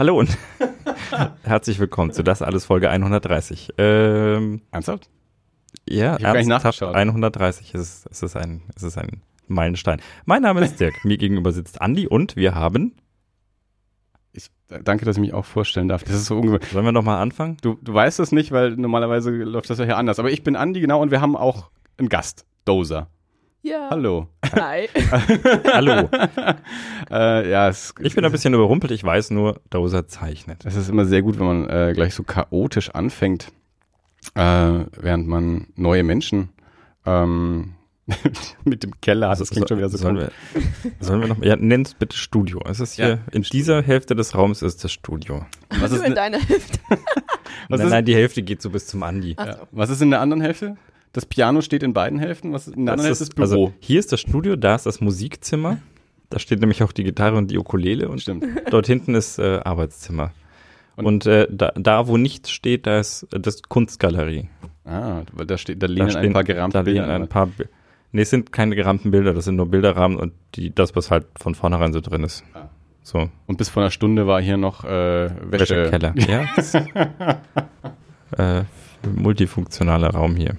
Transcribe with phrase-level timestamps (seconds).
[0.00, 0.34] Hallo und
[1.42, 3.74] herzlich willkommen zu Das Alles Folge 130.
[3.76, 5.10] Ähm, Ernsthaft?
[5.86, 6.94] ja, Ich ernsthaft, nachgeschaut.
[6.94, 7.74] 130.
[7.74, 10.00] Es ist, es, ist ein, es ist ein Meilenstein.
[10.24, 11.04] Mein Name ist Dirk.
[11.04, 12.94] Mir gegenüber sitzt Andi und wir haben.
[14.32, 16.02] Ich, äh, danke, dass ich mich auch vorstellen darf.
[16.02, 16.70] Das ist so ungewöhnlich.
[16.70, 17.58] Sollen wir noch mal anfangen?
[17.60, 20.18] Du, du weißt das nicht, weil normalerweise läuft das ja hier anders.
[20.18, 23.10] Aber ich bin Andi, genau, und wir haben auch einen Gast, Dozer.
[23.62, 23.88] Ja.
[23.90, 24.28] Hallo.
[24.54, 24.88] Hi.
[25.72, 26.08] Hallo.
[27.10, 28.92] Äh, ja, es, Ich bin ein bisschen überrumpelt.
[28.92, 30.64] Ich weiß nur, Dozer zeichnet.
[30.64, 33.50] Es ist immer sehr gut, wenn man äh, gleich so chaotisch anfängt,
[34.36, 36.50] äh, während man neue Menschen
[37.04, 37.74] ähm,
[38.64, 39.40] mit dem Keller hat.
[39.40, 40.32] Das klingt schon wieder so sollen komisch.
[40.82, 42.60] wir, sollen wir noch Ja, nenn's bitte Studio.
[42.64, 45.44] Es ist hier, Ja, in dieser Hälfte des Raums ist das Studio.
[45.80, 46.78] Was du ist, in ne, deiner Hälfte.
[46.88, 46.98] was,
[47.70, 49.34] nein, ist, nein, die Hälfte geht so bis zum Andi.
[49.36, 49.58] Ja, so.
[49.72, 50.76] was ist in der anderen Hälfte?
[51.12, 52.52] Das Piano steht in beiden Hälften.
[52.52, 53.64] Was in der anderen Hälfte ist das Büro.
[53.66, 55.78] Also hier ist das Studio, da ist das Musikzimmer.
[56.28, 58.44] Da steht nämlich auch die Gitarre und die Ukulele und Stimmt.
[58.70, 60.30] dort hinten ist äh, Arbeitszimmer.
[60.96, 64.48] Und- Und, äh, da, da, wo nichts steht, da ist äh, das Kunstgalerie.
[64.84, 67.02] Ah, weil da steht, da Da lehnen ein paar gerahmte da Bilder.
[67.06, 67.64] liegen ein paar Bi-
[68.12, 71.26] Nee, es sind keine gerahmten Bilder, das sind nur Bilderrahmen und die, das, was halt
[71.40, 72.42] von vornherein so drin ist.
[72.54, 72.68] Ah.
[73.02, 75.90] So, Und bis vor einer Stunde war hier noch äh, Wäsche.
[75.90, 76.14] Wäschekeller.
[78.38, 78.58] Ja.
[78.60, 78.64] äh,
[79.16, 80.56] multifunktionaler Raum hier.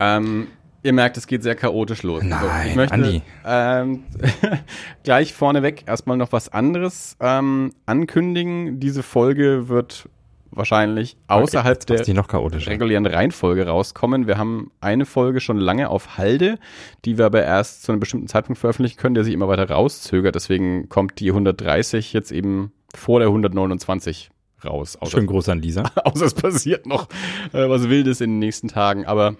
[0.00, 0.48] Ähm,
[0.82, 2.22] ihr merkt, es geht sehr chaotisch los.
[2.24, 3.22] Nein, ich möchte Andi.
[3.44, 4.04] Ähm,
[5.04, 8.80] gleich vorneweg erstmal noch was anderes ähm, ankündigen.
[8.80, 10.08] Diese Folge wird
[10.52, 14.26] wahrscheinlich außerhalb der regulären Reihenfolge rauskommen.
[14.26, 16.58] Wir haben eine Folge schon lange auf Halde,
[17.04, 20.34] die wir aber erst zu einem bestimmten Zeitpunkt veröffentlichen können, der sich immer weiter rauszögert.
[20.34, 24.30] Deswegen kommt die 130 jetzt eben vor der 129
[24.64, 24.96] raus.
[24.96, 25.82] Außer, Schönen Gruß an Lisa.
[26.04, 27.08] außer es passiert noch
[27.52, 29.06] äh, was Wildes in den nächsten Tagen.
[29.06, 29.36] Aber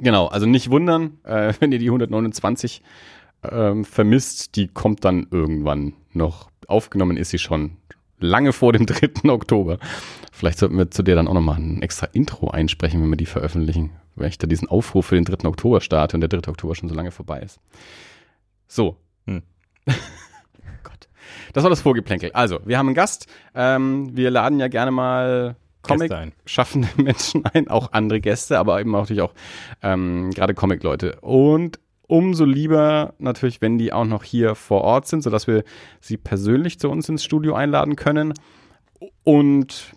[0.00, 2.82] genau, also nicht wundern, äh, wenn ihr die 129
[3.50, 6.50] ähm, vermisst, die kommt dann irgendwann noch.
[6.68, 7.76] Aufgenommen ist sie schon
[8.18, 9.28] lange vor dem 3.
[9.30, 9.78] Oktober.
[10.32, 13.26] Vielleicht sollten wir zu der dann auch nochmal ein extra Intro einsprechen, wenn wir die
[13.26, 13.90] veröffentlichen.
[14.14, 15.48] Weil ich da diesen Aufruf für den 3.
[15.48, 16.50] Oktober starte und der 3.
[16.50, 17.60] Oktober schon so lange vorbei ist.
[18.68, 18.96] So.
[19.26, 19.42] Hm.
[21.52, 22.30] Das war das Vorgeplänkel.
[22.32, 23.26] Also, wir haben einen Gast.
[23.54, 25.56] Ähm, wir laden ja gerne mal.
[25.82, 29.34] Comic-schaffende Menschen ein, auch andere Gäste, aber eben auch natürlich auch
[29.82, 31.18] ähm, gerade Comic-Leute.
[31.22, 35.64] Und umso lieber natürlich, wenn die auch noch hier vor Ort sind, sodass wir
[36.00, 38.34] sie persönlich zu uns ins Studio einladen können.
[39.24, 39.94] Und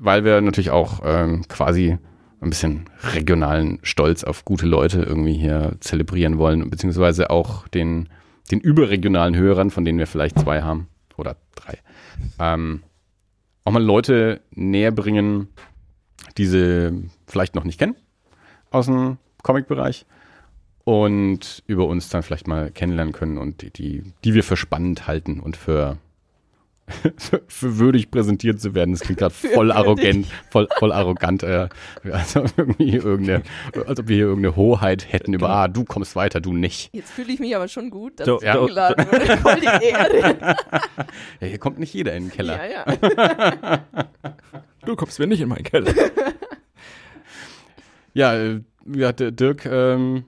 [0.00, 1.98] weil wir natürlich auch ähm, quasi
[2.40, 8.08] ein bisschen regionalen Stolz auf gute Leute irgendwie hier zelebrieren wollen, beziehungsweise auch den,
[8.50, 11.78] den überregionalen Hörern, von denen wir vielleicht zwei haben oder drei,
[12.38, 12.82] ähm,
[13.64, 15.48] auch mal Leute näher bringen,
[16.36, 17.96] die sie vielleicht noch nicht kennen
[18.70, 20.06] aus dem Comic-Bereich
[20.84, 25.06] und über uns dann vielleicht mal kennenlernen können und die, die, die wir für spannend
[25.06, 25.98] halten und für,
[27.46, 28.92] für, würdig präsentiert zu werden.
[28.92, 29.76] Das klingt gerade voll würdig.
[29.76, 31.68] arrogant, voll, voll arrogant, äh,
[32.10, 33.42] also irgendwie irgendeine,
[33.86, 36.90] als ob wir hier irgendeine Hoheit hätten über, ah, du kommst weiter, du nicht.
[36.92, 38.60] Jetzt fühle ich mich aber schon gut, dass So, ich ja.
[38.60, 39.36] eingeladen wurde.
[39.38, 40.56] Voll die Ehre.
[41.40, 42.58] Ja, hier kommt nicht jeder in den Keller.
[42.68, 43.84] Ja, ja.
[44.84, 45.92] Du kommst mir nicht in meinen Keller.
[48.14, 50.24] Ja, äh, ja der Dirk ähm,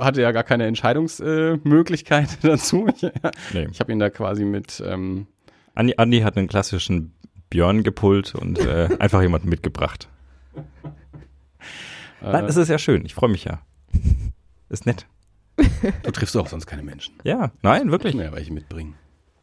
[0.00, 2.88] hatte ja gar keine Entscheidungsmöglichkeit dazu.
[2.88, 3.02] Ich,
[3.52, 3.68] Nee.
[3.70, 5.26] ich habe ihn da quasi mit, ähm,
[5.74, 7.12] Andi, Andi hat einen klassischen
[7.48, 10.08] Björn gepult und äh, einfach jemanden mitgebracht.
[12.20, 13.04] Nein, äh, es ist ja schön.
[13.04, 13.60] Ich freue mich ja.
[14.68, 15.06] Ist nett.
[16.02, 17.14] du triffst auch sonst keine Menschen.
[17.24, 18.14] Ja, nein, wirklich.
[18.14, 18.94] Ja welche mitbringen.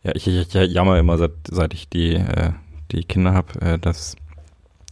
[0.03, 2.51] Ja, ich, ich, ich jammer immer, seit, seit ich die, äh,
[2.91, 4.15] die Kinder habe, äh, dass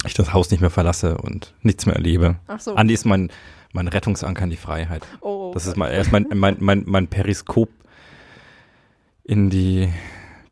[0.06, 2.38] ich das Haus nicht mehr verlasse und nichts mehr erlebe.
[2.48, 2.76] Ach so.
[2.76, 3.32] Andi ist mein,
[3.76, 5.04] mein Rettungsanker in die Freiheit.
[5.22, 7.70] oh, Das ist mein, er ist mein, mein, mein, mein Periskop
[9.24, 9.90] in die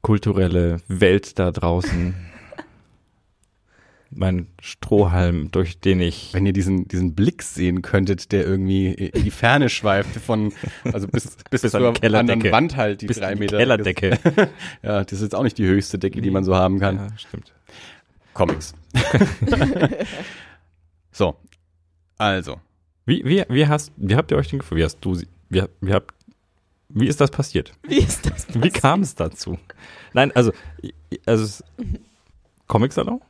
[0.01, 2.13] kulturelle Welt da draußen.
[4.09, 9.23] mein Strohhalm, durch den ich Wenn ihr diesen, diesen Blick sehen könntet, der irgendwie in
[9.23, 10.51] die Ferne schweift, von,
[10.83, 12.33] also bis, bis, Bis an zur Kellerdecke.
[12.33, 13.57] anderen Wand halt, die bis drei Meter.
[13.57, 14.19] Kellerdecke.
[14.83, 16.97] Ja, das ist jetzt auch nicht die höchste Decke, die man so haben kann.
[16.97, 17.53] Ja, stimmt.
[18.33, 18.75] Comics.
[21.11, 21.37] so.
[22.17, 22.59] Also.
[23.05, 24.79] Wie, wie, wie, hast, wie habt ihr euch denn gefühlt?
[24.79, 25.27] Wie hast du sie?
[25.49, 26.13] Wie, wie, habt,
[26.89, 27.73] wie ist das passiert?
[27.83, 28.47] Wie ist das?
[28.53, 29.57] Wie kam es dazu?
[30.13, 30.51] Nein, also,
[31.25, 31.63] also
[32.67, 33.21] Comic-Salon?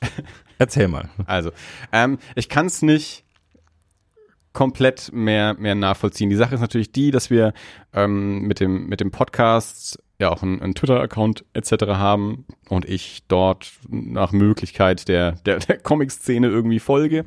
[0.58, 1.10] Erzähl mal.
[1.26, 1.50] Also,
[1.92, 3.24] ähm, ich kann es nicht
[4.52, 6.30] komplett mehr, mehr nachvollziehen.
[6.30, 7.52] Die Sache ist natürlich die, dass wir
[7.92, 11.72] ähm, mit, dem, mit dem Podcast ja auch einen, einen Twitter-Account etc.
[11.88, 17.26] haben und ich dort nach Möglichkeit der, der, der Comic-Szene irgendwie folge.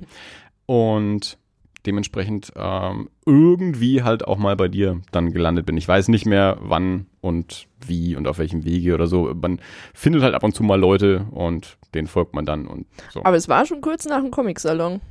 [0.65, 1.37] Und
[1.85, 5.77] dementsprechend ähm, irgendwie halt auch mal bei dir dann gelandet bin.
[5.77, 9.33] Ich weiß nicht mehr, wann und wie und auf welchem Wege oder so.
[9.33, 9.59] Man
[9.93, 13.23] findet halt ab und zu mal Leute und denen folgt man dann und so.
[13.23, 15.01] Aber es war schon kurz nach dem Comic-Salon.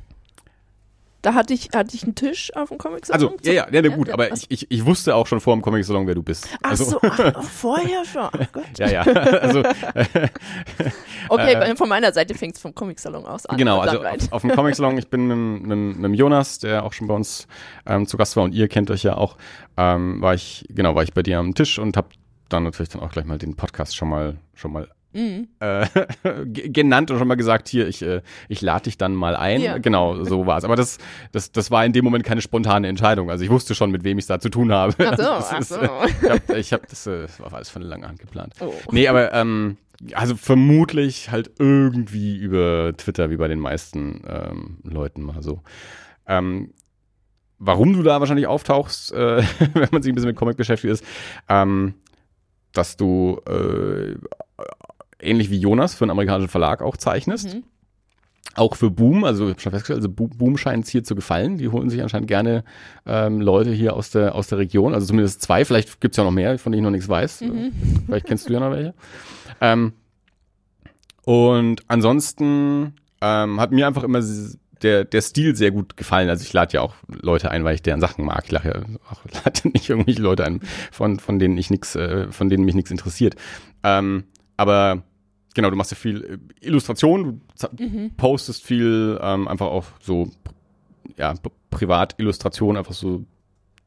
[1.21, 3.29] Da hatte ich, hatte ich einen Tisch auf dem Comic-Salon.
[3.29, 5.61] Also, ja, ja, ja, ja gut, aber ich, ich, ich wusste auch schon vor dem
[5.61, 6.47] Comic-Salon, wer du bist.
[6.63, 8.29] Ach also, so, ach, ach, vorher schon.
[8.31, 8.63] Ach Gott.
[8.77, 9.01] Ja, ja.
[9.01, 9.63] Also,
[11.29, 13.57] Okay, Äh, von meiner Seite fängt es vom Comic-Salon aus an.
[13.57, 17.07] genau, also auf, auf dem Comic-Salon, ich bin mit, mit, mit Jonas, der auch schon
[17.07, 17.47] bei uns
[17.85, 19.37] ähm, zu Gast war und ihr kennt euch ja auch,
[19.77, 22.09] ähm, war ich, genau, war ich bei dir am Tisch und habe
[22.49, 25.47] dann natürlich dann auch gleich mal den Podcast schon mal, schon mal Mhm.
[25.59, 25.85] äh,
[26.45, 29.61] ge- genannt und schon mal gesagt, hier, ich, äh, ich lade dich dann mal ein.
[29.61, 29.77] Ja.
[29.79, 30.63] Genau, so war es.
[30.63, 30.97] Aber das,
[31.31, 33.29] das, das war in dem Moment keine spontane Entscheidung.
[33.31, 34.93] Also ich wusste schon, mit wem ich es da zu tun habe.
[34.99, 35.79] Ach so, Das ach ist, so.
[35.81, 38.53] äh, ich habe hab das, äh, das war alles von langer Hand geplant.
[38.59, 38.73] Oh.
[38.91, 39.77] Nee, aber ähm,
[40.13, 45.61] also vermutlich halt irgendwie über Twitter, wie bei den meisten ähm, Leuten mal so.
[46.27, 46.71] Ähm,
[47.57, 51.03] warum du da wahrscheinlich auftauchst, äh, wenn man sich ein bisschen mit Comic beschäftigt ist,
[51.49, 51.95] ähm,
[52.71, 53.41] dass du
[55.21, 57.55] ähnlich wie Jonas für einen amerikanischen Verlag auch zeichnest.
[57.55, 57.63] Mhm.
[58.55, 61.13] Auch für Boom, also ich habe schon festgestellt, also Bo- Boom scheint es hier zu
[61.15, 61.57] gefallen.
[61.57, 62.63] Die holen sich anscheinend gerne
[63.05, 66.23] ähm, Leute hier aus der, aus der Region, also zumindest zwei, vielleicht gibt es ja
[66.23, 67.41] noch mehr, von denen ich noch nichts weiß.
[67.41, 67.71] Mhm.
[68.05, 68.93] Vielleicht kennst du ja noch welche.
[69.61, 69.93] Ähm,
[71.25, 74.21] und ansonsten ähm, hat mir einfach immer
[74.81, 76.29] der, der Stil sehr gut gefallen.
[76.29, 78.45] Also ich lade ja auch Leute ein, weil ich deren Sachen mag.
[78.45, 80.61] Ich lade ja auch lade nicht irgendwelche Leute ein,
[80.91, 83.35] von, von denen ich nichts, äh, von denen mich nichts interessiert.
[83.83, 84.23] Ähm,
[84.57, 85.03] aber
[85.59, 87.41] genau, du machst ja viel äh, Illustration,
[87.77, 88.11] du Mhm.
[88.17, 90.31] postest viel, ähm, einfach auch so,
[91.17, 91.33] ja,
[91.69, 93.23] Privatillustration, einfach so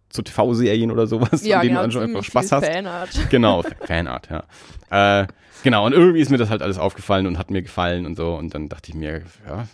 [0.08, 2.66] zu TV-Serien oder sowas, Ja, an denen genau, du dann schon einfach Spaß hast.
[2.66, 3.10] Fanart.
[3.30, 5.20] Genau, Fa- Fanart, ja.
[5.22, 5.26] Äh,
[5.62, 8.34] genau, und irgendwie ist mir das halt alles aufgefallen und hat mir gefallen und so.
[8.34, 9.66] Und dann dachte ich mir, ja,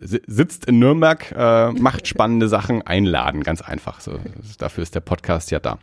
[0.00, 4.00] si- sitzt in Nürnberg, äh, macht spannende Sachen, einladen, ganz einfach.
[4.00, 4.18] So,
[4.58, 5.78] dafür ist der Podcast ja da.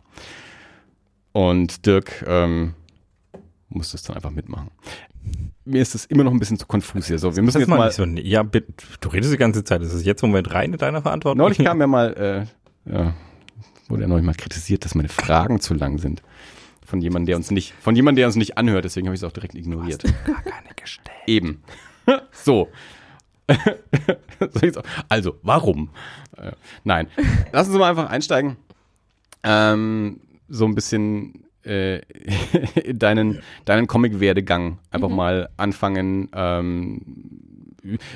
[1.32, 2.74] Und Dirk ähm,
[3.70, 4.70] muss das dann einfach mitmachen.
[5.64, 7.18] Mir ist das immer noch ein bisschen zu konfus hier.
[7.18, 9.82] So, wir müssen jetzt mal so, ja, bitte, du redest die ganze Zeit.
[9.82, 11.38] Ist es jetzt Moment rein in deiner Verantwortung?
[11.38, 12.46] Neulich kam ja mal,
[12.86, 13.14] äh, ja,
[13.88, 16.22] wurde ja neulich mal kritisiert, dass meine Fragen zu lang sind.
[16.84, 19.24] Von jemandem, der uns nicht, von jemandem, der uns nicht anhört, deswegen habe ich es
[19.24, 20.02] auch direkt ignoriert.
[20.24, 21.10] gar keine gestellt.
[21.26, 21.62] Eben.
[22.32, 22.68] so.
[25.08, 25.90] Also, warum?
[26.36, 26.52] Äh,
[26.84, 27.08] nein.
[27.52, 28.56] Lassen Sie mal einfach einsteigen.
[29.42, 32.00] Ähm, so ein bisschen äh,
[32.84, 36.28] in deinen, deinen Comic-Werdegang einfach mal anfangen.
[36.34, 37.02] Ähm,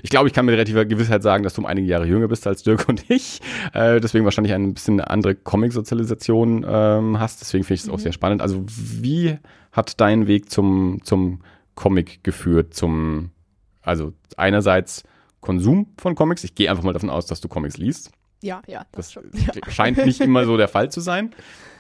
[0.03, 2.47] ich glaube, ich kann mit relativer Gewissheit sagen, dass du um einige Jahre jünger bist
[2.47, 3.41] als Dirk und ich.
[3.73, 7.41] Äh, deswegen wahrscheinlich ein bisschen eine andere Comic-Sozialisation ähm, hast.
[7.41, 8.43] Deswegen finde ich es auch sehr spannend.
[8.43, 9.39] Also, wie
[9.73, 11.41] hat dein Weg zum, zum
[11.75, 12.75] Comic geführt?
[12.75, 13.31] Zum,
[13.83, 15.05] also einerseits
[15.41, 16.45] Konsum von Comics.
[16.45, 18.11] Ich gehe einfach mal davon aus, dass du Comics liest.
[18.45, 19.25] Ja, ja, das, Das schon.
[19.33, 19.71] Ja.
[19.71, 21.33] scheint nicht immer so der Fall zu sein.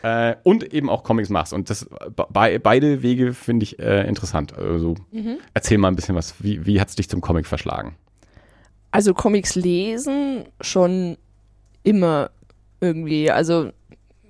[0.02, 1.52] Äh, und eben auch Comics machst.
[1.52, 4.56] Und das be beide Wege finde ich äh, interessant.
[4.56, 5.36] Also Mhm.
[5.52, 6.42] erzähl mal ein bisschen was.
[6.42, 7.96] Wie, wie hat es dich zum Comic verschlagen?
[8.90, 11.16] Also Comics lesen schon
[11.82, 12.30] immer
[12.80, 13.30] irgendwie.
[13.30, 13.70] Also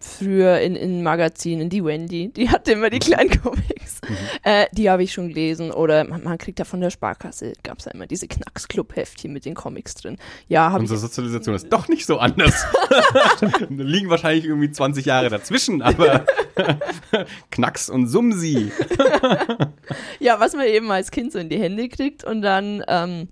[0.04, 4.00] früher in, in Magazinen, die Wendy, die hatte immer die kleinen Comics.
[4.42, 5.70] Äh, die habe ich schon gelesen.
[5.70, 9.44] Oder man, man kriegt da von der Sparkasse, gab es ja immer diese Knacks-Club-Heftchen mit
[9.44, 10.18] den Comics drin.
[10.48, 10.80] Ja, habe.
[10.80, 12.66] Unsere Sozialisation ist doch nicht so anders.
[13.40, 16.24] da liegen wahrscheinlich irgendwie 20 Jahre dazwischen, aber
[17.50, 18.70] Knacks und Sumsi.
[20.20, 23.28] Ja, was man eben als Kind so in die Hände kriegt und dann ähm,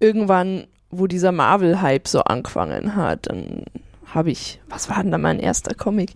[0.00, 3.64] irgendwann, wo dieser Marvel-Hype so angefangen hat, dann
[4.14, 6.14] habe ich, was war denn da mein erster Comic?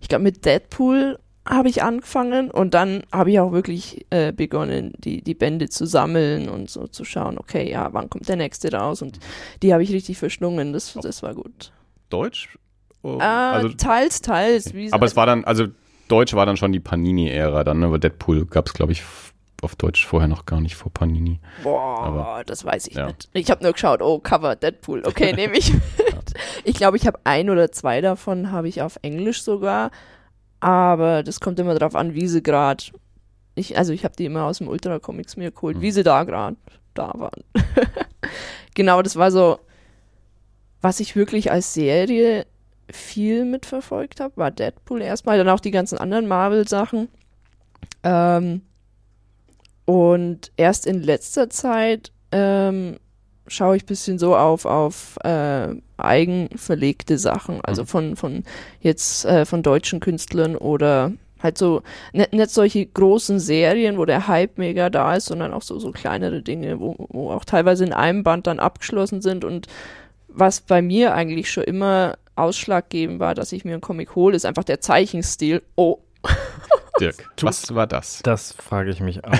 [0.00, 4.94] Ich glaube, mit Deadpool habe ich angefangen und dann habe ich auch wirklich äh, begonnen,
[4.98, 8.72] die, die Bände zu sammeln und so zu schauen, okay, ja, wann kommt der nächste
[8.72, 9.02] raus?
[9.02, 9.18] Und
[9.62, 11.72] die habe ich richtig verschlungen, das, das war gut.
[12.08, 12.58] Deutsch?
[13.02, 14.72] Oh, Äh, also, teils, teils.
[14.72, 15.66] Wie aber es war dann, also
[16.08, 17.86] Deutsch war dann schon die Panini-Ära dann, ne?
[17.86, 19.02] aber Deadpool gab es, glaube ich,
[19.64, 21.40] auf Deutsch vorher noch gar nicht vor Panini.
[21.62, 23.06] Boah, Aber- das weiß ich ja.
[23.08, 23.28] nicht.
[23.32, 25.02] Ich habe nur geschaut, oh, Cover Deadpool.
[25.06, 25.82] Okay, nehme ich mit.
[26.64, 29.90] Ich glaube, ich habe ein oder zwei davon habe ich auf Englisch sogar,
[30.60, 32.84] aber das kommt immer darauf an, wie sie gerade.
[33.56, 35.80] Ich, also ich habe die immer aus dem Ultra Comics mir geholt, Mhm.
[35.82, 36.56] wie sie da gerade
[36.94, 37.42] da waren.
[38.74, 39.58] genau, das war so,
[40.80, 42.46] was ich wirklich als Serie
[42.90, 47.08] viel mitverfolgt habe, war Deadpool erstmal, dann auch die ganzen anderen Marvel-Sachen.
[48.02, 48.62] Ähm,
[49.84, 52.96] und erst in letzter Zeit ähm,
[53.46, 57.86] schaue ich ein bisschen so auf, auf äh, eigenverlegte Sachen, also Mhm.
[57.86, 58.44] von, von
[58.80, 61.12] jetzt äh, von deutschen Künstlern oder
[61.42, 65.62] halt so, nicht, nicht solche großen Serien, wo der Hype mega da ist, sondern auch
[65.62, 69.66] so, so kleinere Dinge, wo, wo auch teilweise in einem Band dann abgeschlossen sind und
[70.28, 74.46] was bei mir eigentlich schon immer ausschlaggebend war, dass ich mir einen Comic hole, ist
[74.46, 75.62] einfach der Zeichenstil.
[75.76, 75.98] Oh.
[77.00, 78.20] Dirk, was war das?
[78.22, 79.34] Das frage ich mich auch.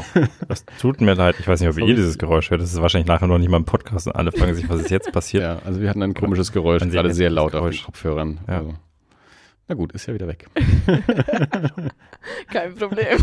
[0.48, 1.36] Das tut mir leid.
[1.38, 2.60] Ich weiß nicht, ob ihr dieses Geräusch hört.
[2.60, 4.90] Das ist wahrscheinlich nachher noch nicht mal im Podcast und alle fragen sich, was ist
[4.90, 5.42] jetzt passiert.
[5.44, 7.80] Ja, also wir hatten ein komisches Geräusch, sieht gerade sehr laut auf den.
[7.80, 8.40] Kopfhörern.
[8.48, 8.58] Ja.
[8.58, 8.74] Also.
[9.68, 10.46] Na gut, ist ja wieder weg.
[12.52, 13.18] Kein Problem.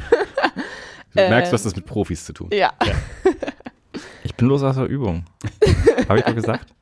[1.13, 2.49] Du merkst, du Ähm, hast das mit Profis zu tun.
[2.53, 2.71] Ja.
[4.23, 5.25] Ich bin los aus der Übung.
[6.07, 6.73] Habe ich doch gesagt?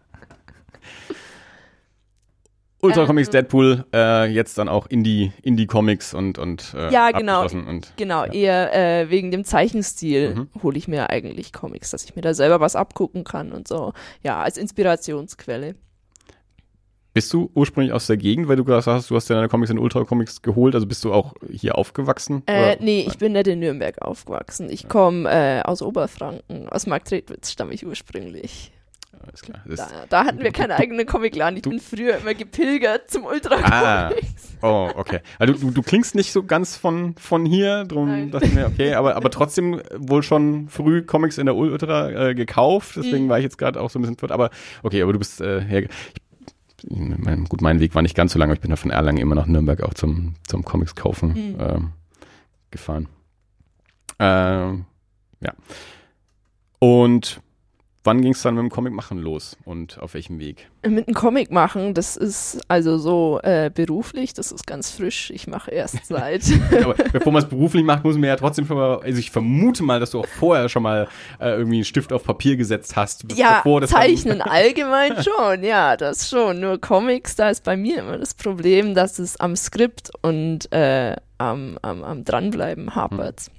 [2.82, 7.44] Ultra Ähm, Comics Deadpool, äh, jetzt dann auch Indie, Indie-Comics und, und äh, Ja, genau.
[7.44, 8.32] Und, Genau, Ja.
[8.34, 10.50] eher äh, wegen dem Zeichenstil Mhm.
[10.64, 13.92] hole ich mir eigentlich Comics, dass ich mir da selber was abgucken kann und so.
[14.24, 15.76] Ja, als Inspirationsquelle.
[17.12, 19.72] Bist du ursprünglich aus der Gegend, weil du gesagt hast, du hast ja deine Comics
[19.72, 22.44] in Ultra Comics geholt, also bist du auch hier aufgewachsen?
[22.46, 24.70] Äh, nee, ich bin nicht in Nürnberg aufgewachsen.
[24.70, 26.70] Ich komme äh, aus Oberfranken.
[26.70, 28.72] Aus Marktredwitz stamme ich ursprünglich.
[29.30, 29.62] Alles klar.
[29.66, 31.58] Da, da hatten wir keinen eigenen Comicladen.
[31.58, 34.10] Ich bin früher immer gepilgert zum Ultra Ah.
[34.10, 34.58] Comics.
[34.62, 35.20] oh, okay.
[35.38, 38.32] Also du, du klingst nicht so ganz von, von hier, drum Nein.
[38.32, 42.34] dachte ich mir, okay, aber, aber trotzdem wohl schon früh Comics in der Ultra äh,
[42.36, 43.30] gekauft, deswegen Mhm.
[43.30, 44.50] war ich jetzt gerade auch so ein bisschen verwirrt, aber
[44.84, 45.88] okay, aber du bist äh, her,
[46.88, 49.20] mein, gut, mein Weg war nicht ganz so lang, aber ich bin ja von Erlangen
[49.20, 51.58] immer nach Nürnberg auch zum, zum Comics kaufen Mhm.
[51.60, 51.90] ähm,
[52.72, 53.08] gefahren.
[54.20, 54.86] Ähm,
[55.42, 55.54] ja.
[56.80, 57.42] Und
[58.10, 60.68] wann ging es dann mit dem Comic machen los und auf welchem Weg?
[60.84, 65.30] Mit einem Comic machen, das ist also so äh, beruflich, das ist ganz frisch.
[65.30, 66.42] Ich mache erst seit.
[66.84, 69.84] Aber bevor man es beruflich macht, muss man ja trotzdem schon mal, also ich vermute
[69.84, 71.08] mal, dass du auch vorher schon mal
[71.40, 73.26] äh, irgendwie einen Stift auf Papier gesetzt hast.
[73.36, 76.60] Ja, bevor das dann- Zeichnen allgemein schon, ja, das schon.
[76.62, 81.16] Nur Comics, da ist bei mir immer das Problem, dass es am Skript und äh,
[81.38, 83.52] am, am, am Dranbleiben hapert.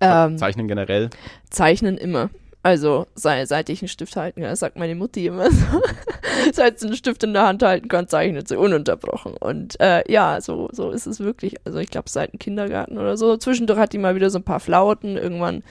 [0.00, 1.10] Ähm, Zeichnen generell.
[1.50, 2.30] Zeichnen immer.
[2.62, 5.64] Also sei, seit ich einen Stift halten kann, sagt meine Mutti immer so.
[6.52, 9.34] seit sie einen Stift in der Hand halten kann, zeichnet sie ununterbrochen.
[9.38, 11.54] Und äh, ja, so, so ist es wirklich.
[11.64, 13.36] Also ich glaube seit dem Kindergarten oder so.
[13.36, 15.62] Zwischendurch hat die mal wieder so ein paar Flauten, irgendwann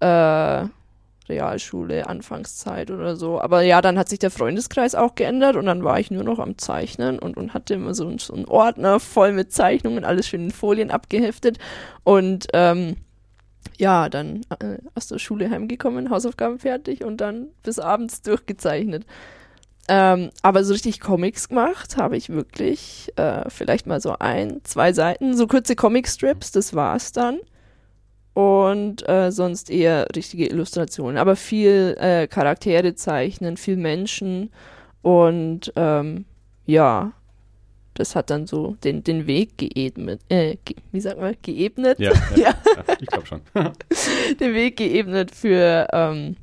[0.00, 0.66] äh,
[1.28, 3.40] Realschule, Anfangszeit oder so.
[3.40, 6.38] Aber ja, dann hat sich der Freundeskreis auch geändert und dann war ich nur noch
[6.40, 10.26] am Zeichnen und, und hatte immer so, einen- so einen Ordner voll mit Zeichnungen, alles
[10.26, 11.58] schön in Folien abgeheftet.
[12.02, 12.96] Und ähm,
[13.78, 19.06] ja, dann äh, aus der Schule heimgekommen, Hausaufgaben fertig und dann bis abends durchgezeichnet.
[19.90, 24.92] Ähm, aber so richtig Comics gemacht habe ich wirklich äh, vielleicht mal so ein, zwei
[24.92, 27.38] Seiten, so kurze Comicstrips, das war's dann.
[28.34, 34.50] Und äh, sonst eher richtige Illustrationen, aber viel äh, Charaktere zeichnen, viel Menschen
[35.02, 36.24] und ähm,
[36.66, 37.12] ja,
[37.98, 41.98] das hat dann so den, den Weg geebnet, äh, ge wie sagt man, geebnet?
[41.98, 42.54] Ja, ja, Ja.
[43.00, 43.40] ich glaube schon.
[44.40, 46.36] den Weg geebnet für ähm,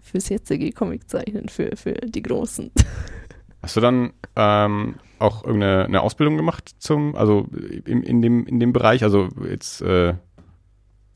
[0.00, 2.70] fürs jetzige Comiczeichnen, für, für die Großen.
[3.62, 7.46] Hast du dann ähm, auch irgendeine eine Ausbildung gemacht zum, also
[7.84, 10.14] in, in, dem, in dem Bereich, also jetzt äh,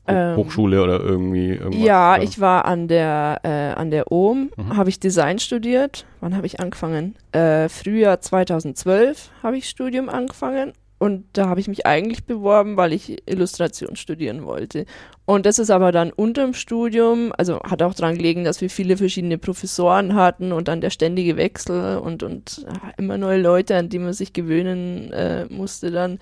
[0.07, 1.81] Ähm, Hochschule oder irgendwie irgendwas?
[1.83, 2.23] Ja, oder?
[2.23, 4.77] ich war an der, äh, an der OM, Mhm.
[4.77, 6.05] habe ich Design studiert.
[6.21, 7.15] Wann habe ich angefangen?
[7.31, 12.93] Äh, Frühjahr 2012 habe ich Studium angefangen und da habe ich mich eigentlich beworben, weil
[12.93, 14.85] ich Illustration studieren wollte.
[15.25, 18.95] Und das ist aber dann unterm Studium, also hat auch daran gelegen, dass wir viele
[18.97, 23.89] verschiedene Professoren hatten und dann der ständige Wechsel und, und ah, immer neue Leute, an
[23.89, 26.19] die man sich gewöhnen äh, musste dann.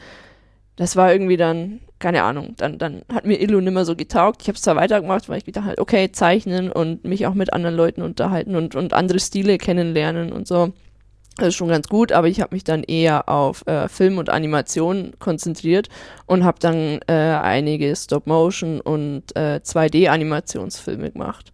[0.76, 4.42] Das war irgendwie dann, keine Ahnung, dann, dann hat mir Illu nimmer so getaugt.
[4.42, 7.54] Ich habe es zwar weitergemacht, weil ich gedacht halt, okay, zeichnen und mich auch mit
[7.54, 10.74] anderen Leuten unterhalten und, und andere Stile kennenlernen und so.
[11.38, 14.30] Das ist schon ganz gut, aber ich habe mich dann eher auf äh, Film und
[14.30, 15.90] Animation konzentriert
[16.28, 21.52] und habe dann äh, einige Stop-Motion und äh, 2D-Animationsfilme gemacht.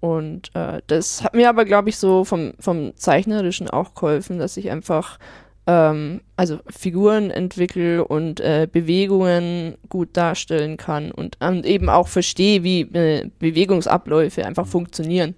[0.00, 4.56] Und äh, das hat mir aber, glaube ich, so vom, vom Zeichnerischen auch geholfen, dass
[4.56, 5.18] ich einfach
[5.68, 12.64] ähm, also Figuren entwickle und äh, Bewegungen gut darstellen kann und, und eben auch verstehe,
[12.64, 15.34] wie äh, Bewegungsabläufe einfach funktionieren.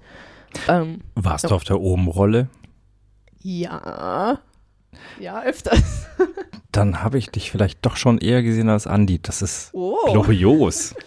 [0.68, 2.48] Ähm, Warst du auf der Obenrolle?
[3.42, 4.38] ja.
[5.18, 6.06] Ja, öfters.
[6.72, 9.18] Dann habe ich dich vielleicht doch schon eher gesehen als Andi.
[9.22, 9.96] Das ist Oh.
[10.12, 10.94] glorios.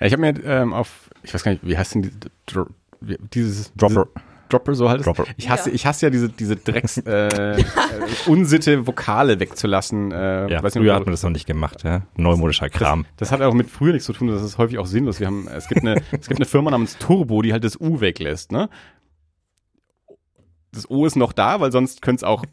[0.00, 3.72] Ja, ich habe mir ähm, auf, ich weiß gar nicht, wie heißt denn die, dieses
[3.74, 4.06] Dropper.
[4.52, 5.04] Dropper, so halt.
[5.06, 5.24] Dropper.
[5.36, 5.74] Ich hasse, Ja.
[5.74, 7.62] ich hasse ja diese, diese Drecks, äh,
[8.26, 10.12] Unsitte, Vokale wegzulassen.
[10.12, 12.02] Äh, Ja, weiß nicht, früher ob- hat man das noch nicht gemacht, ja.
[12.16, 13.06] Neumodischer Kram.
[13.16, 15.20] Das hat auch mit früher nichts zu tun, das ist häufig auch sinnlos.
[15.20, 18.00] Wir haben, es gibt eine, es gibt eine Firma namens Turbo, die halt das U
[18.00, 18.68] weglässt, ne?
[20.72, 22.44] Das O ist noch da, weil sonst könnte es auch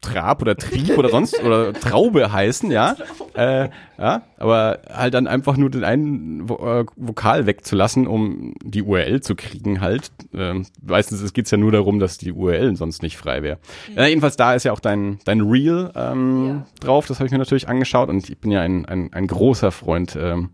[0.00, 2.96] Trab oder Trieb oder sonst oder Traube heißen, ja.
[3.34, 9.20] äh, ja, aber halt dann einfach nur den einen äh, Vokal wegzulassen, um die URL
[9.20, 10.12] zu kriegen halt.
[10.32, 13.58] Ähm, meistens geht es ja nur darum, dass die URL sonst nicht frei wäre.
[13.88, 13.96] Mhm.
[13.96, 16.66] Ja, jedenfalls da ist ja auch dein, dein Reel ähm, ja.
[16.80, 19.72] drauf, das habe ich mir natürlich angeschaut und ich bin ja ein, ein, ein großer
[19.72, 20.50] Freund ähm,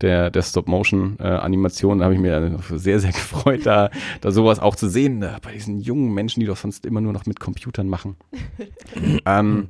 [0.00, 1.98] der, der Stop-Motion-Animation.
[1.98, 3.90] Da habe ich mir sehr, sehr gefreut, da,
[4.20, 5.22] da sowas auch zu sehen.
[5.22, 8.16] Äh, bei diesen jungen Menschen, die doch sonst immer nur noch mit Computern machen.
[9.26, 9.68] ähm,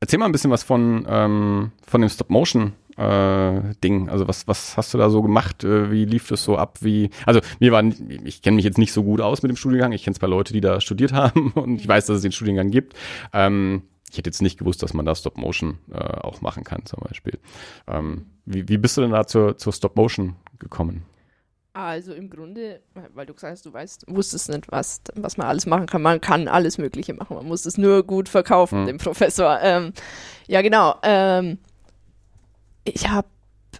[0.00, 2.72] erzähl mal ein bisschen was von, ähm, von dem Stop-Motion.
[2.96, 4.08] Äh, Ding.
[4.08, 5.62] Also was, was hast du da so gemacht?
[5.62, 6.78] Äh, wie lief das so ab?
[6.80, 7.84] Wie, also mir war,
[8.24, 9.92] ich kenne mich jetzt nicht so gut aus mit dem Studiengang.
[9.92, 12.70] Ich kenne zwei Leute, die da studiert haben und ich weiß, dass es den Studiengang
[12.70, 12.94] gibt.
[13.32, 17.00] Ähm, ich hätte jetzt nicht gewusst, dass man da Stop-Motion äh, auch machen kann, zum
[17.00, 17.38] Beispiel.
[17.86, 21.04] Ähm, wie, wie bist du denn da zur, zur Stop-Motion gekommen?
[21.74, 22.80] Also im Grunde,
[23.14, 26.02] weil du gesagt hast, du weißt, wusstest nicht, was, was man alles machen kann.
[26.02, 27.36] Man kann alles Mögliche machen.
[27.36, 28.86] Man muss es nur gut verkaufen, hm.
[28.86, 29.60] dem Professor.
[29.62, 29.92] Ähm,
[30.48, 30.96] ja, genau.
[31.02, 31.58] Ähm,
[32.84, 33.28] ich habe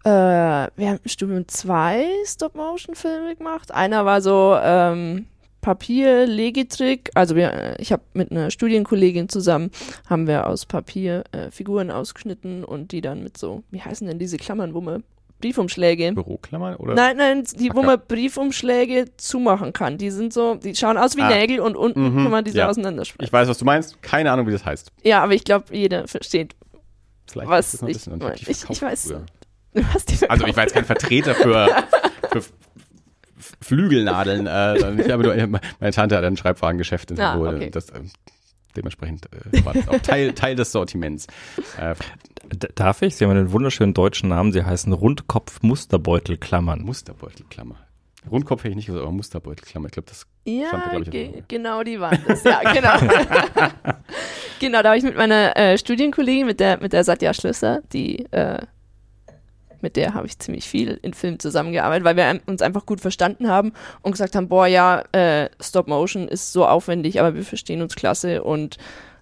[0.04, 3.73] äh, während dem Studium zwei Stop-Motion-Filme gemacht.
[3.73, 5.26] Einer war so ähm,
[5.68, 9.70] Papier Legetrick, also wir, äh, ich habe mit einer Studienkollegin zusammen,
[10.08, 14.18] haben wir aus Papier äh, Figuren ausgeschnitten und die dann mit so, wie heißen denn
[14.18, 15.04] diese Klammern, wo man
[15.42, 16.12] Briefumschläge.
[16.14, 16.94] Büroklammern oder?
[16.94, 19.98] Nein, nein, die, wo man Briefumschläge zumachen kann.
[19.98, 21.28] Die sind so, die schauen aus wie ah.
[21.28, 22.68] Nägel und unten mhm, kann man diese ja.
[22.70, 23.26] auseinandersprechen.
[23.26, 24.00] Ich weiß, was du meinst.
[24.00, 24.90] Keine Ahnung, wie das heißt.
[25.02, 26.56] Ja, aber ich glaube, jeder versteht,
[27.30, 28.06] Vielleicht was ich,
[28.48, 29.12] ich, ich, weiß.
[30.30, 31.68] also ich war jetzt kein Vertreter für,
[32.32, 32.42] für
[33.60, 34.46] Flügelnadeln.
[34.46, 37.70] Äh, ich habe nur, meine Tante hat ein Schreibwarengeschäft in ah, okay.
[37.70, 38.00] das, äh,
[38.76, 41.26] dementsprechend äh, war das auch Teil, Teil des Sortiments.
[41.78, 41.94] Äh,
[42.75, 43.16] Darf ich?
[43.16, 44.52] Sie haben einen wunderschönen deutschen Namen.
[44.52, 46.82] Sie heißen Rundkopf Musterbeutelklammern.
[46.82, 47.76] Musterbeutelklammer.
[48.30, 49.86] Rundkopf hätte ich nicht gesagt, aber Musterbeutelklammer.
[49.86, 52.42] Ich glaube, das ja, stand da, glaube ich, ge genau, die waren das.
[52.44, 52.97] Ja, genau.
[54.60, 58.25] genau, da habe ich mit meiner äh, Studienkollegin, mit der, mit der Satya Schlösser, die
[58.32, 58.58] äh,
[59.82, 63.49] mit der habe ich ziemlich viel in Filmen zusammengearbeitet, weil wir uns einfach gut verstanden
[63.49, 67.82] haben und gesagt haben, boah, ja, äh, Stop Motion ist so aufwendig, aber wir verstehen
[67.82, 68.76] uns klasse und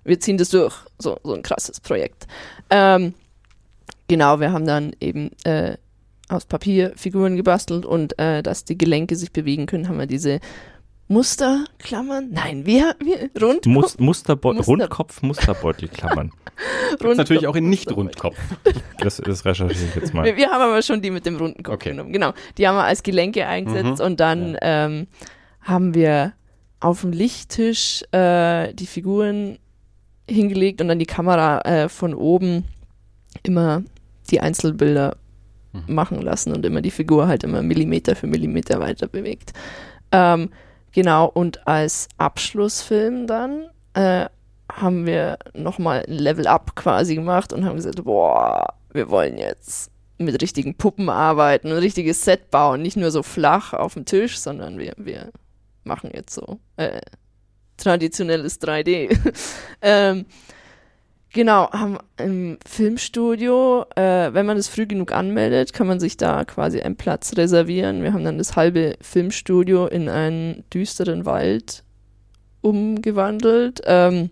[0.05, 0.75] wir ziehen das durch.
[0.99, 2.27] So, so ein krasses Projekt.
[2.71, 3.15] Ähm,
[4.09, 5.77] genau, wir haben dann eben äh,
[6.29, 10.41] aus Papier Figuren gebastelt und äh, dass die Gelenke sich bewegen können, haben wir diese
[11.09, 12.31] Musterklammern?
[12.33, 13.67] Nein, wir, wir Rundkopf.
[13.67, 16.33] Mus Musterbe Muster Rundkopf Musterbeutelklammern.
[17.03, 18.37] Rund natürlich auch in Nicht-Rundkopf.
[18.99, 20.25] Das, das recherchiere ich jetzt mal.
[20.25, 21.91] Wir, wir, haben aber schon die mit dem runden Kopf okay.
[21.91, 22.13] genommen.
[22.13, 22.33] Genau.
[22.59, 24.07] Die haben wir als Gelenke eingesetzt mhm.
[24.07, 24.59] und dann ja.
[24.63, 25.07] ähm,
[25.61, 26.33] haben wir
[26.81, 29.59] auf dem Lichttisch äh, die Figuren
[30.29, 32.65] hingelegt und dann die Kamera äh, von oben
[33.43, 33.83] immer
[34.31, 35.17] die Einzelbilder
[35.73, 35.95] mhm.
[35.95, 39.53] machen lassen und immer die Figur halt immer Millimeter für Millimeter weiter bewegt.
[40.11, 40.51] Ähm,
[40.97, 44.27] genau, und als Abschlussfilm dann äh,
[44.73, 49.91] haben wir nochmal ein Level Up quasi gemacht und haben gesagt, boah, wir wollen jetzt
[50.17, 54.39] mit richtigen Puppen arbeiten, ein richtiges Set bauen, nicht nur so flach auf dem Tisch,
[54.39, 55.31] sondern wir, wir
[55.85, 57.03] machen jetzt so äh,
[57.77, 59.19] traditionelles 3D.
[59.83, 60.25] ähm,
[61.33, 66.45] genau, haben im Filmstudio, äh, wenn man es früh genug anmeldet, kann man sich da
[66.45, 68.03] quasi einen Platz reservieren.
[68.03, 71.85] Wir haben dann das halbe Filmstudio in einen düsteren Wald
[72.63, 73.83] umgewandelt.
[73.85, 74.31] Ähm,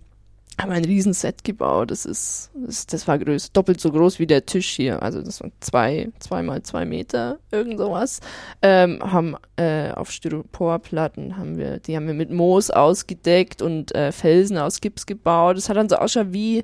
[0.60, 1.90] haben ein Riesenset gebaut.
[1.90, 5.02] Das ist, das, das war größ, doppelt so groß wie der Tisch hier.
[5.02, 8.20] Also das waren zwei, zwei mal zwei Meter, irgend sowas.
[8.62, 14.12] Ähm, haben äh, auf Styroporplatten haben wir, die haben wir mit Moos ausgedeckt und äh,
[14.12, 15.56] Felsen aus Gips gebaut.
[15.56, 16.62] Das hat dann so ausschaut wie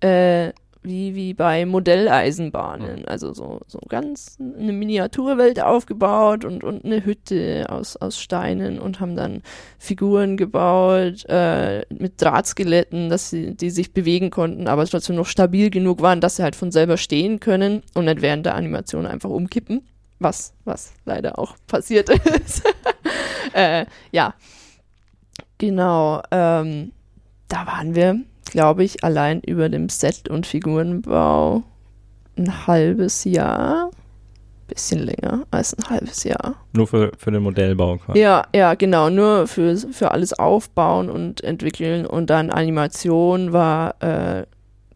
[0.00, 0.52] äh,
[0.88, 3.06] wie, wie bei Modelleisenbahnen.
[3.06, 9.00] Also so, so ganz eine Miniaturwelt aufgebaut und, und eine Hütte aus, aus Steinen und
[9.00, 9.42] haben dann
[9.78, 15.70] Figuren gebaut äh, mit Drahtskeletten, dass sie, die sich bewegen konnten, aber trotzdem noch stabil
[15.70, 19.30] genug waren, dass sie halt von selber stehen können und nicht während der Animation einfach
[19.30, 19.86] umkippen.
[20.20, 22.08] Was, was leider auch passiert
[22.44, 22.64] ist.
[23.52, 24.34] äh, ja,
[25.58, 26.22] genau.
[26.32, 26.92] Ähm,
[27.48, 28.20] da waren wir
[28.50, 31.62] glaube ich, allein über dem Set- und Figurenbau
[32.36, 33.90] ein halbes Jahr.
[34.66, 36.56] Bisschen länger als ein halbes Jahr.
[36.74, 38.18] Nur für, für den Modellbau quasi.
[38.18, 39.08] Ja, ja, genau.
[39.08, 42.04] Nur für, für alles aufbauen und entwickeln.
[42.04, 44.44] Und dann Animation war, äh,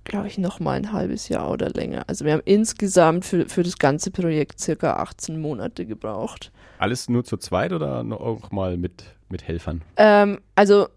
[0.05, 2.03] glaube ich, nochmal ein halbes Jahr oder länger.
[2.07, 6.53] Also wir haben insgesamt für, für das ganze Projekt circa 18 Monate gebraucht.
[6.79, 9.81] Alles nur zu zweit oder auch mal mit, mit Helfern?
[9.97, 10.89] Ähm, also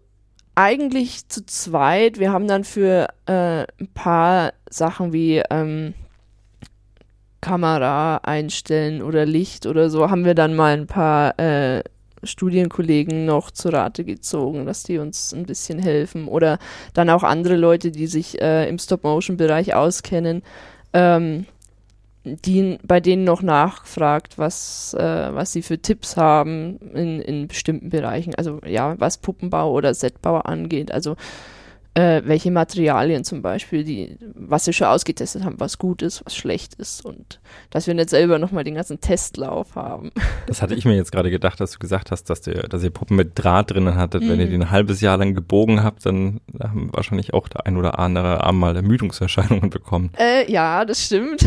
[0.56, 2.18] eigentlich zu zweit.
[2.18, 5.94] Wir haben dann für äh, ein paar Sachen wie ähm,
[7.40, 11.84] Kamera einstellen oder Licht oder so, haben wir dann mal ein paar äh,
[12.24, 16.26] Studienkollegen noch zu Rate gezogen, dass die uns ein bisschen helfen.
[16.26, 16.58] Oder
[16.94, 20.42] dann auch andere Leute, die sich äh, im Stop-Motion-Bereich auskennen.
[20.92, 21.46] ähm,
[22.26, 27.90] die, bei denen noch nachfragt, was, äh, was sie für Tipps haben in, in bestimmten
[27.90, 28.34] Bereichen.
[28.34, 30.90] Also ja, was Puppenbau oder Setbau angeht.
[30.90, 31.16] Also
[31.96, 36.36] äh, welche Materialien zum Beispiel, die, was sie schon ausgetestet haben, was gut ist, was
[36.36, 40.10] schlecht ist und dass wir nicht selber nochmal den ganzen Testlauf haben.
[40.46, 42.90] Das hatte ich mir jetzt gerade gedacht, dass du gesagt hast, dass, ihr, dass ihr
[42.90, 44.22] Puppen mit Draht drinnen hattet.
[44.22, 44.28] Mhm.
[44.28, 44.50] Wenn ihr Mhm.
[44.50, 48.44] die ein halbes Jahr lang gebogen habt, dann haben wahrscheinlich auch der ein oder andere
[48.44, 50.10] Arm mal Ermüdungserscheinungen bekommen.
[50.18, 51.44] Äh, ja, das stimmt.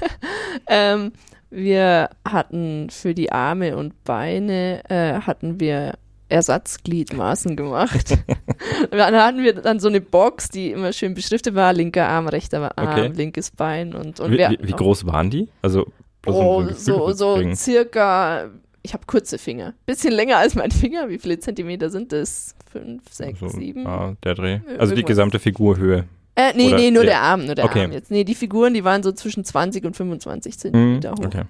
[0.68, 1.12] ähm,
[1.50, 5.94] wir hatten für die Arme und Beine äh, hatten wir
[6.28, 8.16] Ersatzgliedmaßen gemacht.
[8.90, 12.76] dann hatten wir dann so eine Box, die immer schön beschriftet war, linker Arm, rechter
[12.78, 13.08] Arm, Okay.
[13.14, 15.48] linkes Bein und, und Wie, wir wie, groß waren die?
[15.62, 15.86] Also
[16.22, 18.50] bloß um Oh, so, so circa,
[18.82, 19.74] ich habe kurze Finger.
[19.86, 21.08] Bisschen länger als mein Finger.
[21.08, 22.54] Wie viele Zentimeter sind das?
[22.70, 23.86] Fünf, sechs, So, sieben?
[23.86, 24.54] ah, der Dreh.
[24.78, 25.04] Also die irgendwas.
[25.06, 26.04] gesamte Figurhöhe.
[26.34, 27.84] Äh, nee, Oder nee, nur der- der Arm, nur der Okay.
[27.84, 28.10] Arm jetzt.
[28.10, 31.24] Nee, die Figuren, die waren so zwischen 20 und 25 Mhm, Zentimeter hoch.
[31.26, 31.42] okay.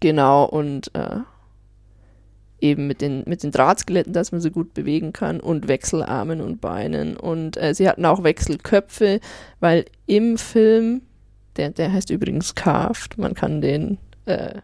[0.00, 1.16] Genau, und äh,
[2.60, 6.60] eben mit den, mit den Drahtskeletten, dass man sie gut bewegen kann und Wechselarmen und
[6.60, 7.16] Beinen.
[7.16, 9.20] Und äh, sie hatten auch Wechselköpfe,
[9.60, 11.02] weil im Film,
[11.56, 14.60] der, der heißt übrigens Carved, man kann den, äh,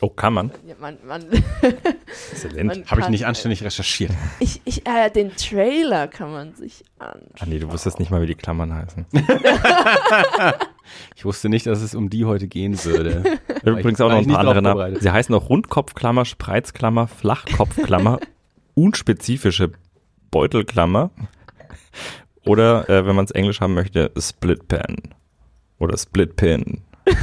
[0.00, 0.50] Oh, kann man?
[0.66, 1.24] ja, man, man,
[2.32, 2.90] Exzellent.
[2.90, 4.10] Habe ich nicht anständig recherchiert.
[4.40, 7.30] Ich, ich, äh, den Trailer kann man sich anschauen.
[7.38, 9.06] Ah nee, du wusstest nicht mal, wie die Klammern heißen.
[11.16, 13.22] Ich wusste nicht, dass es um die heute gehen würde.
[13.64, 15.00] Übrigens auch noch ein paar andere Namen.
[15.00, 18.20] Sie heißen auch Rundkopfklammer, Spreizklammer, Flachkopfklammer,
[18.74, 19.72] unspezifische
[20.30, 21.10] Beutelklammer
[22.44, 24.96] oder, äh, wenn man es Englisch haben möchte, Splitpen
[25.78, 26.82] oder Splitpin.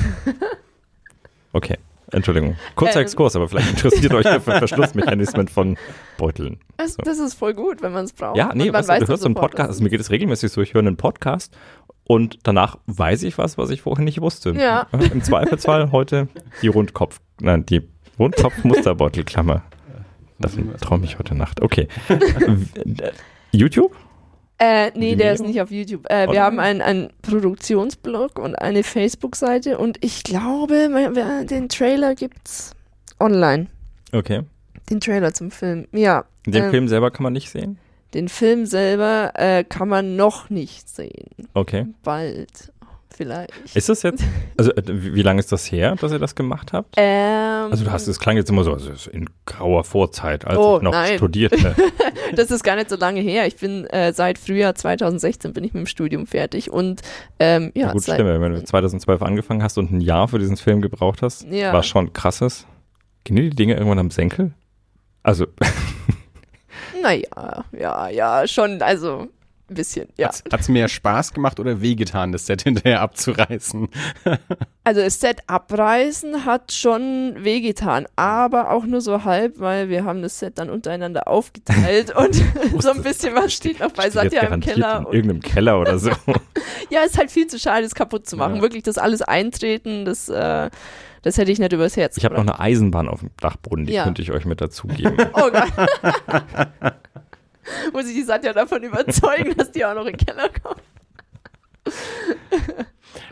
[1.54, 1.78] Okay,
[2.12, 2.56] Entschuldigung.
[2.76, 3.02] Kurzer Ähm.
[3.02, 5.78] Exkurs, aber vielleicht interessiert euch der Verschlussmechanismen von
[6.18, 6.60] Beuteln.
[6.78, 7.04] Das, So.
[7.04, 8.38] das ist voll gut, wenn man es braucht.
[8.38, 10.00] Ja, nee, weißt du, weiß du dann hörst so einen Podcast, was also mir geht
[10.00, 11.54] es regelmäßig so, ich höre einen Podcast
[12.12, 14.52] und danach weiß ich was, was ich vorher nicht wusste.
[14.52, 14.86] Ja.
[14.92, 16.28] Im Zweifelsfall heute
[16.62, 17.84] die Rundkopf, nein, die
[18.20, 19.64] Rundkopf-Musterbeutelklammer.
[20.38, 21.62] Das träume ich heute Nacht.
[21.62, 21.88] Okay.
[23.54, 23.96] YouTube?
[24.58, 26.06] Äh, nee, der ist nicht auf YouTube.
[26.10, 30.90] Äh, wir haben einen, einen Produktionsblog und eine Facebook-Seite und ich glaube,
[31.50, 32.76] den Trailer gibt's
[33.22, 33.68] online.
[34.12, 34.42] Okay.
[34.90, 35.88] Den Trailer zum Film.
[35.94, 36.26] Ja.
[36.46, 37.80] Den ähm, Film selber kann man nicht sehen?
[38.14, 41.30] Den Film selber äh, kann man noch nicht sehen.
[41.54, 41.88] Okay.
[42.04, 42.72] Bald.
[43.14, 43.52] Vielleicht.
[43.76, 44.24] Ist das jetzt,
[44.58, 46.96] also äh, wie lange ist das her, dass ihr das gemacht habt?
[46.98, 50.78] ähm, Also du hast, es klang jetzt immer so, also in grauer Vorzeit, als Oh,
[50.78, 51.18] ich noch nein.
[51.18, 51.76] studierte.
[52.36, 53.46] Das ist gar nicht so lange her.
[53.46, 57.02] Ich bin äh, seit Frühjahr 2016 bin ich mit dem Studium fertig und
[57.40, 58.42] ähm, ja, Ja, gut, seit, stimmt.
[58.42, 61.74] Wenn du 2012 angefangen hast und ein Jahr für diesen Film gebraucht hast, Ja.
[61.74, 62.66] war schon krasses.
[63.26, 64.54] Gehen die Dinge irgendwann am Senkel?
[65.24, 65.46] Also,
[67.02, 69.28] Naja, ja, ja, schon, also
[69.72, 70.28] ein bisschen, ja.
[70.30, 73.88] Hat es mehr Spaß gemacht oder wehgetan, das Set hinterher abzureißen?
[74.84, 80.22] Also das Set abreißen hat schon wehgetan, aber auch nur so halb, weil wir haben
[80.22, 82.36] das Set dann untereinander aufgeteilt und
[82.82, 85.06] so ein bisschen was steht noch bei Satya im Keller.
[85.08, 86.12] in irgendeinem Keller oder so.
[86.90, 88.58] ja, ist halt viel zu schade, das kaputt zu machen.
[88.58, 88.62] Ja.
[88.62, 90.70] Wirklich, das alles eintreten, das, äh,
[91.24, 93.94] das hätte ich nicht übers Herz Ich habe noch eine Eisenbahn auf dem Dachboden, die
[93.94, 94.04] Ja.
[94.04, 95.16] könnte ich euch mit dazugeben.
[95.34, 95.72] Oh Gott.
[97.94, 100.82] Muss ich die Satya davon überzeugen, dass die auch noch in den Keller kommt?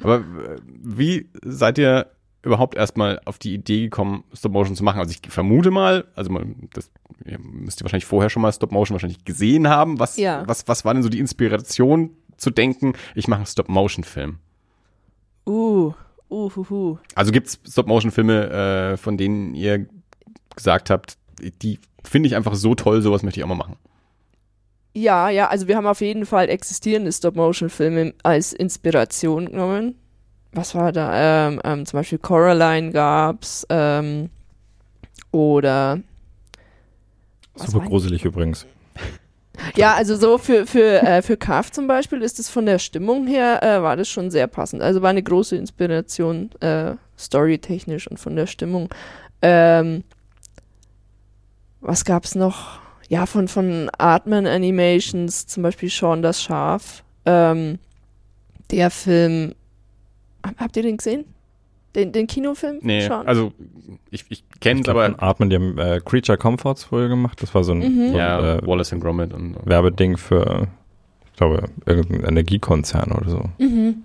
[0.04, 2.08] Aber äh, wie seid ihr
[2.41, 4.99] überhaupt erstmal auf die Idee gekommen, Stop Motion zu machen?
[4.99, 6.91] Also ich vermute mal, also man, das
[7.25, 9.99] ihr müsst ihr wahrscheinlich vorher schon mal Stop Motion wahrscheinlich gesehen haben.
[9.99, 10.43] Was, Ja.
[10.47, 14.38] was, was war denn so die Inspiration zu denken, ich mache einen Stop Motion Film?
[15.45, 15.93] Uh,
[16.30, 16.98] uh, hu, hu.
[17.15, 19.88] Also gibt es Stop Motion Filme, äh, von denen ihr
[20.56, 21.18] gesagt habt,
[21.62, 23.78] die finde ich einfach so toll, sowas möchte ich auch mal machen.
[24.94, 29.96] Ja, ja, also wir haben auf jeden Fall existierende Stop-Motion-Filme als Inspiration genommen.
[30.52, 31.48] Was war da?
[31.48, 34.30] Ähm, ähm, zum Beispiel Coraline gab's ähm,
[35.32, 36.00] oder
[37.56, 38.65] Super gruselig übrigens.
[39.76, 43.28] Ja, also so für für äh, für Carve zum Beispiel ist es von der Stimmung
[43.28, 44.82] her äh, war das schon sehr passend.
[44.82, 48.89] Also war eine große Inspiration äh, storytechnisch und von der Stimmung.
[49.41, 50.04] Ähm,
[51.82, 52.80] was gab's noch?
[53.08, 57.04] Ja, von von Artman Animations zum Beispiel Sean das Schaf.
[57.26, 57.80] Ähm,
[58.72, 59.54] der Film.
[60.45, 61.26] Hab- Habt ihr den gesehen?
[62.00, 62.80] Den, den Kinofilm?
[62.82, 63.28] Nee, Sean?
[63.28, 63.52] also
[64.12, 67.42] ich, ich kenne Ich es, aber Atmen, die haben äh, Creature Comforts früher gemacht.
[67.42, 68.08] Das war so ein, Mhm.
[68.08, 70.68] so ein ja, äh, Wallace and Gromit und, und Werbeding für,
[71.32, 73.44] ich glaube, irgendein Energiekonzern oder so.
[73.60, 74.04] mhm.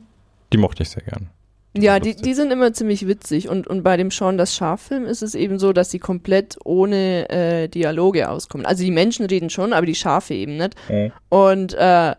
[0.53, 1.29] Die mochte ich sehr gern.
[1.77, 3.49] Ja, war die, die sind immer ziemlich witzig.
[3.49, 7.29] Und, und bei dem Sean das Schaffilm ist es eben so, dass sie komplett ohne
[7.31, 8.65] äh, Dialoge auskommen.
[8.65, 10.77] Also die Menschen reden schon, aber die Schafe eben nicht.
[11.31, 12.15] Und äh,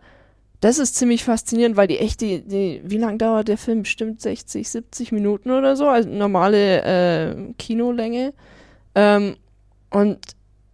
[0.60, 3.82] das ist ziemlich faszinierend, weil die echt, die, die wie lang dauert der Film?
[3.82, 8.32] Bestimmt 60, 70 Minuten oder so, also normale äh, Kinolänge.
[8.94, 9.36] Ähm,
[9.90, 10.18] und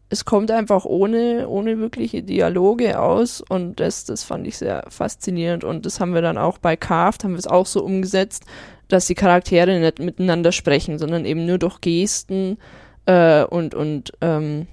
[0.09, 5.64] es kommt einfach ohne, ohne wirkliche Dialoge aus und das, das fand ich sehr faszinierend
[5.64, 8.45] und das haben wir dann auch bei Carved, haben wir es auch so umgesetzt,
[8.88, 12.59] dass die Charaktere nicht miteinander sprechen, sondern eben nur durch Gesten
[13.07, 14.66] äh, und, und ähm,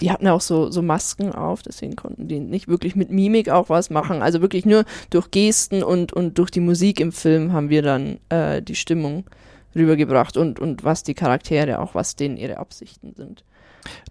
[0.00, 3.68] die hatten auch so, so Masken auf, deswegen konnten die nicht wirklich mit Mimik auch
[3.68, 4.22] was machen.
[4.22, 8.18] Also wirklich nur durch Gesten und, und durch die Musik im Film haben wir dann
[8.28, 9.24] äh, die Stimmung
[9.74, 13.44] rübergebracht und, und was die Charaktere, auch was denen ihre Absichten sind.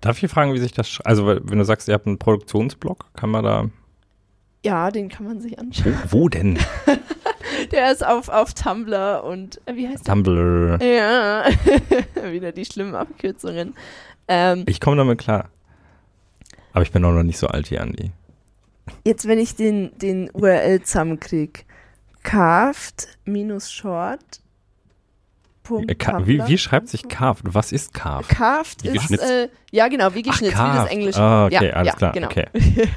[0.02, 3.30] Darf ich fragen, wie sich das, also wenn du sagst, ihr habt einen Produktionsblock, kann
[3.30, 3.70] man da.
[4.66, 5.96] Ja, den kann man sich anschauen.
[6.10, 6.58] Wo, wo denn?
[7.72, 10.14] der ist auf, auf Tumblr und äh, wie heißt der?
[10.14, 10.80] Tumblr.
[10.84, 11.46] Ja,
[12.32, 13.76] wieder die schlimmen Abkürzungen.
[14.28, 15.50] Ähm, ich komme damit klar.
[16.78, 18.12] Aber ich bin auch noch nicht so alt wie Andi.
[19.04, 21.62] Jetzt, wenn ich den, den URL zusammenkriege,
[22.22, 23.10] carved-short.
[25.68, 27.56] Wie, wie, schreibt sich carved?
[27.56, 28.30] Was ist carved?
[28.30, 31.20] Carved wie ist, äh, ja genau, wie geschnitzt, Ach, wie das Englische.
[31.20, 32.12] Ah, okay, ja, alles ja, klar.
[32.12, 32.28] Genau.
[32.28, 32.46] Okay.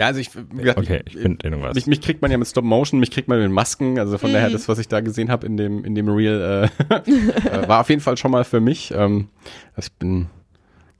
[0.00, 1.74] Ja, also ich, gesagt, okay, ich finde irgendwas.
[1.74, 4.30] Mich, mich, kriegt man ja mit Stop Motion, mich kriegt man mit Masken, also von
[4.30, 4.32] mm.
[4.32, 7.82] daher das, was ich da gesehen habe in dem in dem Reel, äh, äh, war
[7.82, 8.94] auf jeden Fall schon mal für mich.
[8.96, 9.28] Ähm,
[9.74, 10.28] also ich bin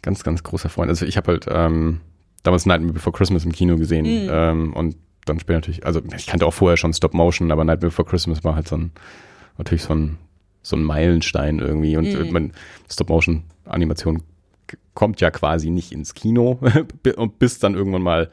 [0.02, 0.90] ganz ganz großer Freund.
[0.90, 2.02] Also ich habe halt ähm,
[2.42, 4.28] damals Nightmare Before Christmas im Kino gesehen mm.
[4.30, 7.88] ähm, und dann später natürlich, also ich kannte auch vorher schon Stop Motion, aber Nightmare
[7.88, 8.90] Before Christmas war halt so ein
[9.56, 10.18] natürlich so ein
[10.60, 12.32] so ein Meilenstein irgendwie und mm.
[12.32, 12.52] man
[12.90, 14.24] Stop Motion Animation
[14.92, 16.60] kommt ja quasi nicht ins Kino
[17.16, 18.30] und bis dann irgendwann mal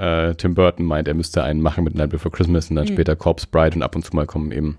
[0.00, 2.92] äh, Tim Burton meint, er müsste einen machen mit Night Before Christmas und dann mhm.
[2.92, 4.78] später Corpse Bride und ab und zu mal kommen eben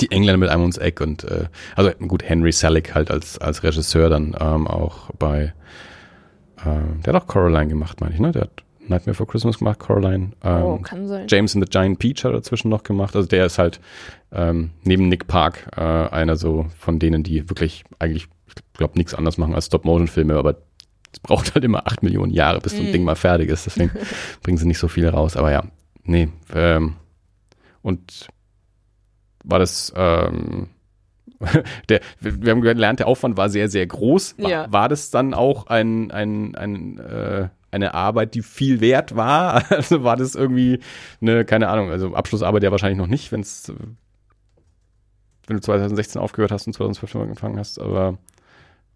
[0.00, 3.62] die Engländer mit einem ums Eck und äh, also gut, Henry Selick halt als, als
[3.62, 5.52] Regisseur dann ähm, auch bei
[6.64, 8.32] äh, der hat auch Coraline gemacht, meine ich, ne?
[8.32, 10.32] Der hat Nightmare for Christmas gemacht, Coraline.
[10.42, 11.26] Ähm, oh, kann sein.
[11.28, 13.14] James and the Giant Peach hat er dazwischen noch gemacht.
[13.14, 13.80] Also der ist halt
[14.32, 19.14] ähm, neben Nick Park äh, einer so von denen, die wirklich eigentlich, ich glaube, nichts
[19.14, 20.56] anderes machen als Stop-Motion-Filme, aber
[21.12, 22.92] es braucht halt immer acht Millionen Jahre, bis so ein mm.
[22.92, 23.66] Ding mal fertig ist.
[23.66, 23.90] Deswegen
[24.42, 25.36] bringen sie nicht so viel raus.
[25.36, 25.64] Aber ja,
[26.04, 26.28] nee.
[26.54, 26.96] Ähm,
[27.82, 28.28] und
[29.44, 30.68] war das, ähm,
[31.88, 34.36] der, wir haben gelernt, der Aufwand war sehr, sehr groß.
[34.38, 34.72] War, ja.
[34.72, 39.64] war das dann auch ein, ein, ein äh, eine Arbeit, die viel wert war?
[39.70, 40.80] Also war das irgendwie
[41.20, 43.72] eine, keine Ahnung, also Abschlussarbeit ja wahrscheinlich noch nicht, wenn es,
[45.46, 48.18] wenn du 2016 aufgehört hast und 2012 angefangen hast, aber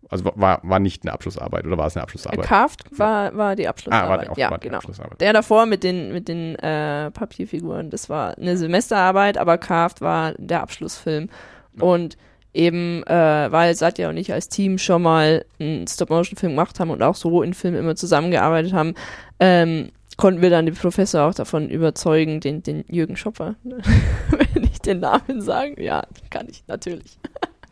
[0.08, 2.44] also war, war nicht eine Abschlussarbeit oder war es eine Abschlussarbeit?
[2.44, 4.06] Carved war, war die Abschlussarbeit.
[4.06, 4.78] Ah, war die, auch, ja, war die genau.
[4.78, 5.20] Abschlussarbeit.
[5.20, 10.34] Der davor mit den, mit den äh, Papierfiguren, das war eine Semesterarbeit, aber Carved war
[10.38, 11.28] der Abschlussfilm.
[11.74, 11.82] Ja.
[11.82, 12.16] Und
[12.54, 17.02] eben, äh, weil Satya und ich als Team schon mal einen Stop-Motion-Film gemacht haben und
[17.02, 18.94] auch so in Filmen immer zusammengearbeitet haben,
[19.40, 24.80] ähm, konnten wir dann den Professor auch davon überzeugen, den, den Jürgen Schopper, wenn ich
[24.80, 27.18] den Namen sagen, ja, kann ich natürlich.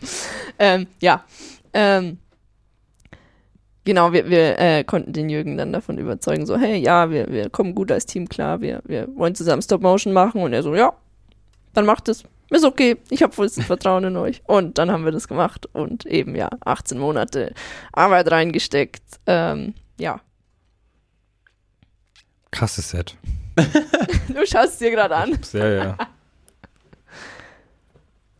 [0.59, 1.25] ähm, ja,
[1.73, 2.19] ähm,
[3.85, 7.51] genau, wir, wir äh, konnten den Jürgen dann davon überzeugen, so, hey, ja, wir, wir
[7.51, 10.93] kommen gut als Team klar, wir, wir wollen zusammen Stop-Motion machen und er so, ja,
[11.73, 12.25] dann macht es.
[12.51, 14.43] Ist okay, ich habe vollstes Vertrauen in euch.
[14.47, 17.55] Und dann haben wir das gemacht und eben ja, 18 Monate
[17.91, 19.03] Arbeit reingesteckt.
[19.27, 20.21] Ähm, ja.
[22.51, 23.17] Krasses Set.
[23.57, 25.39] du schaust es dir gerade an.
[25.53, 25.97] Ja, ja.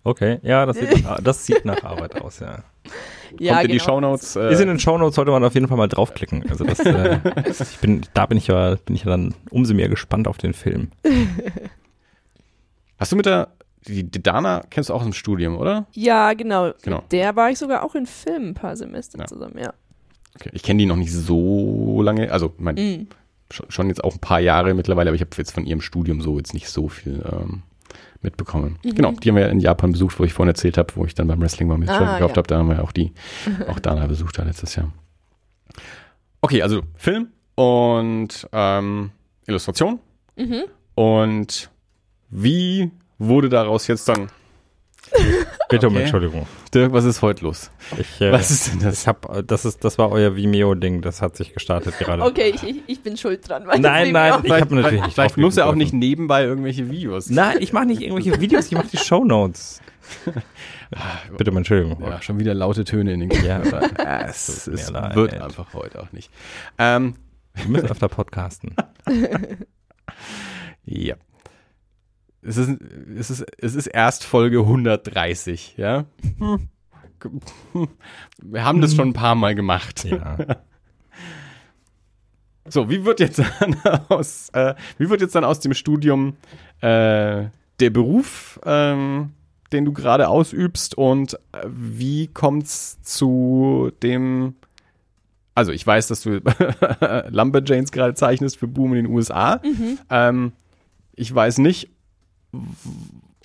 [0.05, 2.63] Okay, ja, das sieht, das sieht nach Arbeit aus, ja
[3.39, 3.73] ja, kommt in genau.
[3.73, 4.37] die Shownotes.
[4.37, 6.45] Äh, ist in den Shownotes, sollte man auf jeden Fall mal draufklicken.
[6.51, 7.19] Also das, äh,
[7.49, 10.53] ich bin, da bin ich ja, bin ich ja dann umso mehr gespannt auf den
[10.53, 10.91] Film.
[12.99, 13.49] Hast du mit der,
[13.87, 15.87] die, die Dana kennst du auch im Studium, oder?
[15.93, 16.73] Ja, genau.
[16.83, 16.99] genau.
[16.99, 19.27] Mit der war ich sogar auch in Filmen ein paar Semester ja.
[19.27, 19.73] zusammen, ja.
[20.37, 20.51] Okay.
[20.53, 23.09] Ich kenne die noch nicht so lange, also mein, mm.
[23.51, 26.39] schon jetzt auch ein paar Jahre mittlerweile, aber ich habe jetzt von ihrem Studium so
[26.39, 27.63] jetzt nicht so viel ähm,
[28.25, 28.79] mitbekommen.
[28.85, 28.95] Mhm.
[28.95, 31.29] Genau, die haben wir in Japan besucht, wo ich vorhin erzählt habe, wo ich dann
[31.29, 32.37] beim Wrestling mal mit ah, gekauft ja.
[32.39, 32.49] habe.
[32.49, 33.13] Da haben wir auch die,
[33.69, 34.93] auch Dana besucht da letztes Jahr.
[36.41, 39.11] Okay, also Film und ähm,
[39.47, 40.01] Illustration.
[40.37, 40.65] Mhm.
[40.95, 41.71] Und
[42.31, 44.29] wie wurde daraus jetzt dann
[45.69, 46.47] Bitte um Entschuldigung.
[46.73, 47.71] Dirk, was ist heute los?
[47.99, 49.03] Ich, äh, was ist denn das?
[49.03, 52.23] Ich hab, das, ist, das war euer Vimeo-Ding, das hat sich gestartet gerade.
[52.23, 53.65] Okay, ich, ich, ich bin schuld dran.
[53.65, 57.31] Nein, nein, ich habe natürlich nicht Vielleicht muss er auch nicht nebenbei irgendwelche Videos.
[57.31, 59.81] Nein, ich mache nicht irgendwelche Videos, ich mache die Shownotes.
[61.37, 62.03] Bitte um Entschuldigung.
[62.03, 63.61] Ja, schon wieder laute Töne in den Ja,
[64.29, 66.31] es, es wird einfach heute auch nicht.
[66.79, 67.15] Ähm,
[67.55, 68.75] Wir müssen öfter podcasten.
[70.85, 71.17] ja
[72.45, 72.79] es ist,
[73.19, 76.05] es ist, es ist erst Folge 130, ja.
[78.43, 80.05] Wir haben das schon ein paar Mal gemacht.
[80.05, 80.37] Ja.
[82.67, 83.77] So, wie wird jetzt dann
[84.09, 86.39] aus, äh, wie wird jetzt dann aus dem Studium
[86.81, 87.45] äh,
[87.79, 89.33] der Beruf, ähm,
[89.71, 94.55] den du gerade ausübst und äh, wie kommt's zu dem
[95.55, 96.41] also ich weiß, dass du
[97.29, 99.61] Lumberjanes gerade zeichnest für Boom in den USA.
[100.11, 100.53] Ähm,
[101.15, 101.91] ich weiß nicht,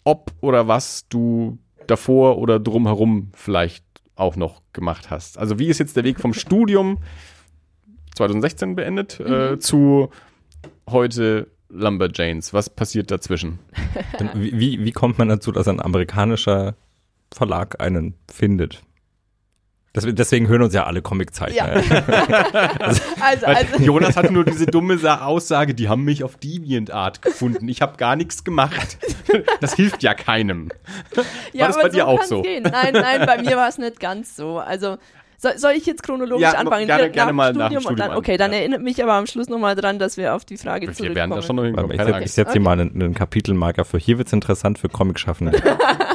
[0.04, 3.84] ob oder was du davor oder drumherum vielleicht
[4.16, 5.38] auch noch gemacht hast.
[5.38, 6.98] Also wie ist jetzt der Weg vom Studium
[8.16, 10.10] 2016 beendet äh, zu
[10.90, 12.54] heute Lumberjanes?
[12.54, 13.60] Was passiert dazwischen?
[14.34, 16.76] Wie, wie- wie kommt man dazu, dass ein amerikanischer
[17.32, 18.82] Verlag einen findet?
[19.94, 21.82] Das, deswegen hören uns ja alle Comiczeichner.
[21.82, 22.04] Ja.
[23.20, 27.68] also, also, Jonas hatte nur diese dumme Sa Aussage, die haben mich auf DeviantArt gefunden.
[27.68, 29.00] Ich habe gar nichts gemacht.
[29.62, 30.70] Das hilft ja keinem.
[31.54, 32.44] ja, das aber bei dir auch so?
[32.44, 32.64] Gehen.
[32.64, 34.60] Nein, nein, bei mir war es nicht ganz so.
[34.60, 34.98] Also
[35.42, 36.86] soll, soll ich jetzt chronologisch Ja, anfangen?
[36.86, 38.52] gerne- Direkt gerne nach mal dem nach dem Studium und dann, Studium an, okay, dann
[38.52, 38.58] ja.
[38.60, 41.16] erinnert mich aber am Schluss nochmal dran, dass wir auf die Frage Wir zurückkommen.
[41.16, 41.92] werden da schon noch hinkommen.
[41.92, 41.98] Ich,
[42.34, 42.60] setze hier Okay.
[42.60, 45.62] mal einen, einen Kapitelmarker für hier wird's interessant für Comicschaffende.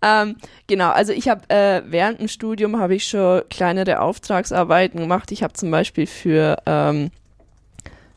[0.00, 5.32] Ähm, genau, also ich habe äh, während dem Studium habe ich schon kleinere Auftragsarbeiten gemacht.
[5.32, 7.10] Ich habe zum Beispiel für ähm,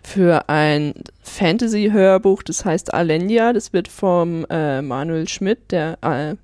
[0.04, 6.36] für ein Fantasy-Hörbuch, das heißt Alendia, das wird vom äh, Manuel Schmidt, der äh,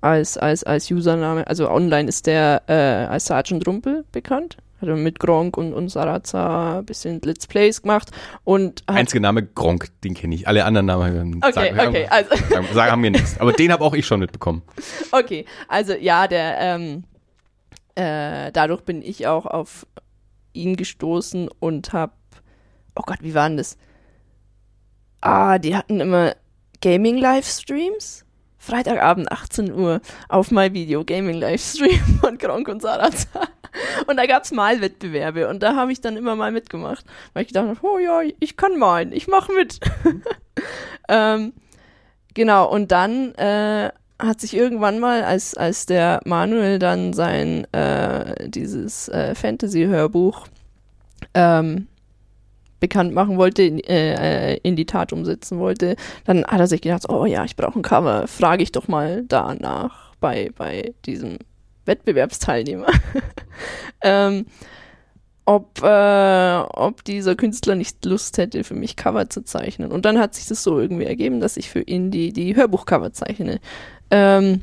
[0.00, 2.72] als, als, als Username, also online ist der äh,
[3.10, 4.56] als Sergeant Rumpel bekannt.
[4.80, 8.10] Hat er mit Gronk und, und Saraza ein bisschen Let's Plays gemacht
[8.44, 10.46] und Einziger Name Gronk, den kenne ich.
[10.46, 13.40] Alle anderen Namen Okay, sagen, okay, also sagen, sagen haben wir nichts.
[13.40, 14.62] Aber den habe auch ich schon mitbekommen.
[15.12, 17.04] Okay, also ja, der, ähm,
[17.94, 19.86] äh, dadurch bin ich auch auf
[20.52, 22.16] ihn gestoßen und hab,
[22.94, 23.78] oh Gott, wie waren das?
[25.20, 26.34] Ah, die hatten immer
[26.82, 28.26] Gaming-Livestreams.
[28.58, 33.48] Freitagabend 18 Uhr auf My Video Gaming Livestream von Gronk und Sarazar.
[34.06, 37.68] Und da gab's Malwettbewerbe und da habe ich dann immer mal mitgemacht, weil ich gedacht
[37.68, 39.80] habe, oh ja, ich kann malen, ich mache mit.
[41.08, 41.52] ähm,
[42.34, 48.48] genau, und dann äh, hat sich irgendwann mal, als, als der Manuel dann sein, äh,
[48.48, 50.46] dieses äh, Fantasy-Hörbuch
[51.34, 51.88] ähm,
[52.80, 56.80] bekannt machen wollte, in, äh, äh, in die Tat umsetzen wollte, dann hat er sich
[56.80, 61.38] gedacht, oh ja, ich brauche ein Cover, frage ich doch mal danach bei, bei diesem
[61.86, 62.88] Wettbewerbsteilnehmer,
[64.02, 64.46] ähm,
[65.44, 69.92] ob, äh, ob dieser Künstler nicht Lust hätte, für mich Cover zu zeichnen.
[69.92, 73.12] Und dann hat sich das so irgendwie ergeben, dass ich für ihn die, die Hörbuchcover
[73.12, 73.60] zeichne.
[74.10, 74.62] Ähm,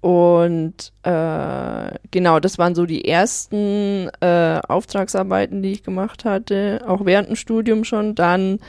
[0.00, 7.04] und äh, genau, das waren so die ersten äh, Auftragsarbeiten, die ich gemacht hatte, auch
[7.04, 8.14] während dem Studium schon.
[8.14, 8.60] Dann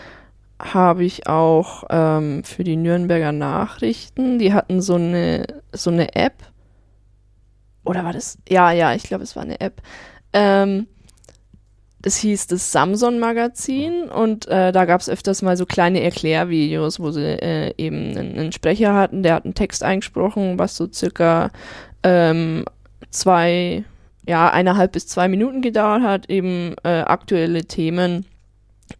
[0.59, 6.33] habe ich auch ähm, für die Nürnberger Nachrichten, die hatten so eine, so eine App.
[7.87, 8.37] Oder war das?
[8.49, 9.81] Ja, ja, ich glaube, es war eine App.
[10.33, 10.87] Ähm,
[12.03, 17.11] es hieß das Samson-Magazin und äh, da gab es öfters mal so kleine Erklärvideos, wo
[17.11, 21.51] sie äh, eben einen, einen Sprecher hatten, der hat einen Text eingesprochen, was so circa
[22.03, 22.65] ähm,
[23.09, 23.83] zwei,
[24.27, 28.25] ja, eineinhalb bis zwei Minuten gedauert hat, eben äh, aktuelle Themen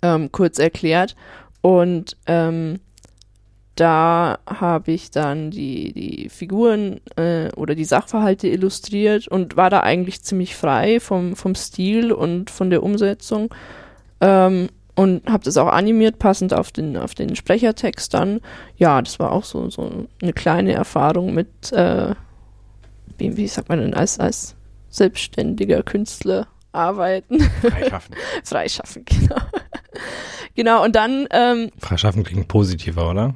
[0.02, 1.16] ähm, kurz erklärt.
[1.62, 2.80] Und ähm,
[3.80, 9.82] da habe ich dann die, die Figuren äh, oder die Sachverhalte illustriert und war da
[9.82, 13.54] eigentlich ziemlich frei vom, vom Stil und von der Umsetzung.
[14.20, 18.42] Ähm, und habe das auch animiert, passend auf den, auf den Sprechertext dann.
[18.78, 22.16] Ja, das war auch so, so eine kleine Erfahrung mit, äh,
[23.20, 24.56] wie, wie sagt man denn, als, als
[24.90, 27.40] selbstständiger Künstler arbeiten.
[27.62, 28.16] Freischaffen.
[28.44, 29.42] Freischaffen, genau.
[30.56, 33.36] genau, und dann ähm, Freischaffen klingt positiver, oder?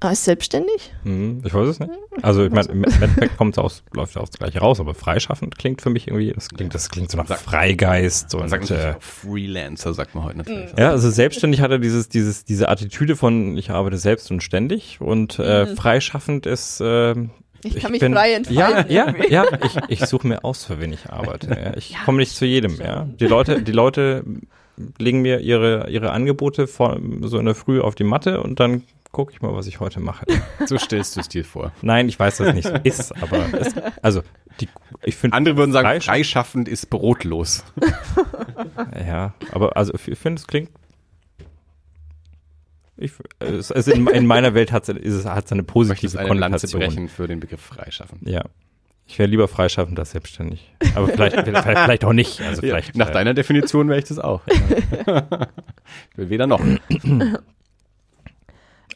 [0.00, 0.92] Als selbstständig?
[1.04, 1.90] Hm, ich weiß es nicht.
[2.22, 5.90] Also ich meine, im Endeffekt kommt aus, läuft aufs Gleiche raus, aber freischaffend klingt für
[5.90, 10.24] mich irgendwie, das klingt, das klingt so nach Freigeist und sagt äh, Freelancer, sagt man
[10.24, 10.70] heute natürlich.
[10.76, 15.00] ja, also selbstständig hat er dieses, dieses, diese Attitüde von ich arbeite selbst und ständig
[15.00, 15.76] und äh, Mhm.
[15.76, 17.28] freischaffend ist äh, Ich kann
[17.72, 18.92] ich mich bin- frei Ja, entfalten.
[18.92, 19.32] ja, irgendwie.
[19.32, 19.44] ja.
[19.64, 21.48] Ich, ich suche mir aus, für wen ich arbeite.
[21.48, 21.76] Ja.
[21.76, 22.76] Ich Ja, komme nicht zu jedem.
[22.80, 23.04] Ja.
[23.20, 24.24] Die Leute, die Leute
[24.98, 28.82] legen mir ihre ihre Angebote vor, so in der Früh auf die Matte und dann
[29.12, 30.24] gucke ich mal, was ich heute mache.
[30.66, 31.72] So stellst du es dir vor.
[31.82, 34.22] Nein, ich weiß, dass es nicht so ist, aber es, also
[34.60, 34.68] die,
[35.02, 37.64] ich finde Andere würden sagen, Freisch- freischaffend ist brotlos.
[39.06, 40.70] ja, aber also ich finde es klingt
[42.96, 46.80] ich, es, es in, in meiner Welt hat es hat eine positive eine Lanze Konnotation.
[46.80, 48.28] brechen für den Begriff freischaffend.
[48.28, 48.44] Ja.
[49.06, 50.72] Ich wäre lieber freischaffend als selbstständig.
[50.94, 52.40] Aber vielleicht, vielleicht, vielleicht auch nicht.
[52.42, 54.42] Also Ja, vielleicht, nach äh, deiner Definition wäre ich das auch.
[54.46, 56.60] ich will weder noch.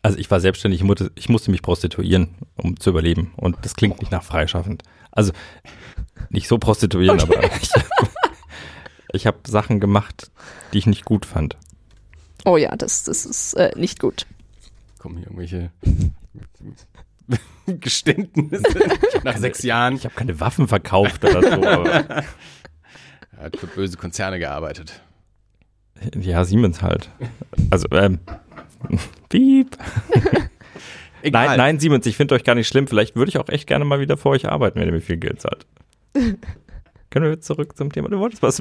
[0.05, 3.33] Also ich war selbstständig, ich musste, ich musste mich prostituieren, um zu überleben.
[3.37, 4.83] Und das klingt nicht nach freischaffend.
[5.11, 5.33] Also
[6.29, 7.71] nicht so prostituieren, aber ich,
[9.15, 10.31] ich habe Sachen gemacht,
[10.75, 11.57] die ich nicht gut fand.
[12.45, 14.27] Oh ja, das, das ist äh, nicht gut.
[14.99, 15.71] Kommen hier irgendwelche
[17.81, 18.63] Geständnisse
[19.23, 19.97] nach sechs Jahren.
[19.97, 21.67] Ich habe keine Waffen verkauft oder so.
[21.67, 22.25] aber, Er
[23.39, 25.01] hat für böse Konzerne gearbeitet.
[26.21, 27.09] ja, Siemens halt.
[27.71, 28.19] Also, ähm,
[29.29, 29.77] piep.
[31.23, 31.47] Egal.
[31.47, 32.87] Nein, nein, Siemens, ich finde euch gar nicht schlimm.
[32.87, 35.17] Vielleicht würde ich auch echt gerne mal wieder für euch arbeiten, wenn ihr mir viel
[35.17, 35.67] Geld zahlt.
[37.15, 38.09] Können wir jetzt zurück zum Thema?
[38.09, 38.59] Du wolltest was.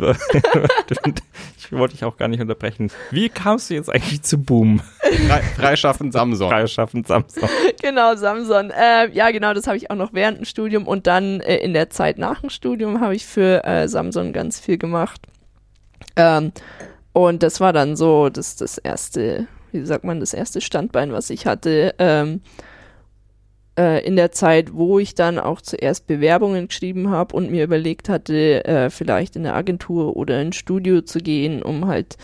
[1.58, 2.92] ich wollte dich auch gar nicht unterbrechen.
[3.10, 4.80] Wie kamst du jetzt eigentlich zu Boom?
[5.00, 6.50] Frei, freischaffen Samson.
[6.50, 7.50] Freischaffen Samstag.
[7.82, 8.70] Genau, Samson.
[8.70, 11.74] Äh, ja, genau, das habe ich auch noch während dem Studium und dann äh, in
[11.74, 15.20] der Zeit nach dem Studium habe ich für äh, Samson ganz viel gemacht.
[16.16, 16.52] Ähm,
[17.12, 21.30] und das war dann so das, das erste, wie sagt man, das erste Standbein, was
[21.30, 21.96] ich hatte.
[22.00, 22.42] Ähm,
[23.78, 28.10] äh, in der Zeit, wo ich dann auch zuerst Bewerbungen geschrieben habe und mir überlegt
[28.10, 32.18] hatte, äh, vielleicht in eine Agentur oder ein Studio zu gehen, um halt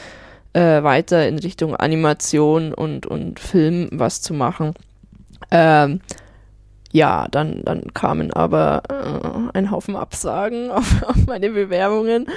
[0.53, 4.73] äh, weiter in Richtung Animation und, und Film was zu machen.
[5.51, 6.01] Ähm,
[6.91, 12.27] ja, dann, dann kamen aber äh, ein Haufen Absagen auf, auf meine Bewerbungen.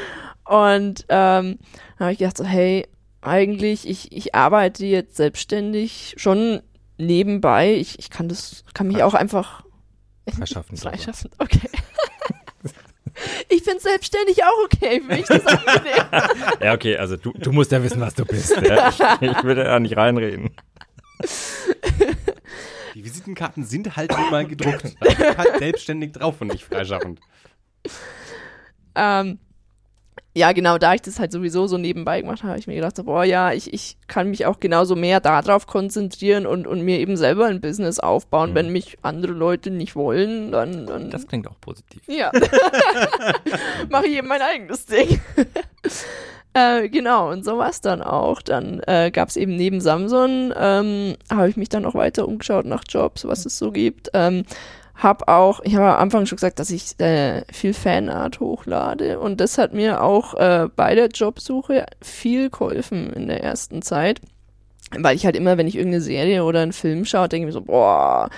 [0.45, 1.59] Und ähm,
[1.99, 2.87] da habe ich gedacht, so, hey,
[3.23, 6.61] eigentlich, ich, ich arbeite jetzt selbstständig schon
[6.99, 7.75] nebenbei.
[7.75, 9.65] Ich, ich kann das, kann mich auch einfach
[10.29, 10.77] Freischaffen.
[10.77, 11.31] freischaffen.
[11.39, 11.69] Okay.
[13.49, 16.05] ich finde selbstständig auch okay, für mich das angenehm.
[16.61, 18.57] Ja, okay, also du, du musst ja wissen, was du bist.
[18.63, 18.89] Ja.
[18.89, 20.51] Ich, ich will da nicht reinreden.
[22.95, 24.97] Die Visitenkarten sind halt mal gedruckt.
[25.01, 27.21] Halt selbstständig drauf und nicht freischaffend.
[28.95, 29.39] ähm,
[30.35, 32.95] ja, genau, da ich das halt sowieso so nebenbei gemacht habe, habe ich mir gedacht,
[33.05, 37.19] boah, ja, ich, ich kann mich auch genauso mehr darauf konzentrieren und, und mir eben
[37.19, 38.51] selber ein Business aufbauen.
[38.51, 38.55] Mhm.
[38.55, 42.03] Wenn mich andere Leute nicht wollen, dann, dann Das klingt auch positiv.
[42.07, 42.31] ja,
[43.91, 45.21] mache ich eben mein eigenes Ding.
[46.55, 48.41] äh, genau, und so war es dann auch.
[48.41, 52.65] Dann äh, gab es eben neben Samsung, ähm, habe ich mich dann auch weiter umgeschaut
[52.65, 54.09] nach Jobs, was es so gibt.
[54.15, 54.45] Ähm,
[55.03, 59.41] hab auch, ich habe am Anfang schon gesagt, dass ich äh, viel Fanart hochlade und
[59.41, 64.21] das hat mir auch äh, bei der Jobsuche viel geholfen in der ersten Zeit,
[64.97, 67.61] weil ich halt immer, wenn ich irgendeine Serie oder einen Film schaue, denke ich mir
[67.61, 68.29] so, boah,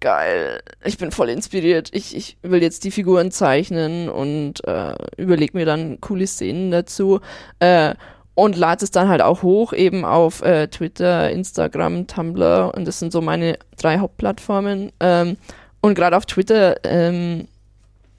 [0.00, 5.56] geil, ich bin voll inspiriert, ich, ich will jetzt die Figuren zeichnen und äh, überlege
[5.56, 7.20] mir dann coole Szenen dazu.
[7.60, 7.94] Äh,
[8.34, 12.98] und lade es dann halt auch hoch, eben auf äh, Twitter, Instagram, Tumblr und das
[12.98, 14.92] sind so meine drei Hauptplattformen.
[15.00, 15.36] Ähm,
[15.80, 17.48] und gerade auf Twitter ähm,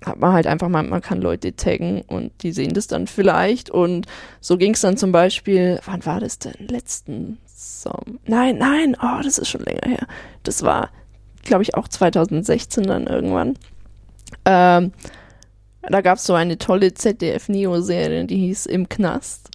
[0.05, 3.70] hat man halt einfach mal, man kann Leute taggen und die sehen das dann vielleicht.
[3.70, 4.07] Und
[4.39, 6.68] so ging es dann zum Beispiel, wann war das denn?
[6.68, 8.20] Letzten Sommer?
[8.26, 10.07] Nein, nein, oh, das ist schon länger her.
[10.43, 10.89] Das war,
[11.43, 13.57] glaube ich, auch 2016 dann irgendwann.
[14.45, 14.91] Ähm,
[15.84, 19.49] da gab es so eine tolle ZDF-Neo-Serie, die hieß Im Knast.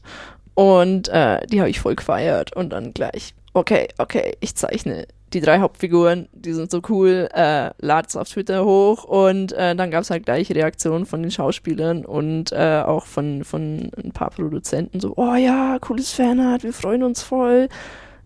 [0.55, 5.41] Und äh, die habe ich voll gefeiert und dann gleich, okay, okay, ich zeichne die
[5.41, 10.11] drei Hauptfiguren, die sind so cool, äh, lad's auf Twitter hoch und äh, dann gab's
[10.11, 15.15] halt gleich Reaktionen von den Schauspielern und äh, auch von, von ein paar Produzenten so,
[15.17, 17.69] oh ja, cooles Fanart, wir freuen uns voll.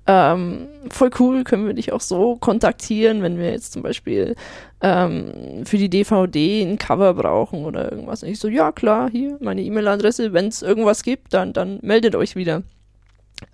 [0.06, 4.34] Ähm, voll cool, können wir dich auch so kontaktieren, wenn wir jetzt zum Beispiel
[4.80, 8.22] ähm, für die DVD ein Cover brauchen oder irgendwas.
[8.22, 12.16] Und ich so, ja klar, hier meine E-Mail-Adresse, wenn es irgendwas gibt, dann, dann meldet
[12.16, 12.62] euch wieder.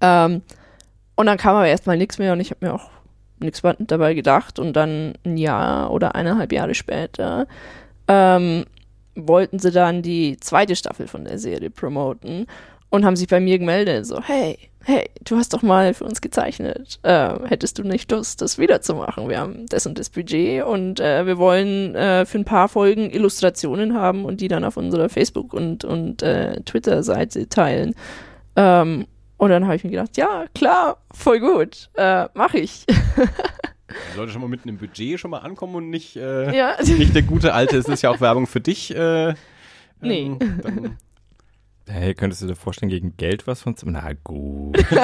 [0.00, 0.42] Ähm,
[1.14, 2.90] und dann kam aber erstmal nichts mehr und ich habe mir auch
[3.38, 4.58] nichts dabei gedacht.
[4.58, 7.46] Und dann ein Jahr oder eineinhalb Jahre später
[8.08, 8.64] ähm,
[9.14, 12.46] wollten sie dann die zweite Staffel von der Serie promoten
[12.90, 16.20] und haben sich bei mir gemeldet, so, hey, hey, du hast doch mal für uns
[16.20, 17.00] gezeichnet.
[17.02, 19.28] Äh, hättest du nicht Lust, das wiederzumachen?
[19.28, 23.10] Wir haben das und das Budget und äh, wir wollen äh, für ein paar Folgen
[23.10, 27.94] Illustrationen haben und die dann auf unserer Facebook- und, und äh, Twitter-Seite teilen.
[28.54, 29.06] Ähm,
[29.38, 32.84] und dann habe ich mir gedacht, ja, klar, voll gut, äh, mache ich.
[34.14, 36.76] Sollte schon mal mit einem Budget schon mal ankommen und nicht, äh, ja.
[36.82, 38.94] nicht der gute alte, es ist ja auch Werbung für dich.
[38.94, 39.34] Äh,
[40.00, 40.24] Nee.
[40.26, 40.96] ähm, dann,
[41.88, 43.74] Hey, könntest du dir vorstellen, gegen Geld was von...
[43.84, 44.76] Na gut.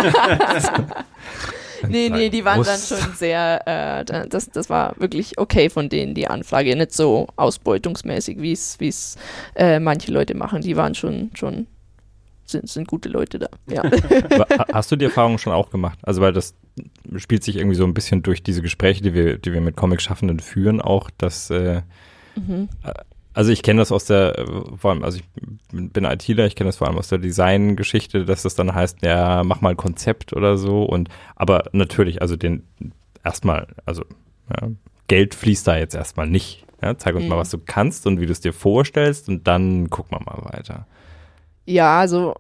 [1.89, 5.89] Nee, nee, die waren dann schon sehr, äh, da- das, das war wirklich okay von
[5.89, 6.76] denen, die Anfrage.
[6.76, 9.16] Nicht so ausbeutungsmäßig, wie es, wie es
[9.57, 10.61] äh, manche Leute machen.
[10.62, 11.66] Die waren schon, schon,
[12.45, 13.49] sind, sind gute Leute da.
[13.68, 13.82] Ja.
[14.72, 15.99] Hast du die Erfahrung schon auch gemacht?
[16.03, 16.55] Also, weil das
[17.16, 20.40] spielt sich irgendwie so ein bisschen durch diese Gespräche, die wir, die wir mit Comic-Schaffenden
[20.40, 21.82] führen, auch, dass, äh,
[22.36, 22.68] mhm.
[23.34, 25.24] also ich kenne das aus der, äh, vor allem, also ich
[25.72, 29.43] bin ITler, ich kenne das vor allem aus der Design-Geschichte, dass das dann heißt, ja,
[29.45, 32.62] mach mal ein Konzept oder so und, aber natürlich, also den,
[33.24, 34.05] erstmal, also,
[34.51, 34.68] ja,
[35.09, 37.30] Geld fließt da jetzt erstmal nicht Ja, zeig uns Mhm.
[37.30, 40.45] mal, was du kannst und wie du es dir vorstellst und dann gucken wir mal
[40.53, 40.86] weiter.
[41.65, 42.35] Ja, also,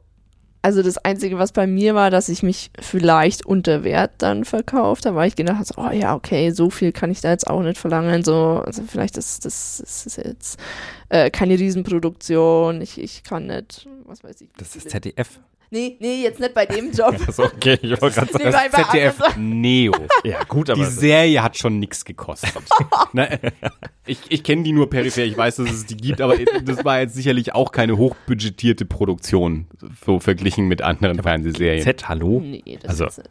[0.62, 5.06] also das Einzige, was bei mir war, dass ich mich vielleicht unter Wert dann verkauft
[5.06, 7.48] habe, weil ich gedacht habe, so, oh ja, okay, so viel kann ich da jetzt
[7.48, 8.22] auch nicht verlangen.
[8.24, 10.58] So, also vielleicht ist das, das ist jetzt
[11.08, 12.80] äh, keine Riesenproduktion.
[12.80, 14.50] Ich, ich kann nicht, was weiß ich.
[14.56, 15.40] Das ist ZDF.
[15.72, 17.16] Nee, nee, jetzt nicht bei dem Job.
[17.26, 18.68] Also okay, ich wollte gerade Nee, sagen.
[18.72, 19.92] bei ZDF Neo.
[20.24, 22.52] Ja, gut, aber Die Serie hat schon nichts gekostet.
[23.12, 23.40] ne?
[24.06, 27.00] Ich, ich kenne die nur peripher, ich weiß, dass es die gibt, aber das war
[27.00, 29.66] jetzt sicherlich auch keine hochbudgetierte Produktion,
[30.04, 31.82] so verglichen mit anderen Fernsehserien.
[31.84, 32.40] Z, hallo?
[32.44, 33.22] Nee, das Also- ist.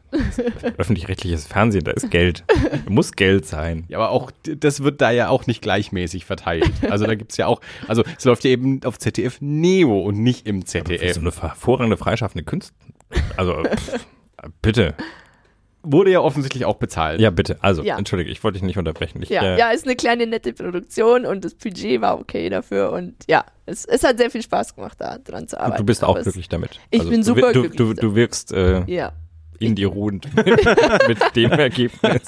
[0.78, 2.44] Öffentlich-rechtliches Fernsehen, da ist Geld.
[2.90, 3.86] Muss Geld sein.
[3.88, 6.72] Ja, aber auch das wird da ja auch nicht gleichmäßig verteilt.
[6.90, 10.48] Also da gibt's ja auch, also es läuft ja eben auf ZDF Neo und nicht
[10.48, 11.14] im Für ZDF.
[11.16, 11.98] so eine hervorragende
[12.32, 12.76] freischaffende Künstler.
[13.38, 14.06] Also, pff,
[14.62, 14.94] bitte.
[15.84, 17.20] Wurde ja offensichtlich auch bezahlt.
[17.20, 17.58] Ja, bitte.
[17.62, 17.98] Also, Ja.
[17.98, 19.22] entschuldige, ich wollte dich nicht unterbrechen.
[19.24, 22.92] Ich, Ja, äh, ja, ist eine kleine nette Produktion und das Budget war okay dafür
[22.92, 25.78] und ja, es, es hat sehr viel Spaß gemacht, da dran zu und arbeiten.
[25.82, 26.80] du bist auch glücklich damit.
[26.92, 29.12] Ich bin du, super du, glücklich Du, du wirkst äh, Ja.
[29.58, 30.28] in die ruhend
[31.08, 32.28] mit dem Ergebnis.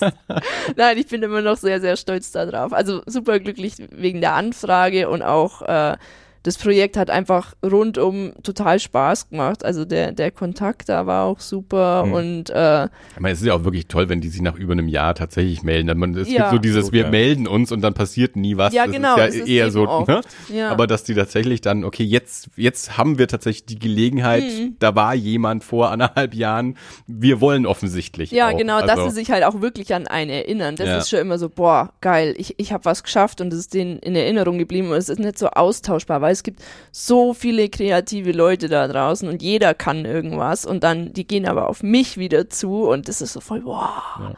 [0.76, 2.74] Nein, ich bin immer noch sehr, sehr stolz darauf.
[2.74, 5.96] Also super glücklich wegen der Anfrage und auch äh,
[6.44, 9.64] das Projekt hat einfach rundum total Spaß gemacht.
[9.64, 12.14] Also der, der Kontakt da war auch super Mhm.
[12.14, 14.74] und äh, Ich meine, es ist ja auch wirklich toll, wenn die sich nach über
[14.74, 15.98] einem Jahr tatsächlich melden.
[15.98, 16.40] Man, es Ja.
[16.42, 18.74] gibt so dieses, wir melden uns und dann passiert nie was.
[18.74, 20.22] Ja, das genau, ist das ja ist eher eben so, ne?
[20.50, 20.70] ja.
[20.70, 24.76] Aber dass die tatsächlich dann, okay, jetzt, jetzt haben wir tatsächlich die Gelegenheit, Mhm.
[24.80, 26.78] da war jemand vor anderthalb Jahren,
[27.08, 28.32] wir wollen offensichtlich.
[28.32, 28.58] Ja, auch.
[28.58, 30.76] genau, dass Also, sie sich halt auch wirklich an einen erinnern.
[30.76, 30.98] Das Ja.
[30.98, 34.00] ist schon immer so, boah, geil, ich, ich habe was geschafft und es ist denen
[34.00, 36.62] in Erinnerung geblieben und es ist nicht so austauschbar, weil es gibt
[36.92, 41.70] so viele kreative Leute da draußen und jeder kann irgendwas und dann, die gehen aber
[41.70, 44.36] auf mich wieder zu und das ist so voll, boah,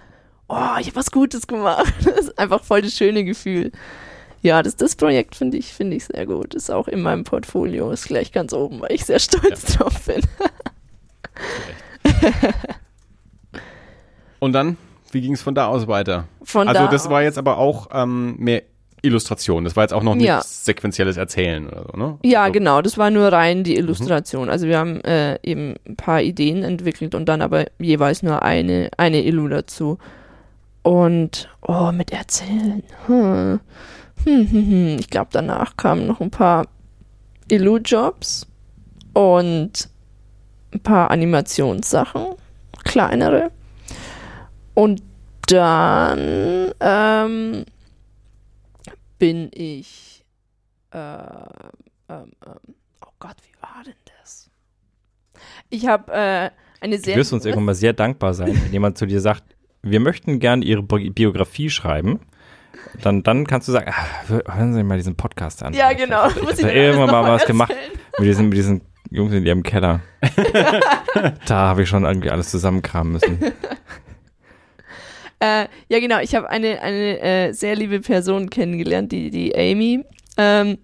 [0.47, 1.91] oh, ich habe was Gutes gemacht.
[2.05, 3.71] Das ist einfach voll das schöne Gefühl.
[4.41, 6.53] Ja, das, das Projekt finde ich, finde ich sehr gut.
[6.53, 10.21] Ist auch in meinem Portfolio, ist gleich ganz oben, weil ich sehr stolz drauf bin.
[14.39, 14.77] Und dann,
[15.11, 16.27] wie ging es von da aus weiter?
[16.43, 18.63] Von also da das war aus- jetzt aber auch ähm, mehr
[19.05, 19.63] Illustration.
[19.63, 20.41] Das war jetzt auch noch nicht Ja.
[20.43, 22.17] sequenzielles Erzählen oder so, ne?
[22.23, 24.49] Ja, also, genau, das war nur rein die Illustration.
[24.49, 28.89] Also wir haben äh, eben ein paar Ideen entwickelt und dann aber jeweils nur eine,
[28.97, 29.97] eine Illu dazu.
[30.83, 32.83] Und, oh, mit Erzählen.
[33.07, 33.59] Hm.
[34.23, 34.97] Hm, hm, hm.
[34.99, 36.65] Ich glaube, danach kamen noch ein paar
[37.47, 38.47] Illu-Jobs
[39.13, 39.89] und
[40.73, 42.25] ein paar Animationssachen,
[42.83, 43.51] kleinere.
[44.73, 45.03] Und
[45.47, 47.65] dann ähm,
[49.17, 50.25] bin ich
[50.91, 51.23] äh, ähm,
[52.09, 52.31] ähm,
[53.05, 54.49] oh Gott, wie war denn das?
[55.69, 56.49] Ich habe äh,
[56.81, 57.15] eine Du sehr.
[57.17, 59.43] wirst uns irgendwann mal sehr dankbar sein, wenn jemand zu dir sagt,
[59.81, 62.19] wir möchten gern Ihre Bi- Biografie schreiben.
[63.01, 64.05] Dann, dann kannst du sagen, ah,
[64.47, 65.73] hören Sie mal diesen Podcast an.
[65.73, 66.27] Ja, genau.
[66.29, 67.71] Ich Da mir irgendwann mal was gemacht.
[67.71, 67.91] erzählen.
[68.19, 70.01] Mit diesen, mit diesen Jungs in ihrem Keller.
[71.47, 73.39] da habe ich schon irgendwie alles zusammenkramen müssen.
[75.39, 76.19] Äh, ja, genau.
[76.19, 80.03] Ich habe eine, eine äh, sehr liebe Person kennengelernt, die, die Amy.
[80.37, 80.77] Ähm,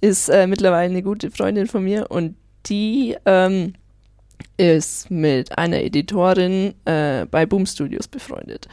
[0.00, 2.36] ist äh, mittlerweile eine gute Freundin von mir und
[2.66, 3.74] die ähm,
[4.56, 8.68] ist mit einer Editorin äh, bei Boom Studios befreundet.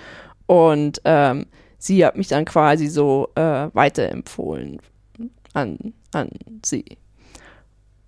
[0.45, 1.45] Und ähm,
[1.77, 4.79] sie hat mich dann quasi so äh, weiterempfohlen
[5.53, 6.29] an, an
[6.63, 6.85] sie.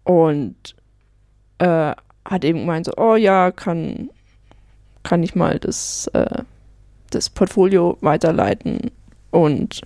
[0.04, 0.76] Und
[1.60, 1.94] äh,
[2.26, 4.10] hat eben gemeint so, oh ja, kann,
[5.04, 6.44] kann ich mal das, äh,
[7.16, 8.92] das Portfolio weiterleiten.
[9.32, 9.82] Und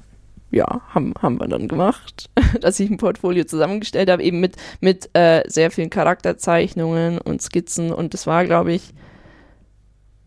[0.51, 2.29] ja, haben, haben wir dann gemacht,
[2.61, 7.91] dass ich ein Portfolio zusammengestellt habe, eben mit, mit äh, sehr vielen Charakterzeichnungen und Skizzen.
[7.91, 8.93] Und das war, glaube ich,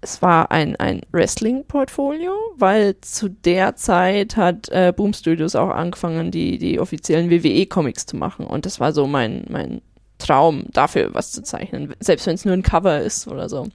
[0.00, 6.32] es war ein, ein Wrestling-Portfolio, weil zu der Zeit hat äh, Boom Studios auch angefangen,
[6.32, 8.46] die, die offiziellen WWE-Comics zu machen.
[8.46, 9.80] Und das war so mein, mein
[10.18, 13.68] Traum, dafür was zu zeichnen, selbst wenn es nur ein Cover ist oder so.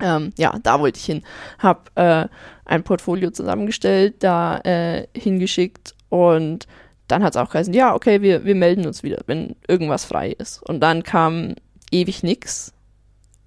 [0.00, 1.22] Ähm, ja, da wollte ich hin.
[1.58, 2.28] Hab äh,
[2.64, 6.66] ein Portfolio zusammengestellt, da äh, hingeschickt und
[7.08, 10.30] dann hat es auch geheißen, ja, okay, wir, wir melden uns wieder, wenn irgendwas frei
[10.30, 10.62] ist.
[10.62, 11.54] Und dann kam
[11.90, 12.74] ewig nix.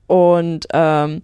[0.08, 1.22] Und ähm,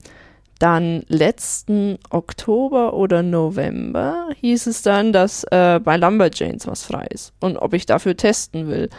[0.60, 7.34] dann letzten Oktober oder November hieß es dann, dass äh, bei Lumberjanes was frei ist
[7.40, 8.90] und ob ich dafür testen will.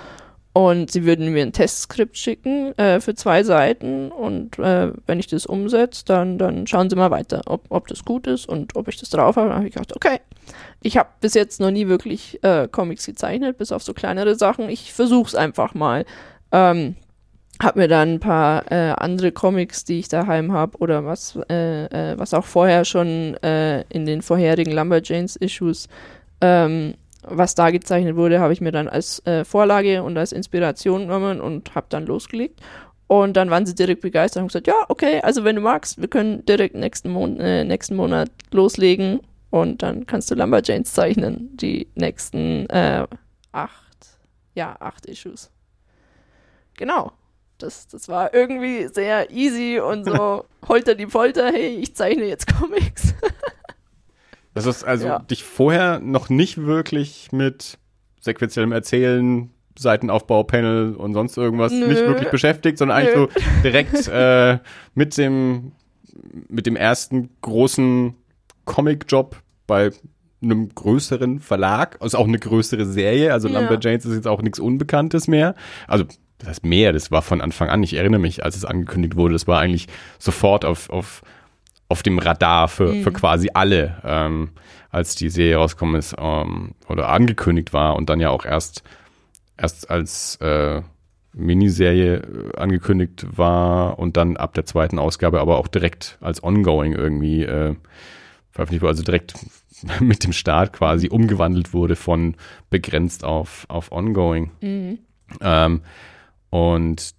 [0.53, 5.29] Und sie würden mir ein Testskript schicken äh, für zwei Seiten und äh, wenn ich
[5.29, 8.89] das umsetze, dann, dann schauen sie mal weiter, ob, ob das gut ist und ob
[8.89, 9.49] ich das drauf habe.
[9.49, 10.19] Dann habe ich gedacht, okay,
[10.83, 14.69] ich habe bis jetzt noch nie wirklich äh, Comics gezeichnet, bis auf so kleinere Sachen.
[14.69, 16.05] Ich versuche es einfach mal.
[16.51, 16.97] Ähm,
[17.61, 21.85] hab mir dann ein paar äh, andere Comics, die ich daheim habe oder was, äh,
[21.87, 25.89] äh, was auch vorher schon äh, in den vorherigen Lumberjanes-Issues
[26.41, 26.95] ähm,
[27.31, 31.41] was da gezeichnet wurde, habe ich mir dann als äh, Vorlage und als Inspiration genommen
[31.41, 32.61] und habe dann losgelegt.
[33.07, 36.09] Und dann waren sie direkt begeistert und gesagt, ja, okay, also wenn du magst, wir
[36.09, 39.21] können direkt nächsten, Mon äh, nächsten Monat loslegen
[39.51, 43.07] und dann kannst du Lumberjanes zeichnen, die nächsten äh,
[43.53, 44.19] acht,
[44.55, 45.51] ja, acht Issues.
[46.77, 47.13] Genau.
[47.57, 52.47] Das, das war irgendwie sehr easy und so holter die Polter, hey, ich zeichne jetzt
[52.47, 53.15] Comics.
[54.67, 55.19] das ist also ja.
[55.21, 57.79] dich vorher noch nicht wirklich mit
[58.21, 61.87] sequenziellem Erzählen, Seitenaufbau, Panel und sonst irgendwas Nö.
[61.87, 63.29] nicht wirklich beschäftigt, sondern eigentlich Nö.
[63.33, 64.59] so direkt äh,
[64.95, 65.73] mit dem
[66.49, 68.15] mit dem ersten großen
[68.65, 69.37] Comic-Job
[69.67, 69.91] bei
[70.43, 73.33] einem größeren Verlag, also auch eine größere Serie.
[73.33, 73.59] Also ja.
[73.59, 75.55] Lumberjanes ist jetzt auch nichts Unbekanntes mehr.
[75.87, 76.05] Also
[76.39, 77.83] das heißt mehr, das war von Anfang an.
[77.83, 79.89] Ich erinnere mich, als es angekündigt wurde, das war eigentlich
[80.19, 81.23] sofort auf, auf,
[81.89, 83.03] auf dem Radar für, mhm.
[83.03, 84.51] für quasi alle, ähm,
[84.91, 88.83] als die Serie rausgekommen ist ähm, oder angekündigt war und dann ja auch erst,
[89.57, 90.83] erst als äh,
[91.33, 96.93] Miniserie äh, angekündigt war und dann ab der zweiten Ausgabe aber auch direkt als Ongoing
[96.93, 97.75] irgendwie äh,
[98.51, 99.35] veröffentlicht wurde, also direkt
[100.01, 102.37] mit dem Start quasi umgewandelt wurde von
[102.71, 104.51] begrenzt auf, auf Ongoing.
[104.61, 104.99] Mhm.
[105.41, 105.83] Ähm,
[106.51, 107.15] und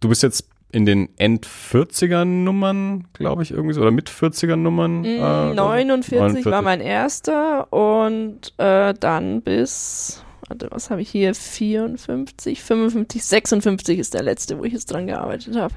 [0.00, 4.56] du bist jetzt in den End 40er Nummern, glaube ich, irgendwie so, oder mit 40er
[4.56, 5.02] Nummern?
[5.02, 11.10] Mm, äh, 49, 49, war mein erster und äh, dann bis, warte, was habe ich
[11.10, 11.34] hier?
[11.34, 15.74] 54, 55, 56 ist der letzte, wo ich jetzt dran gearbeitet habe.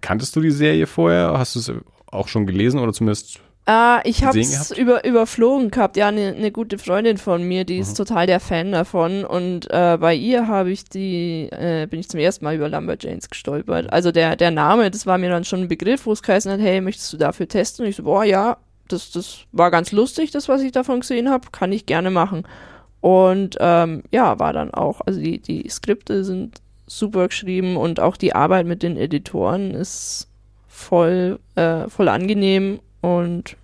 [0.00, 1.38] Kanntest du die Serie vorher?
[1.38, 1.72] Hast du es
[2.06, 5.96] auch schon gelesen oder zumindest Uh, ich habe es über, überflogen gehabt.
[5.96, 7.82] Ja, eine ne gute Freundin von mir, die mhm.
[7.82, 9.24] ist total der Fan davon.
[9.24, 13.30] Und äh, bei ihr habe ich die, äh, bin ich zum ersten Mal über Lumberjanes
[13.30, 13.92] gestolpert.
[13.92, 16.60] Also der, der Name, das war mir dann schon ein Begriff, wo es geheißen hat,
[16.60, 17.84] hey, möchtest du dafür testen?
[17.84, 18.56] Und ich so, boah, ja,
[18.88, 22.42] das, das war ganz lustig, das, was ich davon gesehen habe, kann ich gerne machen.
[23.00, 28.16] Und ähm, ja, war dann auch, also die, die Skripte sind super geschrieben und auch
[28.16, 30.28] die Arbeit mit den Editoren ist
[30.66, 33.56] voll, äh, voll angenehm und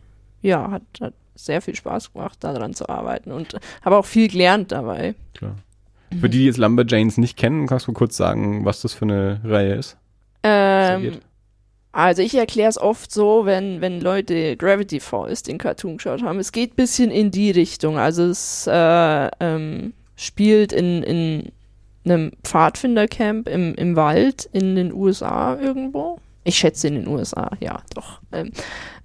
[0.43, 4.73] ja, hat, hat sehr viel Spaß gemacht, daran zu arbeiten und habe auch viel gelernt
[4.73, 5.15] dabei.
[5.35, 5.55] Klar.
[6.21, 9.41] Für die, die jetzt Lumberjanes nicht kennen, kannst du kurz sagen, was das für eine
[9.45, 9.97] Reihe ist?
[10.43, 11.19] Ähm,
[11.93, 16.39] also ich erkläre es oft so, wenn, wenn Leute Gravity Falls, den Cartoon geschaut haben.
[16.39, 17.99] Es geht ein bisschen in die Richtung.
[17.99, 21.53] Also es äh, ähm, spielt in, in
[22.05, 26.19] einem Pfadfindercamp im, im Wald in den USA irgendwo.
[26.49, 28.23] Ich schätze in den USA, ja, doch.
[28.33, 28.53] Ähm,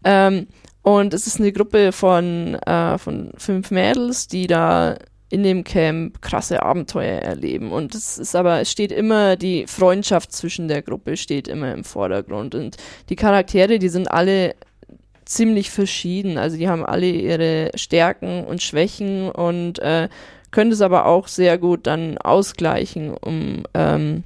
[0.05, 0.47] ähm,
[0.81, 4.95] und es ist eine Gruppe von, äh, von fünf Mädels, die da
[5.29, 7.73] in dem Camp krasse Abenteuer erleben.
[7.73, 11.83] Und es ist aber, es steht immer, die Freundschaft zwischen der Gruppe steht immer im
[11.83, 12.55] Vordergrund.
[12.55, 12.77] Und
[13.09, 14.55] die Charaktere, die sind alle
[15.25, 16.37] ziemlich verschieden.
[16.37, 20.07] Also die haben alle ihre Stärken und Schwächen und äh,
[20.51, 24.23] können es aber auch sehr gut dann ausgleichen, um ähm,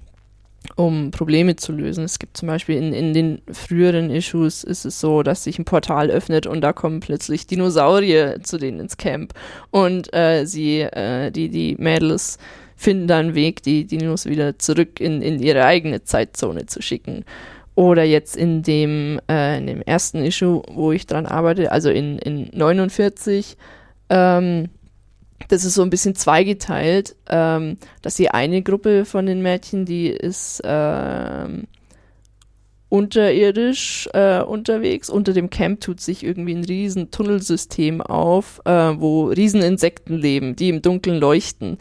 [0.75, 2.03] um Probleme zu lösen.
[2.03, 5.65] Es gibt zum Beispiel in, in den früheren Issues ist es so, dass sich ein
[5.65, 9.33] Portal öffnet und da kommen plötzlich Dinosaurier zu denen ins Camp
[9.71, 12.37] und äh, sie, äh, die, die Mädels
[12.77, 17.25] finden dann einen Weg, die Dinos wieder zurück in, in ihre eigene Zeitzone zu schicken.
[17.73, 22.17] Oder jetzt in dem, äh, in dem ersten Issue, wo ich dran arbeite, also in,
[22.19, 23.57] in 49,
[24.09, 24.69] ähm,
[25.47, 30.07] das ist so ein bisschen zweigeteilt, ähm, dass die eine Gruppe von den Mädchen, die
[30.07, 31.67] ist ähm,
[32.89, 35.09] unterirdisch äh, unterwegs.
[35.09, 40.69] Unter dem Camp tut sich irgendwie ein riesen Tunnelsystem auf, äh, wo Rieseninsekten leben, die
[40.69, 41.77] im Dunkeln leuchten.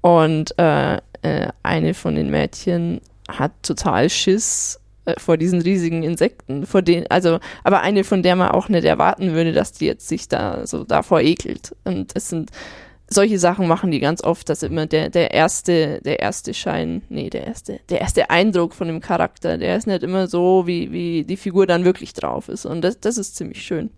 [0.00, 6.66] Und äh, äh eine von den Mädchen hat total Schiss äh, vor diesen riesigen Insekten,
[6.66, 10.08] vor denen, also, aber eine, von der man auch nicht erwarten würde, dass die jetzt
[10.08, 11.74] sich da so davor ekelt.
[11.84, 12.50] Und es sind
[13.12, 17.30] solche Sachen machen die ganz oft, dass immer der, der erste, der erste Schein, nee,
[17.30, 21.24] der erste, der erste Eindruck von dem Charakter, der ist nicht immer so, wie, wie
[21.24, 22.66] die Figur dann wirklich drauf ist.
[22.66, 23.90] Und das, das ist ziemlich schön.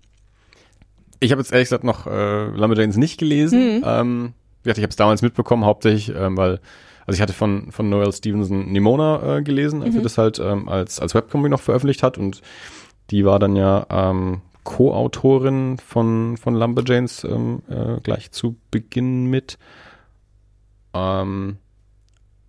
[1.20, 3.78] Ich habe jetzt ehrlich gesagt noch äh, Lumberjanes nicht gelesen.
[3.78, 3.82] Mhm.
[3.86, 4.32] Ähm,
[4.64, 6.60] ich habe es damals mitbekommen, hauptsächlich, ähm, weil,
[7.06, 10.00] also ich hatte von, von Noel Stevenson Nimona äh, gelesen, als mhm.
[10.00, 12.42] er das halt ähm, als, als Webcomic noch veröffentlicht hat und
[13.10, 19.58] die war dann ja ähm, Co-Autorin von, von Lumberjanes ähm, äh, gleich zu Beginn mit.
[20.94, 21.58] Ähm,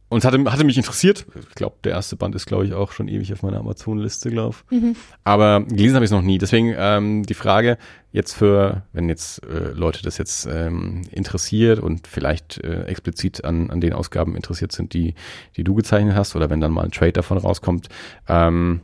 [0.08, 1.26] und es hatte, hatte mich interessiert.
[1.50, 4.56] Ich glaube, der erste Band ist, glaube ich, auch schon ewig auf meiner Amazon-Liste, glaube
[4.70, 4.80] ich.
[4.80, 4.96] Mhm.
[5.24, 6.38] Aber gelesen habe ich es noch nie.
[6.38, 7.78] Deswegen ähm, die Frage
[8.12, 13.72] jetzt für, wenn jetzt äh, Leute das jetzt ähm, interessiert und vielleicht äh, explizit an,
[13.72, 15.16] an den Ausgaben interessiert sind, die,
[15.58, 17.90] die du gezeichnet hast, oder wenn dann mal ein Trade davon rauskommt,
[18.30, 18.82] ähm,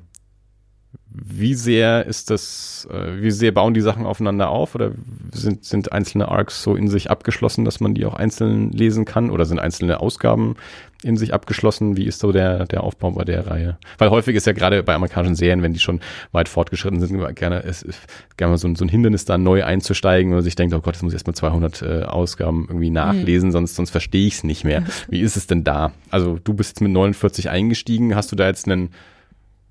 [1.13, 4.91] wie sehr ist das, äh, wie sehr bauen die Sachen aufeinander auf oder
[5.33, 9.29] sind, sind einzelne Arcs so in sich abgeschlossen, dass man die auch einzeln lesen kann
[9.29, 10.55] oder sind einzelne Ausgaben
[11.03, 11.97] in sich abgeschlossen?
[11.97, 13.77] Wie ist so der, der Aufbau bei der Reihe?
[13.97, 15.99] Weil häufig ist ja gerade bei amerikanischen Serien, wenn die schon
[16.31, 17.99] weit fortgeschritten sind, gerne, es ist
[18.37, 21.03] gerne mal so, so ein Hindernis da neu einzusteigen oder sich denkt, oh Gott, jetzt
[21.03, 23.53] muss ich erstmal 200 äh, Ausgaben irgendwie nachlesen, mhm.
[23.53, 24.83] sonst, sonst verstehe ich es nicht mehr.
[25.09, 25.91] Wie ist es denn da?
[26.09, 28.91] Also du bist jetzt mit 49 eingestiegen, hast du da jetzt einen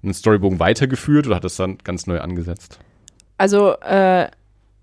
[0.03, 2.79] einen Storybogen weitergeführt oder hat es dann ganz neu angesetzt?
[3.39, 4.29] Also äh,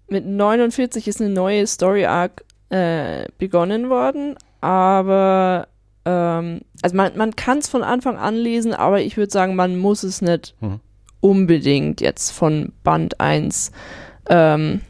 [0.10, 5.68] mit 49 ist eine neue Story Arc äh, begonnen worden, aber
[6.06, 9.78] ähm, also man, man kann es von Anfang an lesen, aber ich würde sagen, man
[9.78, 10.80] muss es nicht mhm.
[11.20, 13.72] unbedingt jetzt von Band 1
[14.30, 14.82] ähm,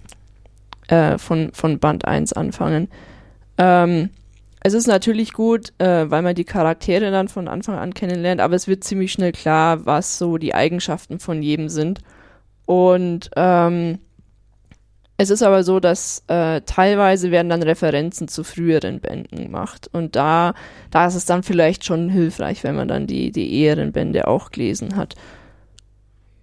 [0.87, 2.89] äh, von, von Band 1 anfangen.
[3.57, 4.09] Ähm,
[4.67, 8.53] es ist natürlich gut, äh, weil man die Charaktere dann von Anfang an kennenlernt, aber
[8.53, 12.01] es wird ziemlich schnell klar, was so die Eigenschaften von jedem sind.
[12.65, 13.99] Und ähm,
[15.15, 19.89] es ist aber so, dass äh, teilweise werden dann Referenzen zu früheren Bänden gemacht.
[19.93, 20.53] Und da,
[20.91, 24.51] da ist es dann vielleicht schon hilfreich, wenn man dann die, die eheren Bände auch
[24.51, 25.15] gelesen hat.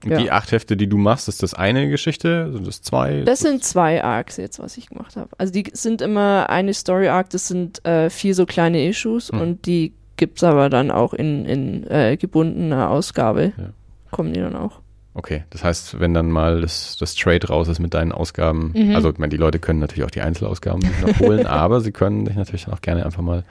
[0.07, 0.18] Ja.
[0.18, 2.52] Die acht Hefte, die du machst, ist das eine Geschichte?
[2.52, 3.22] Sind das zwei?
[3.22, 5.30] Das sind zwei Arcs jetzt, was ich gemacht habe.
[5.38, 9.40] Also die sind immer eine Story Arc, das sind äh, vier so kleine Issues hm.
[9.40, 13.52] und die gibt es aber dann auch in, in äh, gebundener Ausgabe.
[13.57, 13.70] Ja.
[14.11, 14.80] Kommen die dann auch.
[15.16, 18.96] Okay, das heißt, wenn dann mal das, das Trade raus ist mit deinen Ausgaben, mhm.
[18.96, 22.26] also ich meine, die Leute können natürlich auch die Einzelausgaben noch holen, aber sie können
[22.26, 23.44] sich natürlich auch gerne einfach mal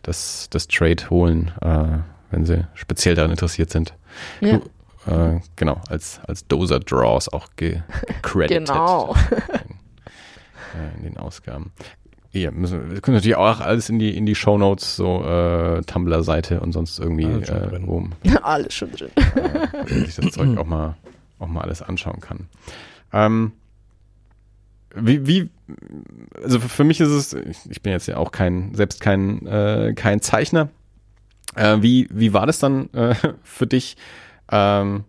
[0.00, 1.98] das, das Trade holen, äh,
[2.30, 3.94] wenn sie speziell daran interessiert sind.
[4.40, 4.56] Ja.
[4.56, 4.70] Du,
[5.06, 8.68] äh, genau, als, als Dozer Draws auch gecredited.
[8.68, 9.14] genau.
[10.74, 11.72] in, in den Ausgaben.
[12.32, 16.60] Ja, müssen, wir können natürlich auch alles in die, in die Shownotes, so äh, Tumblr-Seite
[16.60, 18.14] und sonst irgendwie alles schon, äh, drin.
[18.42, 19.10] alles schon drin.
[19.14, 20.96] Äh, sich das Zeug auch mal,
[21.38, 22.48] auch mal alles anschauen kann.
[23.12, 23.52] Ähm,
[24.94, 25.50] wie, wie,
[26.42, 27.34] also für mich ist es,
[27.68, 30.68] ich bin jetzt ja auch kein, selbst kein, äh, kein Zeichner.
[31.54, 33.96] Äh, wie, wie war das dann äh, für dich,
[34.52, 35.04] ähm,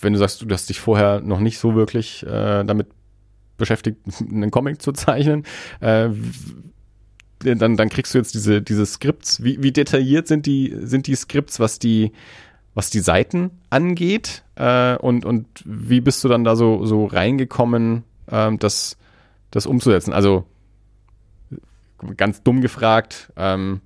[0.00, 2.86] wenn du sagst, du hast dich vorher noch nicht so wirklich äh, damit
[3.56, 5.44] beschäftigt, einen Comic zu zeichnen,
[5.80, 6.10] äh,
[7.40, 9.42] dann, dann kriegst du jetzt diese, diese Skripts.
[9.42, 12.12] Wie, wie detailliert sind die, sind die Skripts, was die,
[12.74, 14.42] was die Seiten angeht?
[14.54, 18.96] Äh, und, und wie bist du dann da so, so reingekommen, äh, das,
[19.50, 20.12] das umzusetzen?
[20.12, 20.44] Also
[22.16, 23.80] ganz dumm gefragt, ähm,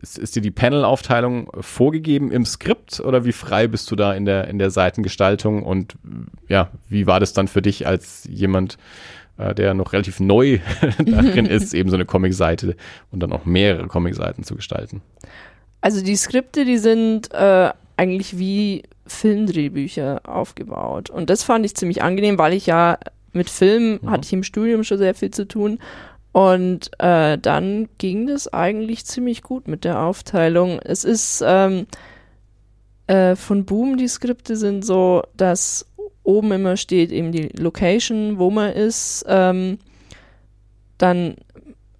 [0.00, 4.24] ist, ist dir die Panel-Aufteilung vorgegeben im Skript oder wie frei bist du da in
[4.24, 5.96] der, in der Seitengestaltung und
[6.48, 8.78] ja, wie war das dann für dich als jemand,
[9.38, 10.60] äh, der noch relativ neu
[11.04, 12.76] darin ist, eben so eine Comic-Seite
[13.10, 15.02] und dann auch mehrere Comic-Seiten zu gestalten?
[15.80, 22.02] Also die Skripte, die sind äh, eigentlich wie Filmdrehbücher aufgebaut und das fand ich ziemlich
[22.02, 22.98] angenehm, weil ich ja
[23.32, 24.10] mit Film mhm.
[24.10, 25.78] hatte ich im Studium schon sehr viel zu tun
[26.38, 30.78] und äh, dann ging das eigentlich ziemlich gut mit der Aufteilung.
[30.78, 31.88] Es ist ähm,
[33.08, 35.84] äh, von Boom, die Skripte sind so, dass
[36.22, 39.78] oben immer steht eben die Location, wo man ist, ähm,
[40.96, 41.34] dann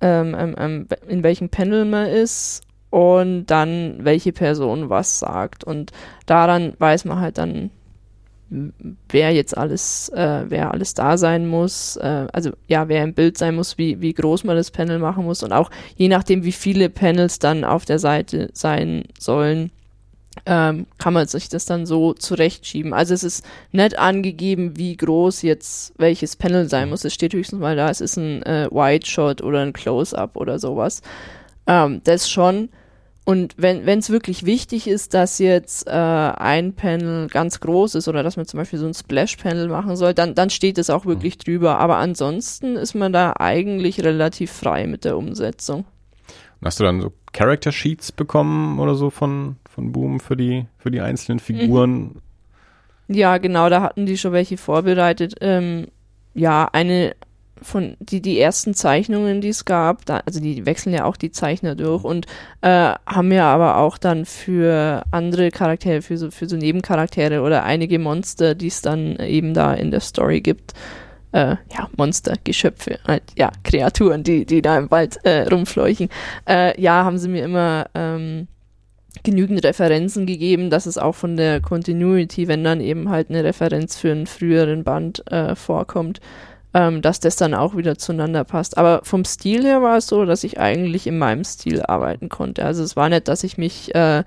[0.01, 5.65] ähm, in welchem Panel man ist und dann welche Person was sagt.
[5.65, 5.91] Und
[6.27, 7.71] daran weiß man halt dann
[8.51, 13.37] wer jetzt alles, äh, wer alles da sein muss, äh, also ja, wer im Bild
[13.37, 16.53] sein muss, wie, wie groß man das Panel machen muss und auch je nachdem, wie
[16.53, 19.71] viele Panels dann auf der Seite sein sollen,
[20.47, 22.95] ähm, kann man sich das dann so zurechtschieben.
[22.95, 27.05] Also es ist nicht angegeben, wie groß jetzt welches Panel sein muss.
[27.05, 30.59] Es steht höchstens mal da, es ist ein äh, Wide Shot oder ein Close-Up oder
[30.59, 31.03] sowas.
[31.67, 32.71] Ähm, das schon.
[33.29, 38.23] Und wenn es wirklich wichtig ist, dass jetzt äh, ein Panel ganz groß ist oder
[38.23, 41.37] dass man zum Beispiel so ein Splash-Panel machen soll, dann, dann steht es auch wirklich
[41.37, 41.43] mhm.
[41.43, 41.79] drüber.
[41.79, 45.81] Aber ansonsten ist man da eigentlich relativ frei mit der Umsetzung.
[45.81, 50.65] Und hast du dann so Character Sheets bekommen oder so von, von Boom für die,
[50.79, 52.01] für die einzelnen Figuren?
[52.01, 52.15] Mhm.
[53.11, 55.35] Ja, genau, da hatten die schon welche vorbereitet.
[55.41, 55.89] Ähm,
[56.35, 57.15] ja, eine,
[57.63, 61.31] von die, die ersten Zeichnungen, die es gab, da, also die wechseln ja auch die
[61.31, 62.27] Zeichner durch und
[62.61, 67.65] äh, haben ja aber auch dann für andere Charaktere, für so, für so Nebencharaktere oder
[67.65, 70.75] einige Monster, die es dann eben da in der Story gibt,
[71.33, 76.09] äh, ja, Monster, Geschöpfe, halt, ja, Kreaturen, die, die da im Wald äh, rumfleuchen,
[76.49, 78.49] äh, ja, haben sie mir immer ähm,
[79.23, 83.97] genügend Referenzen gegeben, dass es auch von der Continuity, wenn dann eben halt eine Referenz
[83.97, 86.21] für einen früheren Band äh, vorkommt,
[86.79, 88.79] ähm, dass das dann auch wieder zueinander passt.
[88.79, 92.65] Aber vom Stil her war es so, dass ich eigentlich in meinem Stil arbeiten konnte.
[92.65, 94.23] Also es war nicht, dass ich mich äh,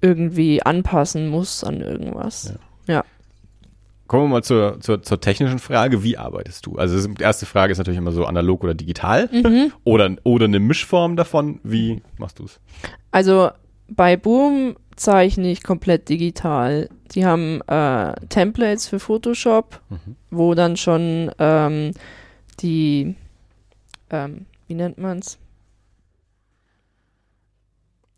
[0.00, 2.54] irgendwie anpassen muss an irgendwas.
[2.88, 3.04] Ja.
[4.08, 6.02] Kommen wir mal zur, zur, zur technischen Frage.
[6.02, 6.74] Wie arbeitest du?
[6.74, 9.72] Also die erste Frage ist natürlich immer so analog oder digital Mhm.
[9.84, 11.60] oder, oder eine Mischform davon.
[11.62, 12.58] Wie machst du es?
[13.12, 13.50] Also
[13.88, 16.88] bei Boom zeichne ich komplett digital.
[17.12, 20.16] Die haben äh, Templates für Photoshop, Mhm.
[20.30, 21.92] wo dann schon ähm,
[22.60, 23.14] die,
[24.10, 25.38] ähm, wie nennt man's?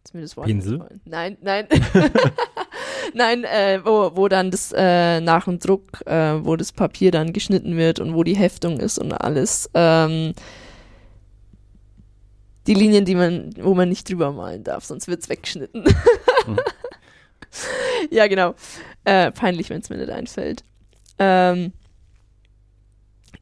[0.05, 0.83] Ist mir das Wort Pinsel?
[1.05, 1.67] Nein, nein.
[3.15, 7.35] nein, äh, wo, wo dann das äh, nach dem Druck, äh, wo das Papier dann
[7.35, 9.69] geschnitten wird und wo die Heftung ist und alles.
[9.75, 10.33] Ähm,
[12.67, 15.85] die Linien, die man, wo man nicht drüber malen darf, sonst wird's weggeschnitten.
[18.11, 18.55] ja, genau.
[19.05, 20.65] Äh, peinlich, wenn es mir nicht einfällt.
[21.19, 21.73] Ähm,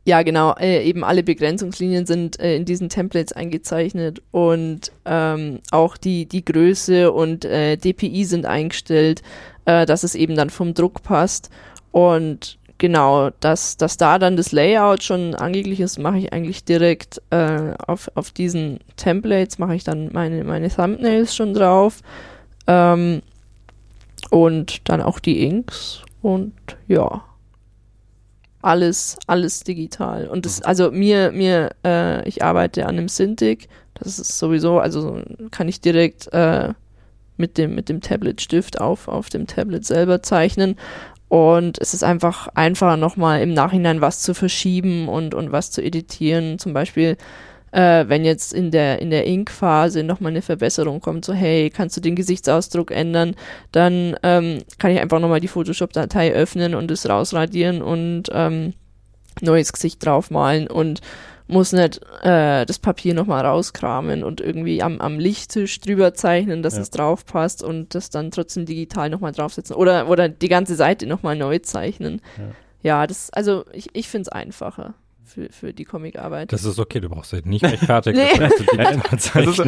[0.07, 0.55] ja, genau.
[0.55, 6.45] Äh, eben alle Begrenzungslinien sind äh, in diesen Templates eingezeichnet und ähm, auch die, die
[6.45, 9.23] Größe und äh, DPI sind eingestellt,
[9.65, 11.51] äh, dass es eben dann vom Druck passt.
[11.91, 17.21] Und genau, dass, dass da dann das Layout schon angeglichen ist, mache ich eigentlich direkt
[17.31, 22.01] äh, auf, auf diesen Templates, mache ich dann meine, meine Thumbnails schon drauf.
[22.67, 23.23] Ähm,
[24.31, 26.55] und dann auch die Inks und
[26.89, 27.23] ja.
[28.63, 30.27] Alles, alles digital.
[30.27, 33.69] Und das, also mir, mir, äh, ich arbeite an einem Cintiq.
[33.95, 36.75] Das ist sowieso, also kann ich direkt äh,
[37.37, 40.77] mit dem, mit dem Tablet-Stift auf, auf dem Tablet selber zeichnen.
[41.29, 45.83] Und es ist einfach einfacher, nochmal im Nachhinein was zu verschieben und, und was zu
[45.83, 46.59] editieren.
[46.59, 47.17] Zum Beispiel,
[47.73, 51.97] äh, wenn jetzt in der, in der Ink-Phase nochmal eine Verbesserung kommt, so hey, kannst
[51.97, 53.35] du den Gesichtsausdruck ändern,
[53.73, 58.73] dann ähm, kann ich einfach nochmal die Photoshop-Datei öffnen und es rausradieren und ähm,
[59.41, 61.01] neues Gesicht draufmalen und
[61.49, 66.75] muss nicht äh, das Papier nochmal rauskramen und irgendwie am, am Lichttisch drüber zeichnen, dass
[66.75, 66.83] Ja.
[66.83, 71.07] es drauf passt und das dann trotzdem digital nochmal draufsetzen oder, oder die ganze Seite
[71.07, 72.21] nochmal neu zeichnen.
[72.37, 72.45] Ja.
[72.83, 74.95] Ja, das, also ich, ich finde es einfacher
[75.27, 76.53] für, für die Comicarbeit.
[76.53, 78.17] Das ist okay, du brauchst dich nicht rechtfertigen.
[78.19, 78.49] Nee.
[78.59, 79.59] digital Es ist,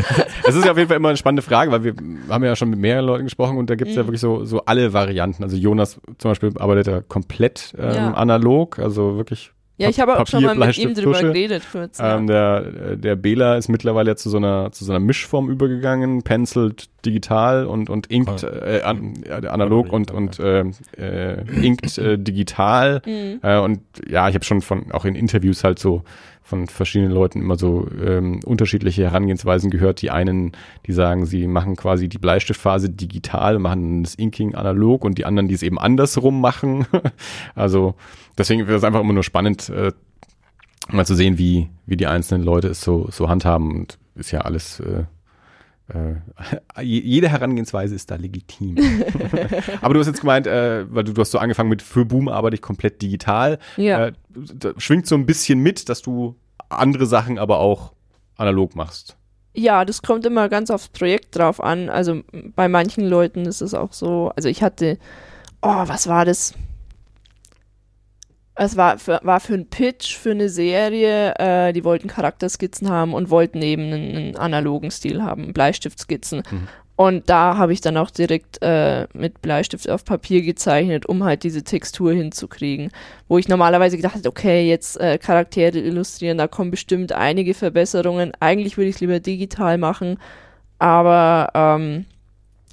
[0.46, 1.94] es ist ja auf jeden Fall immer eine spannende Frage, weil wir
[2.28, 4.06] haben ja schon mit mehreren Leuten gesprochen und da gibt es ja Mhm.
[4.06, 5.42] wirklich so, so alle Varianten.
[5.42, 8.10] Also Jonas zum Beispiel arbeitet ja komplett ähm, Ja.
[8.14, 11.98] analog, also wirklich ja, ich habe auch schon mal mit ihm drüber geredet kurz.
[11.98, 12.16] ja.
[12.16, 16.88] Ähm, der, der Bela ist mittlerweile zu so einer, zu so einer Mischform übergegangen, penciled
[17.06, 20.64] digital und, und inkt, äh, an, analog und, und äh,
[20.96, 23.02] äh, inkt äh, digital.
[23.06, 23.40] Mhm.
[23.42, 26.02] Äh, und ja, ich habe schon von, auch in Interviews halt so
[26.48, 30.00] von verschiedenen Leuten immer so ähm, unterschiedliche Herangehensweisen gehört.
[30.00, 30.52] Die einen,
[30.86, 35.48] die sagen, sie machen quasi die Bleistiftphase digital, machen das Inking analog und die anderen,
[35.48, 36.86] die es eben andersrum machen.
[37.54, 37.94] also
[38.38, 39.92] deswegen wäre es einfach immer nur spannend, äh,
[40.90, 43.74] mal zu sehen, wie, wie die einzelnen Leute es so, so handhaben.
[43.74, 45.04] Und ist ja alles, äh,
[45.92, 46.16] äh,
[46.82, 48.76] je- jede Herangehensweise ist da legitim.
[49.82, 52.28] Aber du hast jetzt gemeint, äh, weil du, du hast so angefangen mit für Boom
[52.28, 53.58] arbeite ich komplett digital.
[53.76, 54.06] Ja.
[54.06, 54.12] Äh,
[54.78, 56.36] schwingt so ein bisschen mit, dass du
[56.70, 57.92] andere Sachen aber auch
[58.36, 59.16] analog machst.
[59.54, 61.88] Ja, das kommt immer ganz aufs Projekt drauf an.
[61.88, 62.22] Also
[62.54, 64.30] bei manchen Leuten ist es auch so.
[64.36, 64.98] Also ich hatte,
[65.62, 66.54] oh, was war das?
[68.60, 73.14] Es war für, war für einen Pitch, für eine Serie, äh, die wollten Charakterskizzen haben
[73.14, 76.42] und wollten eben einen, einen analogen Stil haben, Bleistiftskizzen.
[76.50, 76.68] Mhm.
[76.96, 81.44] Und da habe ich dann auch direkt äh, mit Bleistift auf Papier gezeichnet, um halt
[81.44, 82.90] diese Textur hinzukriegen.
[83.28, 88.32] Wo ich normalerweise gedacht hätte, okay, jetzt äh, Charaktere illustrieren, da kommen bestimmt einige Verbesserungen.
[88.40, 90.18] Eigentlich würde ich es lieber digital machen,
[90.80, 92.06] aber ähm,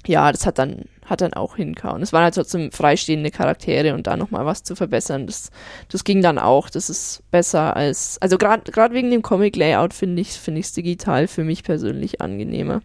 [0.08, 2.02] ja, das hat dann hat dann auch hinkauen.
[2.02, 5.50] Es waren halt trotzdem freistehende Charaktere und da nochmal was zu verbessern, das,
[5.88, 6.68] das ging dann auch.
[6.68, 11.62] Das ist besser als, also gerade wegen dem Comic-Layout finde ich es digital für mich
[11.62, 12.82] persönlich angenehmer.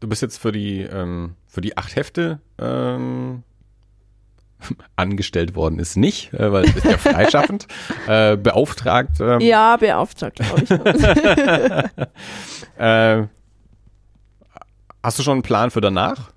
[0.00, 3.42] Du bist jetzt für die, ähm, für die acht Hefte ähm,
[4.96, 7.66] angestellt worden ist nicht, äh, weil du bist ja freischaffend,
[8.06, 9.20] äh, beauftragt.
[9.20, 10.70] Ähm, Ja, beauftragt, glaube ich.
[12.78, 13.26] äh,
[15.02, 16.30] hast du schon einen Plan für danach?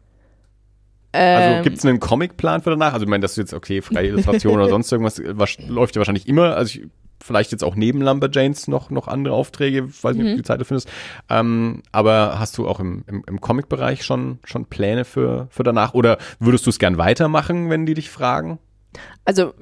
[1.12, 2.94] Also Ähm, gibt es einen Comic-Plan für danach?
[2.94, 6.00] Also ich meine, dass du jetzt, okay, freie Illustration oder sonst irgendwas, was, läuft ja
[6.00, 6.56] wahrscheinlich immer.
[6.56, 6.88] Also ich,
[7.24, 10.38] vielleicht jetzt auch neben Lumberjanes noch, noch andere Aufträge, weiß nicht, ob du Mhm.
[10.38, 10.90] die Zeit dafür findest.
[11.30, 15.94] Ähm, aber hast du auch im, im, im Comic-Bereich schon, schon Pläne für, für danach?
[15.94, 18.60] Oder würdest du es gern weitermachen, wenn die dich fragen?
[19.26, 19.54] also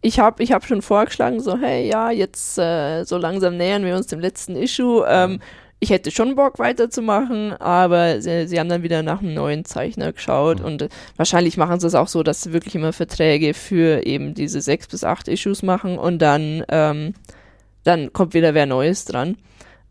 [0.00, 3.96] ich habe ich hab schon vorgeschlagen, so hey, ja, jetzt äh, so langsam nähern wir
[3.96, 5.04] uns dem letzten Issue.
[5.08, 5.40] Ähm,
[5.80, 10.12] ich hätte schon Bock weiterzumachen, aber sie, sie haben dann wieder nach einem neuen Zeichner
[10.12, 10.64] geschaut Mhm.
[10.64, 14.34] und äh, wahrscheinlich machen sie es auch so, dass sie wirklich immer Verträge für eben
[14.34, 17.14] diese sechs bis acht Issues machen und dann, ähm,
[17.82, 19.36] dann kommt wieder wer Neues dran.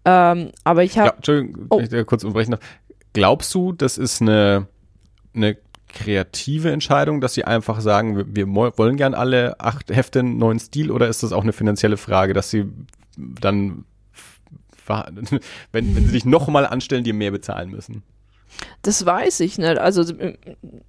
[0.05, 1.79] Ähm, aber ich habe Ja, Entschuldigung, Oh.
[1.79, 2.61] ich da kurz unterbrechen darf.
[3.13, 4.67] Glaubst du, das ist eine,
[5.35, 5.55] eine
[5.89, 10.57] kreative Entscheidung, dass sie einfach sagen, wir, wir wollen gern alle acht Hefte einen neuen
[10.59, 12.65] Stil oder ist das auch eine finanzielle Frage, dass sie
[13.15, 13.85] dann,
[15.71, 18.03] wenn, wenn sie dich nochmal anstellen, dir mehr bezahlen müssen?
[18.81, 19.77] Das weiß ich nicht.
[19.77, 20.37] Also äh,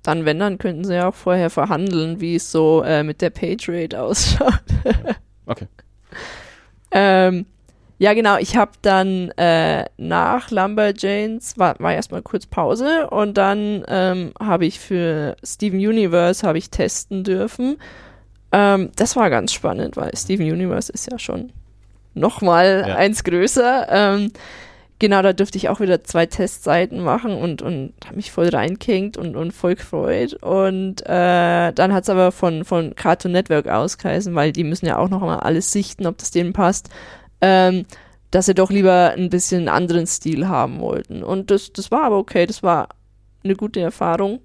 [0.03, 3.31] dann, wenn, dann könnten sie ja auch vorher verhandeln, wie es so äh, mit der
[3.31, 4.63] Page Rate ausschaut.
[5.47, 5.67] Okay.
[6.91, 7.47] ähm,
[7.99, 8.39] ja, genau.
[8.39, 14.67] Ich habe dann äh, nach Lumberjanes war, war erstmal kurz Pause und dann ähm, habe
[14.67, 17.77] ich für Steven Universe habe ich testen dürfen.
[18.53, 21.53] Ähm, das war ganz spannend, weil Steven Universe ist ja schon
[22.15, 22.95] noch mal Ja.
[22.97, 23.87] eins größer.
[23.91, 24.33] Ähm,
[24.99, 29.17] genau, da dürfte ich auch wieder zwei Testseiten machen und, und habe mich voll reingehängt
[29.17, 30.35] und, und voll gefreut.
[30.35, 34.87] Und äh, dann hat es aber von, von Cartoon Network aus geheißen, weil die müssen
[34.87, 36.89] ja auch noch mal alles sichten, ob das denen passt,
[37.41, 37.85] ähm,
[38.31, 41.23] dass sie doch lieber ein bisschen einen anderen Stil haben wollten.
[41.23, 42.89] Und das, das war aber okay, das war
[43.45, 44.41] eine gute Erfahrung,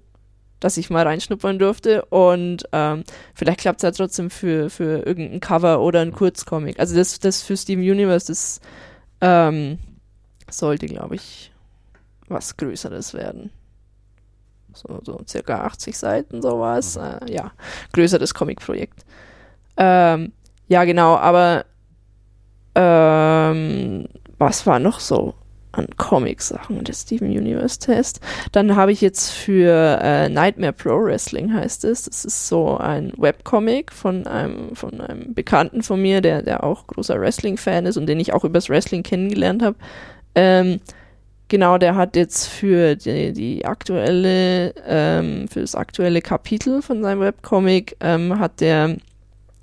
[0.60, 2.04] dass ich mal reinschnuppern durfte.
[2.06, 3.04] Und ähm,
[3.34, 6.78] vielleicht klappt es ja trotzdem für, für irgendein Cover oder ein Kurzcomic.
[6.78, 8.60] Also das, das für Steven Universe, das
[9.20, 9.78] ähm,
[10.50, 11.50] sollte, glaube ich,
[12.28, 13.50] was Größeres werden.
[14.72, 16.96] So, so circa 80 Seiten, sowas.
[16.96, 17.52] Äh, ja,
[17.92, 19.04] größeres Comic-Projekt.
[19.76, 20.32] Ähm,
[20.68, 21.64] ja, genau, aber
[22.74, 24.06] ähm,
[24.38, 25.34] was war noch so
[25.72, 28.20] an Comic-Sachen der Steven Universe-Test?
[28.52, 32.04] Dann habe ich jetzt für äh, Nightmare Pro Wrestling heißt es.
[32.04, 36.86] Das ist so ein Webcomic von einem, von einem Bekannten von mir, der, der auch
[36.86, 39.76] großer Wrestling-Fan ist und den ich auch übers Wrestling kennengelernt habe.
[40.34, 40.80] Ähm,
[41.48, 47.20] genau, der hat jetzt für die, die aktuelle, ähm, für das aktuelle Kapitel von seinem
[47.20, 48.96] Webcomic ähm, hat der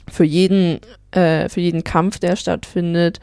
[0.10, 0.80] für jeden,
[1.12, 3.20] äh, für jeden Kampf, der stattfindet,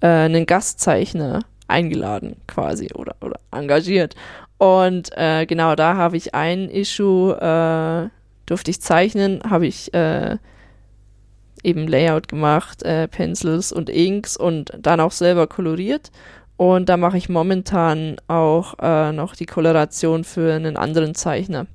[0.00, 4.14] äh, einen Gastzeichner eingeladen quasi oder, oder engagiert.
[4.58, 8.08] Und äh, genau da habe ich ein Issue, äh,
[8.46, 10.36] durfte ich zeichnen, habe ich äh,
[11.62, 16.10] eben Layout gemacht, äh, Pencils und Inks und dann auch selber koloriert.
[16.56, 21.66] Und da mache ich momentan auch äh, noch die Koloration für einen anderen Zeichner.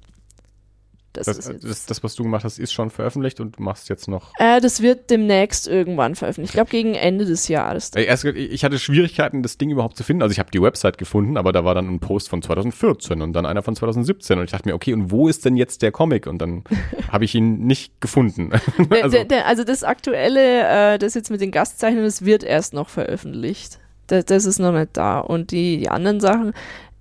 [1.13, 4.07] Das, Das, das, das, was du gemacht hast, ist schon veröffentlicht und du machst jetzt
[4.07, 4.31] noch.
[4.39, 6.51] äh, das wird demnächst irgendwann veröffentlicht.
[6.51, 7.91] Ich glaube gegen Ende des Jahres.
[7.91, 10.23] Erst, ich hatte Schwierigkeiten, das Ding überhaupt zu finden.
[10.23, 13.33] Also ich habe die Website gefunden, aber da war dann ein Post von 2014 und
[13.33, 15.91] dann einer von 2017 und ich dachte mir, okay, und wo ist denn jetzt der
[15.91, 16.27] Comic?
[16.27, 16.63] Und dann
[17.11, 18.51] habe ich ihn nicht gefunden.
[19.03, 22.73] Also, der, der, also das aktuelle, äh, das jetzt mit den Gastzeichnern, das wird erst
[22.73, 23.79] noch veröffentlicht.
[24.07, 25.19] Das, das ist noch nicht da.
[25.19, 26.53] Und die, die anderen Sachen,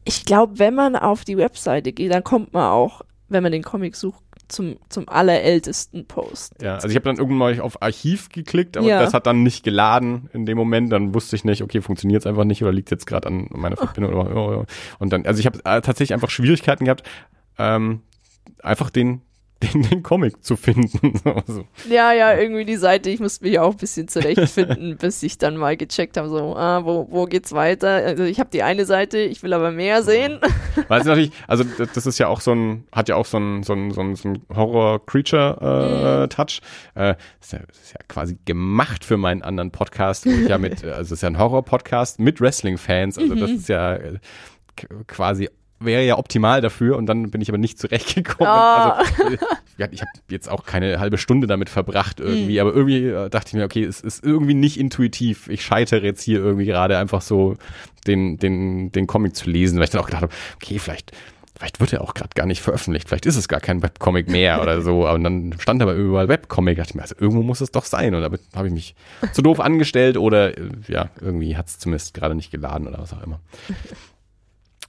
[0.05, 3.03] ich glaube, wenn man auf die Webseite geht, dann kommt man auch,
[3.33, 6.55] wenn man den Comic sucht, zum, zum allerältesten Post.
[6.63, 9.01] ja, also ich habe dann irgendwann mal auf Archiv geklickt, aber Ja.
[9.01, 10.93] das hat dann nicht geladen in dem Moment.
[10.93, 13.77] Dann wusste ich nicht, okay, funktioniert es einfach nicht oder liegt jetzt gerade an meiner
[13.77, 14.13] Verbindung.
[14.15, 14.65] Oder, oh, oh.
[14.99, 17.03] Und dann, also ich habe äh, tatsächlich einfach Schwierigkeiten gehabt,
[17.59, 18.01] ähm,
[18.63, 19.23] einfach den,
[19.63, 21.21] den, den Comic zu finden.
[21.47, 21.65] so.
[21.89, 25.57] Ja, ja, irgendwie die Seite, ich musste mich auch ein bisschen zurechtfinden, bis ich dann
[25.57, 27.89] mal gecheckt habe, so, ah, wo, wo geht's weiter?
[27.89, 30.39] Also ich habe die eine Seite, ich will aber mehr sehen.
[30.89, 33.63] Weil es natürlich, also das ist ja auch so ein, hat ja auch so ein,
[33.63, 36.61] so ein, so ein, so ein Horror-Creature-Touch.
[36.95, 40.27] Äh, ist, ja, ist ja quasi gemacht für meinen anderen Podcast.
[40.27, 43.19] Ja, mit, äh, also es ist ja ein Horror-Podcast mit Wrestling-Fans.
[43.19, 44.19] Also das ist ja äh,
[45.07, 45.49] quasi
[45.85, 48.51] wäre ja optimal dafür und dann bin ich aber nicht zurechtgekommen.
[48.51, 48.99] Ah.
[48.99, 49.35] Also,
[49.79, 53.49] äh, ich habe jetzt auch keine halbe Stunde damit verbracht irgendwie, aber irgendwie äh, dachte
[53.49, 55.49] ich mir, okay, es ist irgendwie nicht intuitiv.
[55.49, 57.57] Ich scheitere jetzt hier irgendwie gerade einfach so
[58.07, 61.13] den, den, den Comic zu lesen, weil ich dann auch gedacht habe, okay, vielleicht,
[61.57, 64.63] vielleicht wird er auch gerade gar nicht veröffentlicht, vielleicht ist es gar kein Webcomic mehr
[64.63, 65.09] oder so.
[65.09, 68.15] Und dann stand aber überall Webcomic, dachte ich mir, also irgendwo muss es doch sein.
[68.15, 68.95] Und damit habe ich mich
[69.33, 73.13] zu doof angestellt oder äh, ja, irgendwie hat es zumindest gerade nicht geladen oder was
[73.13, 73.41] auch immer.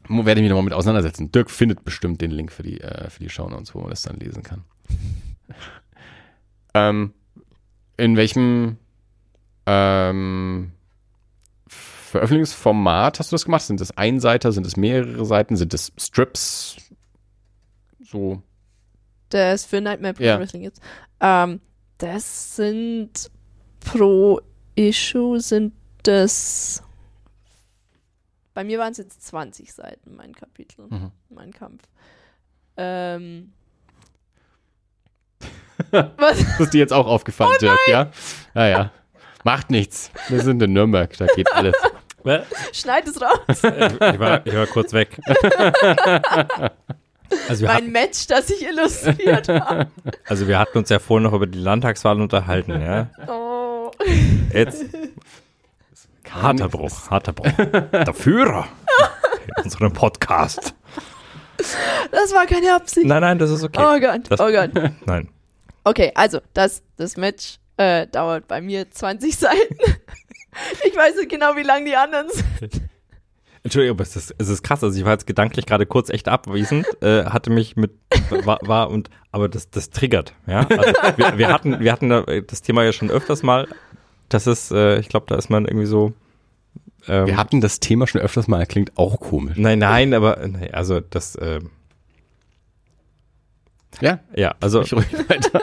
[0.10, 1.32] Werde ich mich nochmal mit auseinandersetzen.
[1.32, 4.18] Dirk findet bestimmt den Link für die, äh, für die Shownotes, wo man das dann
[4.18, 4.64] lesen kann.
[6.74, 7.14] ähm,
[7.98, 8.78] in welchem
[9.66, 10.72] ähm,
[11.68, 13.64] Veröffentlichungsformat hast du das gemacht?
[13.64, 14.52] Sind das Einseiter?
[14.52, 15.56] Sind es mehrere Seiten?
[15.56, 16.78] Sind es Strips?
[18.04, 18.42] So.
[19.34, 20.40] Ist für Nightmare Pro Ja.
[20.40, 20.80] Wrestling jetzt.
[21.20, 21.60] Ähm,
[21.98, 23.32] das sind
[23.80, 24.40] pro
[24.76, 25.74] Issue sind
[26.04, 26.84] das.
[28.54, 31.12] Bei mir waren es jetzt 20 Seiten, mein Kapitel, Mhm.
[31.30, 31.84] mein Kampf.
[32.78, 33.54] Ähm.
[35.92, 36.38] Was?
[36.38, 38.12] Das ist dir jetzt auch aufgefallen, Dirk, ja?
[38.54, 38.92] Ja, ja.
[39.44, 40.12] Macht nichts.
[40.30, 41.76] Wir sind in Nürnberg, da geht alles.
[42.72, 43.40] Schneid es raus.
[43.50, 45.20] Ich war, ich war kurz weg.
[47.50, 49.88] Also wir, mein Match, das ich illustriert habe.
[50.28, 53.10] also wir hatten uns ja vorhin noch über die Landtagswahl unterhalten, ja.
[53.28, 53.90] Oh.
[54.54, 54.86] Jetzt.
[56.34, 57.52] Harter Bruch, harter Bruch.
[57.56, 58.68] Der Führer
[59.58, 60.74] in unserem Podcast.
[62.12, 63.06] Das war keine Absicht.
[63.06, 63.80] Nein, nein, das ist okay.
[63.82, 64.72] Oh Gott, Das- oh Gott.
[65.06, 65.30] Nein.
[65.84, 69.76] Okay, also das, das Match äh, dauert bei mir 20 Seiten.
[70.86, 72.82] Ich weiß nicht genau, wie lang die anderen sind.
[73.64, 74.84] Entschuldigung, aber es ist, es ist krass.
[74.84, 77.92] Also ich war jetzt gedanklich gerade kurz echt abwesend, äh, hatte mich mit
[78.30, 80.68] war, war und aber das, das triggert, ja.
[80.70, 83.68] Also wir, wir hatten wir hatten da das Thema ja schon öfters mal.
[84.30, 86.14] Das ist, äh, ich glaube, da ist man irgendwie so.
[87.08, 89.58] Ähm, Wir hatten das Thema schon öfters mal, klingt auch komisch.
[89.58, 91.60] nein, nein, aber nee, also das, äh,
[94.02, 95.62] Ja, ja, also ich ruhig weiter.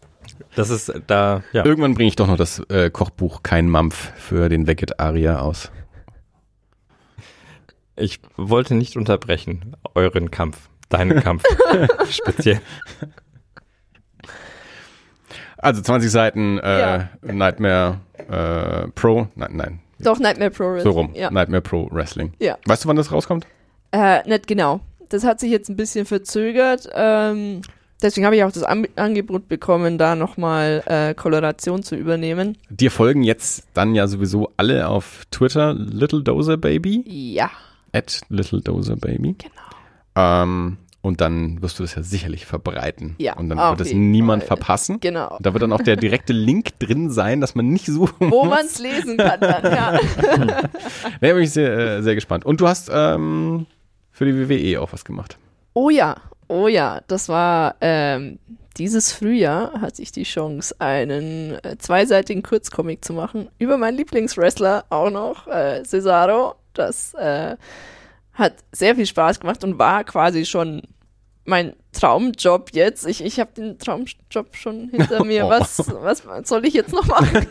[0.54, 1.64] das ist da, ja.
[1.64, 5.70] Irgendwann bringe ich doch noch das äh, Kochbuch Kein Mampf für den Veget-Aria aus.
[7.96, 11.44] Ich wollte nicht unterbrechen euren Kampf, deinen Kampf
[12.10, 12.60] speziell.
[15.58, 17.08] Also 20 Seiten äh, Ja.
[17.22, 20.92] Nightmare äh, Pro, nein, nein, Doch, Nightmare Pro Wrestling.
[20.92, 21.30] so rum, Ja.
[21.30, 22.32] Nightmare Pro Wrestling.
[22.40, 22.56] Ja.
[22.66, 23.46] Weißt du, wann das rauskommt?
[23.92, 24.80] Äh, nicht genau.
[25.08, 26.88] Das hat sich jetzt ein bisschen verzögert.
[26.94, 27.62] Ähm,
[28.02, 32.56] deswegen habe ich auch das An Angebot bekommen, da nochmal äh, Koloration zu übernehmen.
[32.70, 37.50] Dir folgen jetzt dann ja sowieso alle auf Twitter Little Dozer Baby, Ja,
[37.92, 39.34] at Little Dozer Baby.
[39.38, 39.52] genau.
[40.16, 43.14] Ähm, und dann wirst du das ja sicherlich verbreiten.
[43.18, 44.58] Ja, Und dann wird es niemand Fall.
[44.58, 45.00] verpassen.
[45.00, 45.38] Genau.
[45.40, 48.50] Da wird dann auch der direkte Link drin sein, dass man nicht suchen Wo muss.
[48.50, 49.98] man es lesen kann dann, ja.
[51.20, 52.44] Da bin ich sehr, äh, sehr gespannt.
[52.44, 53.66] Und du hast ähm,
[54.10, 55.38] für die WWE auch was gemacht.
[55.72, 56.16] Oh ja,
[56.48, 58.38] oh ja, das war ähm,
[58.76, 64.84] dieses Frühjahr hatte ich die Chance, einen äh, zweiseitigen Kurzcomic zu machen über meinen Lieblingswrestler
[64.90, 66.56] auch noch, äh, Cesaro.
[66.72, 67.56] Das äh,
[68.40, 70.82] hat sehr viel Spaß gemacht und war quasi schon
[71.44, 73.06] mein Traumjob jetzt.
[73.06, 75.46] Ich, ich habe den Traumjob schon hinter mir.
[75.46, 75.50] Oh.
[75.50, 77.46] Was, was soll ich jetzt noch machen?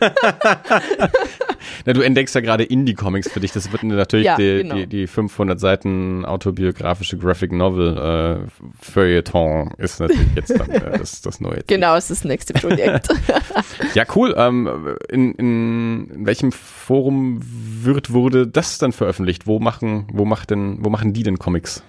[1.84, 3.52] Na, du entdeckst ja gerade Indie-Comics für dich.
[3.52, 4.74] Das wird natürlich Ja, die, genau.
[4.76, 11.20] die, die 500 Seiten autobiografische Graphic Novel äh, Feuilleton ist natürlich jetzt dann äh, das,
[11.20, 11.62] das neue.
[11.66, 13.08] Genau, es ist das nächste Projekt.
[13.94, 14.34] Ja, cool.
[14.36, 19.46] Ähm, in, in, welchem Forum wird, wurde das dann veröffentlicht?
[19.46, 21.82] Wo machen, wo macht denn, wo machen die denn Comics?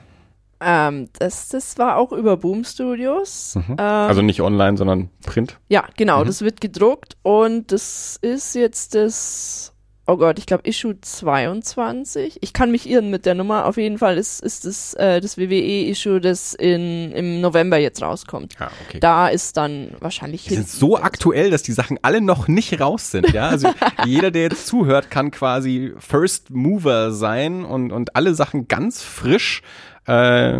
[0.61, 3.55] Ähm, das, das war auch über Boom Studios.
[3.55, 3.71] Mhm.
[3.71, 5.57] Ähm, Also nicht online, sondern Print.
[5.69, 6.25] Ja, genau, Mhm.
[6.27, 9.73] das wird gedruckt und das ist jetzt das,
[10.07, 12.39] oh Gott, ich glaube Issue 22.
[12.41, 13.65] Ich kann mich irren mit der Nummer.
[13.65, 18.55] Auf jeden Fall ist, ist das äh, das WWE-Issue, das in, im November jetzt rauskommt.
[18.59, 18.99] Ja, okay.
[18.99, 23.11] Da ist dann wahrscheinlich Die sind so aktuell, dass die Sachen alle noch nicht raus
[23.11, 23.49] sind, ja.
[23.49, 23.69] Also
[24.05, 29.61] jeder, der jetzt zuhört, kann quasi First Mover sein und, und alle Sachen ganz frisch
[30.07, 30.59] äh,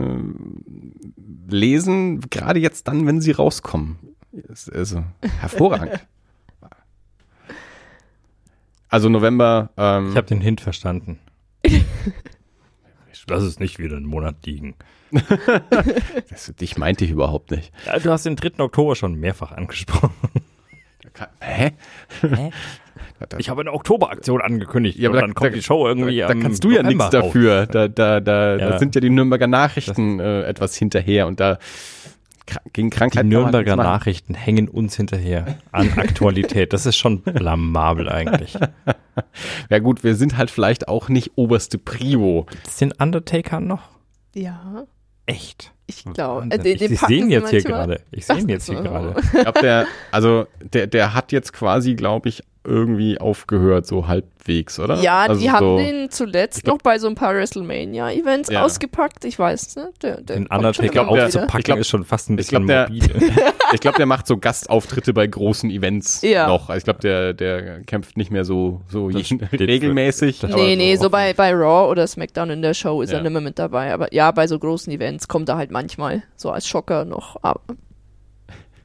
[1.47, 3.97] lesen, gerade jetzt dann, wenn sie rauskommen.
[4.31, 5.03] Ist Also
[5.39, 6.07] hervorragend.
[8.87, 11.19] Also November, ähm, Ich habe den Hint verstanden.
[13.27, 14.75] Lass es nicht wieder einen Monat liegen.
[16.29, 17.71] das, dich meinte ich überhaupt nicht.
[17.85, 18.61] Ja, du hast den 3.
[18.63, 20.11] Oktober schon mehrfach angesprochen.
[21.39, 21.71] Hä?
[23.37, 24.97] Ich habe eine Oktoberaktion angekündigt.
[24.97, 26.83] Ja, aber und da- dann kommt da- die Show irgendwie Da, da kannst du ja
[26.83, 27.65] nichts dafür.
[27.67, 28.79] Da, da, da, da Ja.
[28.79, 31.57] sind ja die Nürnberger Nachrichten äh, etwas hinterher und da
[32.73, 33.75] gegen Die Krankheit man Nürnberger.
[33.77, 36.73] Nachrichten hängen uns hinterher an Aktualität.
[36.73, 38.57] Das ist schon blamabel eigentlich.
[39.69, 42.45] Ja gut, wir sind halt vielleicht auch nicht oberste Prio.
[42.49, 43.83] Gibt's den Undertaker noch?
[44.33, 44.83] Ja,
[45.25, 45.71] Echt?
[45.87, 46.47] ich glaube.
[46.49, 48.01] Äh, den, ich den ich sehe ihn jetzt hier gerade.
[48.11, 49.13] Ich sehe ihn jetzt hier gerade.
[49.21, 54.79] Ich glaube, der, also der, der hat jetzt quasi, glaube ich, irgendwie aufgehört, so halbwegs,
[54.79, 54.95] oder?
[55.01, 58.63] Ja, also die haben so, den zuletzt noch bei so ein paar WrestleMania-Events Ja.
[58.63, 59.25] ausgepackt.
[59.25, 59.89] Ich weiß, ne?
[60.03, 62.89] Der, der Den Undertaker aufzupacken Ich glaub- ist schon fast ein ich bisschen glaub, der-
[62.89, 63.43] morbide.
[63.73, 66.45] Ich glaube, der macht so Gastauftritte bei großen Events Ja.
[66.47, 66.69] noch.
[66.69, 70.43] Also ich glaube, der, der kämpft nicht mehr so, so regelmäßig.
[70.43, 73.17] Nee, nee, so oft- bei, bei Raw oder SmackDown in der Show ist Ja.
[73.17, 73.93] er nicht mehr mit dabei.
[73.93, 77.37] Aber ja, bei so großen Events kommt er halt manchmal so als Schocker noch.
[77.41, 77.61] Aber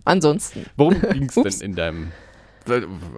[0.05, 0.67] ansonsten.
[0.77, 2.13] Worum ging es denn in deinem,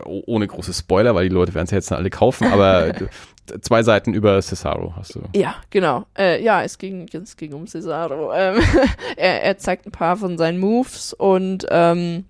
[0.05, 2.93] ohne große Spoiler, weil die Leute werden es ja jetzt alle kaufen, aber
[3.61, 5.23] zwei Seiten über Cesaro hast du.
[5.35, 6.07] Ja, genau.
[6.16, 8.33] Äh, ja, es ging, es ging um Cesaro.
[8.33, 8.61] Ähm,
[9.16, 12.25] er, er zeigt ein paar von seinen Moves und ähm,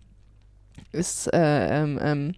[0.92, 2.34] ist äh, ähm, ähm,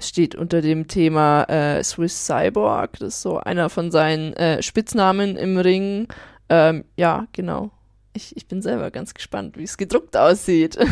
[0.00, 2.98] steht unter dem Thema äh, Swiss Cyborg.
[2.98, 6.08] Das ist so einer von seinen äh, Spitznamen im Ring.
[6.48, 7.70] Ähm, ja, genau.
[8.16, 10.78] Ich, ich bin selber ganz gespannt, wie es gedruckt aussieht.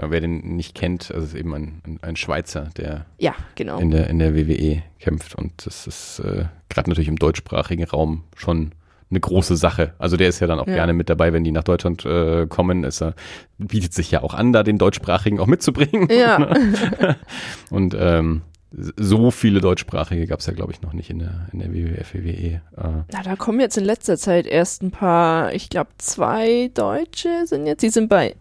[0.00, 3.78] Ja, wer den nicht kennt, also es ist eben ein, ein, Schweizer, der ja, genau.
[3.80, 8.22] in der, in der WWE kämpft und das ist äh, gerade natürlich im deutschsprachigen Raum
[8.36, 8.70] schon
[9.10, 9.94] eine große Sache.
[9.98, 10.74] Also der ist ja dann auch Ja.
[10.74, 12.84] gerne mit dabei, wenn die nach Deutschland äh, kommen.
[12.84, 13.14] Ist er,
[13.56, 16.08] bietet sich ja auch an, da den deutschsprachigen auch mitzubringen.
[16.10, 16.48] Ja.
[17.70, 21.58] Und ähm, so viele deutschsprachige gab es ja, glaube ich, noch nicht in der, in
[21.60, 22.28] der WWF, WWE.
[22.54, 22.60] Äh.
[22.76, 27.66] Na, da kommen jetzt in letzter Zeit erst ein paar, ich glaube, zwei Deutsche sind
[27.66, 28.36] jetzt, die sind bei,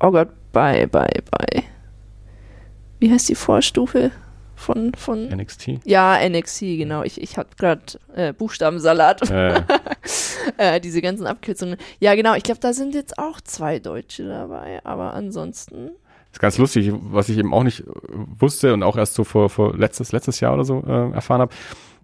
[0.00, 1.62] oh Gott, bei, bei, bei,
[2.98, 4.10] wie heißt die Vorstufe
[4.56, 5.80] von, von NXT?
[5.84, 7.02] Ja, NXT, genau.
[7.02, 7.82] Ich, ich hatte gerade
[8.14, 9.30] äh, Buchstabensalat.
[9.30, 9.62] Äh,
[10.58, 11.78] äh, diese ganzen Abkürzungen.
[11.98, 12.34] Ja, genau.
[12.34, 14.84] Ich glaube, da sind jetzt auch zwei Deutsche dabei.
[14.84, 15.92] Aber ansonsten.
[16.32, 17.84] Ist ganz lustig, was ich eben auch nicht äh,
[18.38, 21.54] wusste und auch erst so vor, vor letztes, letztes Jahr oder so äh, erfahren habe.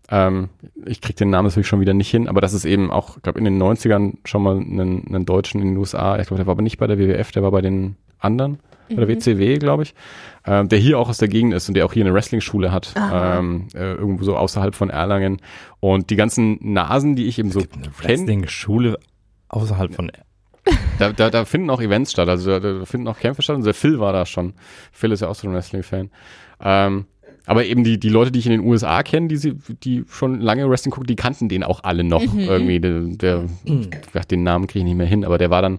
[0.09, 0.49] Ähm,
[0.85, 3.23] ich krieg den Namen natürlich schon wieder nicht hin, aber das ist eben auch, ich
[3.23, 6.47] glaube, in den 90ern schon mal einen, einen Deutschen in den USA, ich glaube, der
[6.47, 8.59] war aber nicht bei der WWF, der war bei den anderen,
[8.89, 9.21] bei der Mhm.
[9.21, 9.95] WCW, glaube ich,
[10.47, 12.95] ähm, der hier auch aus der Gegend ist und der auch hier eine Wrestling-Schule hat,
[12.97, 15.41] ähm, äh, irgendwo so außerhalb von Erlangen.
[15.81, 18.99] Und die ganzen Nasen, die ich eben so Eine kenne, Wrestling-Schule
[19.49, 20.13] außerhalb von.
[20.99, 23.57] Da, da, da finden auch Events statt, also da, da finden auch Kämpfe statt.
[23.57, 24.55] Und der Phil war da schon.
[24.93, 26.11] Phil ist ja auch so ein Wrestling-Fan.
[26.61, 27.05] Ähm,
[27.49, 30.41] aber eben die, die Leute, die ich in den USA kenne, die, sie- die schon
[30.41, 32.81] lange Wrestling gucken, die kannten den auch alle noch irgendwie.
[32.81, 33.45] Der, der
[34.15, 35.79] ach, den Namen kriege ich nicht mehr hin, aber der war dann,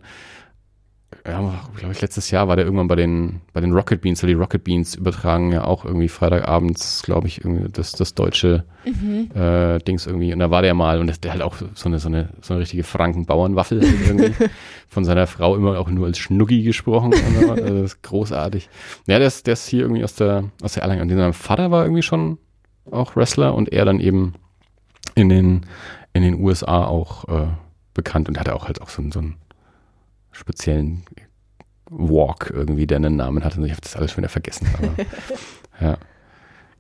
[1.28, 4.30] ja, glaube ich, letztes Jahr war der irgendwann bei den, bei den Rocket Beans, weil
[4.30, 9.80] die Rocket Beans übertragen ja auch irgendwie Freitagabends, glaube ich, irgendwie das, das deutsche äh,
[9.80, 10.32] Dings irgendwie.
[10.32, 12.54] Und da war der mal und das, der halt auch so eine, so eine, so
[12.54, 14.34] eine richtige Franken-Bauernwaffel irgendwie.
[14.88, 17.14] Von seiner Frau immer auch nur als Schnuggi gesprochen.
[17.14, 18.70] Also das ist großartig.
[19.08, 21.02] Ja, der ist, der ist hier irgendwie aus der, aus der Erlangen.
[21.02, 22.38] Und sein Vater war irgendwie schon
[22.90, 24.34] auch Wrestler und er dann eben
[25.16, 25.66] in den,
[26.14, 27.48] in den USA auch äh,
[27.94, 29.36] bekannt und hatte auch halt auch so, so einen
[30.38, 31.03] speziellen
[31.89, 33.61] Walk irgendwie, der einen Namen hatte.
[33.65, 34.68] Ich habe das alles schon wieder vergessen.
[34.77, 34.93] Aber,
[35.85, 35.97] ja.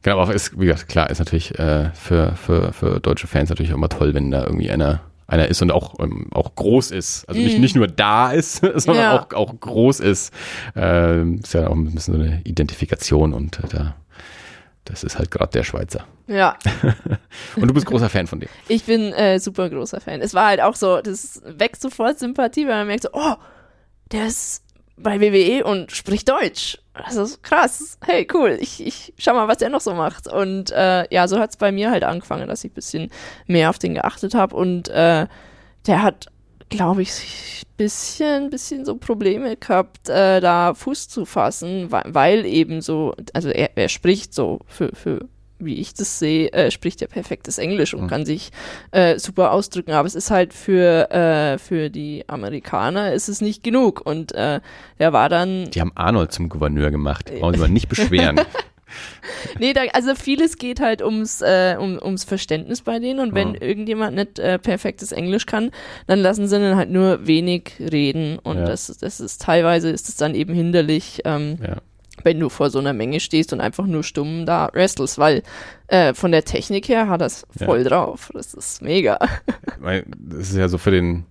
[0.03, 3.71] Genau, aber ist, wie gesagt, klar, ist natürlich äh, für, für, für deutsche Fans natürlich
[3.71, 7.27] auch immer toll, wenn da irgendwie einer, einer ist und auch, ähm, auch groß ist.
[7.27, 7.61] Also nicht, Mm.
[7.61, 9.19] nicht nur da ist, sondern Ja.
[9.21, 10.33] auch, auch groß ist.
[10.75, 13.95] Ähm, ist ja auch ein bisschen so eine Identifikation und äh, da,
[14.89, 16.05] das ist halt gerade der Schweizer.
[16.27, 16.57] Ja,
[17.55, 18.49] Und du bist großer Fan von dem.
[18.67, 20.21] ich bin äh, super großer Fan.
[20.21, 23.35] Es war halt auch so, das weckt sofort Sympathie, weil man merkt so, oh,
[24.11, 24.63] der ist
[24.97, 26.79] bei WWE und spricht Deutsch.
[26.93, 27.99] Das ist krass.
[28.03, 28.57] Hey, cool.
[28.59, 30.27] Ich, ich schau mal, was der noch so macht.
[30.27, 33.11] Und äh, ja, so hat es bei mir halt angefangen, dass ich ein bisschen
[33.45, 34.55] mehr auf den geachtet habe.
[34.55, 35.27] Und äh,
[35.85, 36.27] der hat,
[36.69, 42.81] glaube ich, bisschen, bisschen so Probleme gehabt, äh, da Fuß zu fassen, weil, weil eben
[42.81, 45.25] so, also er, er spricht so für, für
[45.59, 48.07] wie ich das sehe, äh, spricht er perfektes Englisch und Mhm.
[48.07, 48.51] kann sich
[48.91, 49.91] äh, super ausdrücken.
[49.91, 54.01] Aber es ist halt für, äh, für die Amerikaner ist es nicht genug.
[54.05, 54.59] Und äh,
[54.99, 57.31] er war dann Die haben Arnold zum Gouverneur gemacht.
[57.39, 58.39] Brauchen Sie mal nicht beschweren.
[59.59, 63.53] Nee, da, also vieles geht halt ums, äh, um, ums Verständnis bei denen und wenn
[63.55, 63.61] Ja.
[63.61, 65.71] irgendjemand nicht äh, perfektes Englisch kann,
[66.07, 68.65] dann lassen sie dann halt nur wenig reden und Ja.
[68.65, 71.77] das, das ist teilweise ist es dann eben hinderlich, ähm, ja.
[72.23, 75.43] wenn du vor so einer Menge stehst und einfach nur stumm da wrestlest, weil
[75.87, 77.65] äh, von der Technik her hat das Ja.
[77.65, 78.29] voll drauf.
[78.33, 79.17] Das ist mega.
[80.17, 81.25] Das ist ja so für den,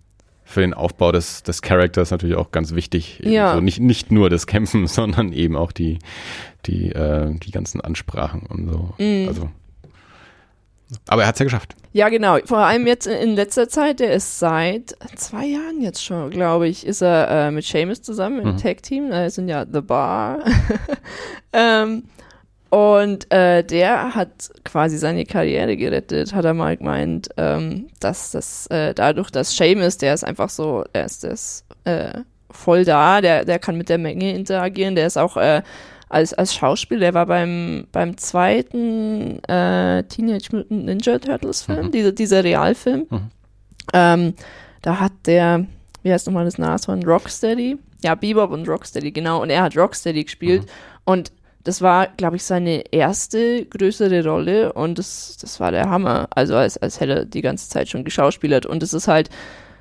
[0.48, 3.20] für den Aufbau des, des Charakters natürlich auch ganz wichtig.
[3.22, 3.54] Ja.
[3.54, 5.98] So nicht, nicht nur das Kämpfen, sondern eben auch die,
[6.66, 8.94] die, äh, die ganzen Ansprachen und so.
[8.98, 9.28] Mhm.
[9.28, 9.50] Also.
[11.08, 11.74] Aber er hat es ja geschafft.
[11.92, 12.38] Ja, genau.
[12.44, 16.86] Vor allem jetzt in letzter Zeit, der ist seit zwei Jahren jetzt schon, glaube ich,
[16.86, 18.56] ist er äh, mit Seamus zusammen im Mhm.
[18.58, 19.10] Tag-Team.
[19.10, 20.44] Äh, sind ja The Bar.
[21.52, 22.04] ähm,
[22.70, 28.66] und äh, der hat quasi seine Karriere gerettet, hat er mal gemeint, ähm, dass das
[28.68, 32.20] äh, dadurch, dass Seamus, der ist einfach so, der ist das äh,
[32.50, 35.62] voll da, der, der kann mit der Menge interagieren, der ist auch äh,
[36.08, 41.90] als, als Schauspieler, der war beim, beim zweiten äh, Teenage Mutant Ninja Turtles Film, Mhm.
[41.90, 43.06] dieser, dieser Realfilm.
[43.10, 43.30] Mhm.
[43.92, 44.34] Ähm,
[44.82, 45.66] da hat der,
[46.02, 47.78] wie heißt nochmal das Nashorn, Rocksteady?
[48.02, 49.42] Ja, Bebop und Rocksteady, genau.
[49.42, 50.62] Und er hat Rocksteady gespielt.
[50.62, 50.68] Mhm.
[51.04, 51.32] Und
[51.66, 56.28] das war, glaube ich, seine erste größere Rolle und das, das war der Hammer.
[56.30, 58.66] Also als, als hätte er die ganze Zeit schon geschauspielert.
[58.66, 59.30] Und es ist halt,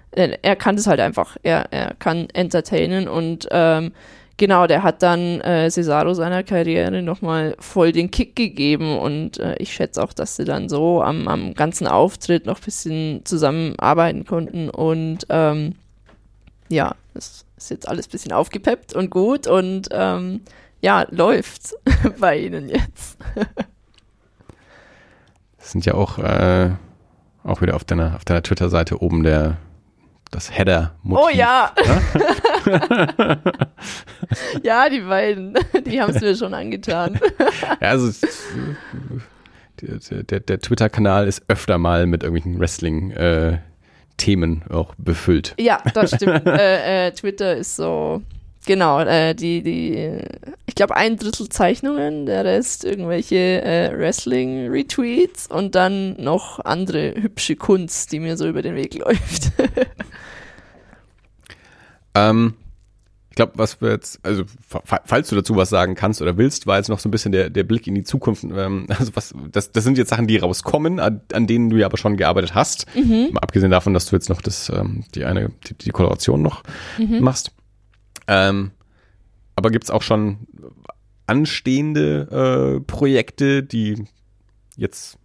[0.10, 1.38] er, er kann das halt einfach.
[1.44, 3.92] Er, er kann entertainen und ähm,
[4.38, 9.56] genau, der hat dann äh, Cesaro seiner Karriere nochmal voll den Kick gegeben und äh,
[9.60, 14.26] ich schätze auch, dass sie dann so am, am ganzen Auftritt noch ein bisschen zusammenarbeiten
[14.26, 15.76] konnten und ähm,
[16.68, 20.42] ja, es ist jetzt alles ein bisschen aufgepeppt und gut und ähm,
[20.86, 21.74] ja, läuft
[22.20, 23.18] bei ihnen jetzt.
[25.58, 26.70] Das sind ja auch, äh,
[27.44, 29.58] auch wieder auf deiner, auf deiner Twitter-Seite oben der,
[30.30, 31.26] das Header-Motiv.
[31.26, 31.74] Oh ja!
[34.64, 35.56] ja, die beiden,
[35.88, 37.20] die haben es mir schon angetan.
[37.82, 38.12] Ja, also
[39.82, 45.56] der, der, der Twitter-Kanal ist öfter mal mit irgendwelchen Wrestling-Themen auch befüllt.
[45.60, 46.46] Ja, das stimmt.
[46.46, 48.22] äh, äh, Twitter ist so,
[48.66, 50.20] genau, äh, die, die,
[50.66, 57.14] ich ich glaube, ein Drittel Zeichnungen, der Rest irgendwelche äh, Wrestling-Retweets und dann noch andere
[57.16, 59.54] hübsche Kunst, die mir so über den Weg läuft.
[62.14, 62.56] ähm,
[63.30, 66.76] ich glaube, was wir jetzt, also falls du dazu was sagen kannst oder willst, war
[66.76, 68.44] jetzt noch so ein bisschen der, der Blick in die Zukunft.
[68.44, 71.86] Ähm, also was, das, das sind jetzt Sachen, die rauskommen, an, an denen du ja
[71.86, 72.86] aber schon gearbeitet hast.
[72.98, 73.30] Mhm.
[73.32, 76.64] Mal abgesehen davon, dass du jetzt noch das, ähm, die eine, die, die Koloration noch
[76.98, 77.22] mhm.
[77.22, 77.54] machst.
[78.28, 78.72] Ähm,
[79.56, 80.48] aber gibt's auch schon
[81.28, 84.06] anstehende äh, Projekte, die
[84.76, 85.18] jetzt,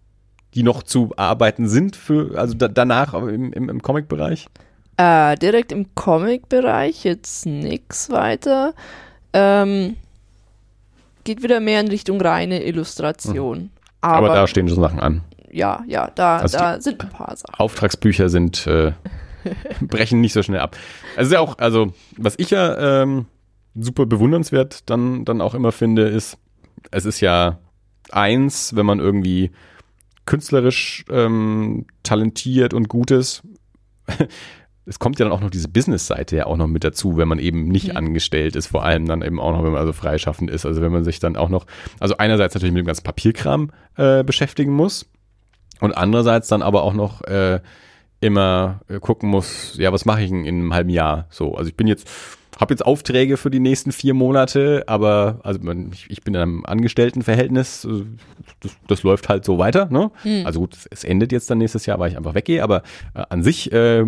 [0.53, 4.47] die noch zu arbeiten sind für, also da, danach im, im, im Comic-Bereich?
[4.97, 8.73] Äh, direkt im Comic-Bereich jetzt nichts weiter.
[9.33, 9.95] Ähm,
[11.23, 13.57] geht wieder mehr in Richtung reine Illustration.
[13.57, 13.69] Mhm.
[14.01, 15.21] Aber, Aber, da stehen schon Sachen an.
[15.51, 17.59] Ja, ja, da, also da sind ein paar Sachen.
[17.59, 18.93] Auftragsbücher sind äh,
[19.81, 20.77] brechen nicht so schnell ab.
[21.15, 23.25] Also ja auch, also was ich ja ähm,
[23.75, 26.37] super bewundernswert dann, dann auch immer finde, ist,
[26.91, 27.59] es ist ja
[28.11, 29.51] eins, wenn man irgendwie
[30.25, 33.43] künstlerisch ähm, talentiert und gut ist.
[34.85, 37.39] es kommt ja dann auch noch diese Business-Seite ja auch noch mit dazu, wenn man
[37.39, 37.97] eben nicht mhm.
[37.97, 40.65] angestellt ist, vor allem dann eben auch noch, wenn man also freischaffend ist.
[40.65, 41.65] Also wenn man sich dann auch noch,
[41.99, 45.09] also einerseits natürlich mit dem ganzen Papierkram äh, beschäftigen muss
[45.79, 47.61] und andererseits dann aber auch noch äh,
[48.21, 51.27] immer äh, gucken muss, ja, was mache ich in, in einem halben Jahr?
[51.29, 52.09] So, also ich bin jetzt
[52.61, 55.59] habe jetzt Aufträge für die nächsten vier Monate, aber also
[55.91, 58.03] ich, ich bin in einem Angestelltenverhältnis, äh,
[58.59, 59.87] das, das läuft halt so weiter.
[59.87, 60.11] Ne?
[60.23, 60.45] Mhm.
[60.45, 62.83] Also gut, es endet jetzt dann nächstes Jahr, weil ich einfach weggehe, aber
[63.15, 64.05] äh, an sich, äh,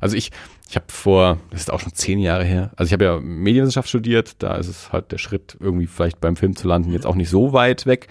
[0.00, 0.30] also ich,
[0.68, 3.88] ich habe vor, das ist auch schon zehn Jahre her, also ich habe ja Medienwissenschaft
[3.88, 7.16] studiert, da ist es halt der Schritt irgendwie vielleicht beim Film zu landen jetzt auch
[7.16, 8.06] nicht so weit weg.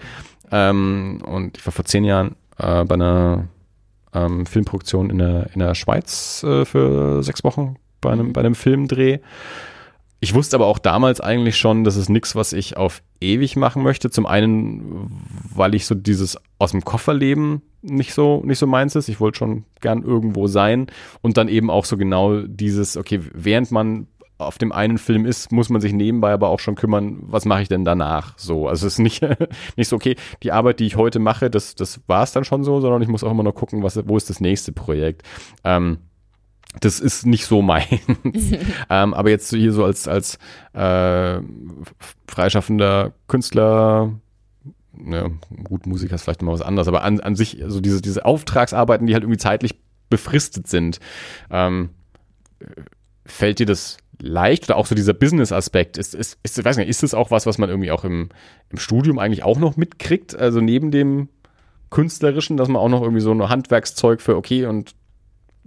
[0.50, 3.48] Ähm, und ich war vor zehn Jahren äh, bei einer
[4.14, 8.54] ähm, Filmproduktion in der, in der Schweiz äh, für sechs Wochen bei einem, bei einem
[8.54, 9.18] Filmdreh.
[10.20, 13.82] Ich wusste aber auch damals eigentlich schon, das ist nichts, was ich auf ewig machen
[13.82, 14.10] möchte.
[14.10, 15.22] Zum einen,
[15.54, 19.08] weil ich so dieses aus dem Kofferleben nicht so, nicht so meins ist.
[19.08, 20.88] Ich wollte schon gern irgendwo sein.
[21.22, 24.08] Und dann eben auch so genau dieses, okay, während man
[24.38, 27.62] auf dem einen Film ist, muss man sich nebenbei aber auch schon kümmern, was mache
[27.62, 28.38] ich denn danach?
[28.38, 29.26] So, also es ist nicht,
[29.76, 32.62] nicht so, okay, die Arbeit, die ich heute mache, das, das war es dann schon
[32.64, 35.22] so, sondern ich muss auch immer noch gucken, was, wo ist das nächste Projekt.
[35.64, 35.98] Ähm,
[36.80, 37.86] das ist nicht so meins.
[38.90, 40.38] ähm, aber jetzt hier so als, als
[40.72, 41.40] äh,
[42.26, 44.12] freischaffender Künstler,
[44.92, 45.32] ne,
[45.64, 48.24] gut, Musiker ist vielleicht immer was anderes, aber an, an sich, so also diese, diese
[48.24, 49.74] Auftragsarbeiten, die halt irgendwie zeitlich
[50.10, 51.00] befristet sind,
[51.50, 51.90] ähm,
[53.24, 57.02] fällt dir das leicht oder auch so dieser Business-Aspekt, ist, ist, ist, weiß nicht, ist
[57.02, 58.30] das auch was, was man irgendwie auch im,
[58.70, 60.36] im Studium eigentlich auch noch mitkriegt?
[60.36, 61.28] Also neben dem
[61.90, 64.94] künstlerischen, dass man auch noch irgendwie so ein Handwerkszeug für, okay, und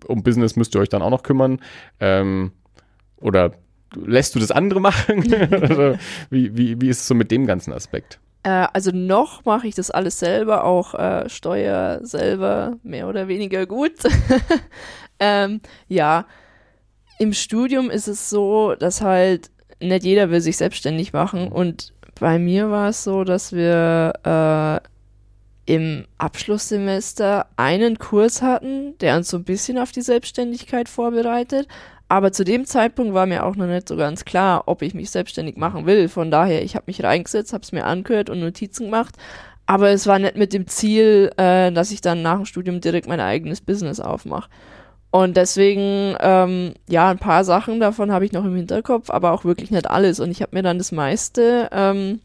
[0.05, 1.59] um Business müsst ihr euch dann auch noch kümmern.
[1.99, 2.51] Ähm,
[3.17, 3.53] oder
[3.95, 5.33] lässt du das andere machen?
[5.51, 5.97] also,
[6.29, 8.19] wie, wie, wie ist es so mit dem ganzen Aspekt?
[8.43, 13.65] Äh, also noch mache ich das alles selber, auch äh, Steuer selber, mehr oder weniger
[13.65, 13.93] gut.
[15.19, 16.25] ähm, ja,
[17.21, 22.39] im Studium ist es so, dass halt nicht jeder will sich selbstständig machen und bei
[22.39, 29.37] mir war es so, dass wir äh, im Abschlusssemester einen Kurs hatten, der uns so
[29.37, 31.67] ein bisschen auf die Selbstständigkeit vorbereitet.
[32.09, 35.11] Aber zu dem Zeitpunkt war mir auch noch nicht so ganz klar, ob ich mich
[35.11, 36.09] selbstständig machen will.
[36.09, 39.15] Von daher, ich habe mich reingesetzt, habe es mir angehört und Notizen gemacht.
[39.67, 43.07] Aber es war nicht mit dem Ziel, äh, dass ich dann nach dem Studium direkt
[43.07, 44.49] mein eigenes Business aufmache.
[45.11, 49.43] Und deswegen, ähm, ja, ein paar Sachen davon habe ich noch im Hinterkopf, aber auch
[49.43, 50.21] wirklich nicht alles.
[50.21, 52.21] Und ich habe mir dann das meiste, ähm,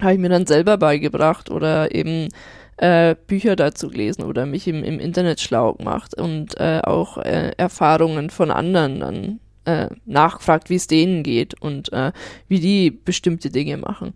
[0.00, 2.28] habe ich mir dann selber beigebracht oder eben
[2.76, 7.52] äh, Bücher dazu gelesen oder mich im, im Internet schlau gemacht und äh, auch äh,
[7.56, 12.12] Erfahrungen von anderen dann äh, nachgefragt, wie es denen geht und äh,
[12.48, 14.14] wie die bestimmte Dinge machen.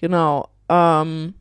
[0.00, 0.48] Genau.
[0.68, 1.34] Ähm,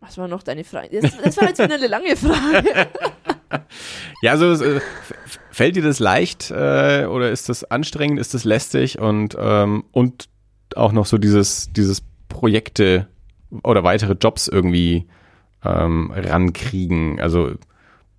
[0.00, 1.00] was war noch deine Frage?
[1.00, 2.88] Das, das war jetzt wieder eine lange Frage.
[4.22, 4.80] ja, also äh,
[5.50, 10.28] fällt dir das leicht äh, oder ist das anstrengend, ist das lästig und, ähm, und
[10.76, 13.06] auch noch so dieses, dieses Projekte
[13.62, 15.06] oder weitere Jobs irgendwie
[15.64, 17.20] ähm, rankriegen?
[17.20, 17.52] Also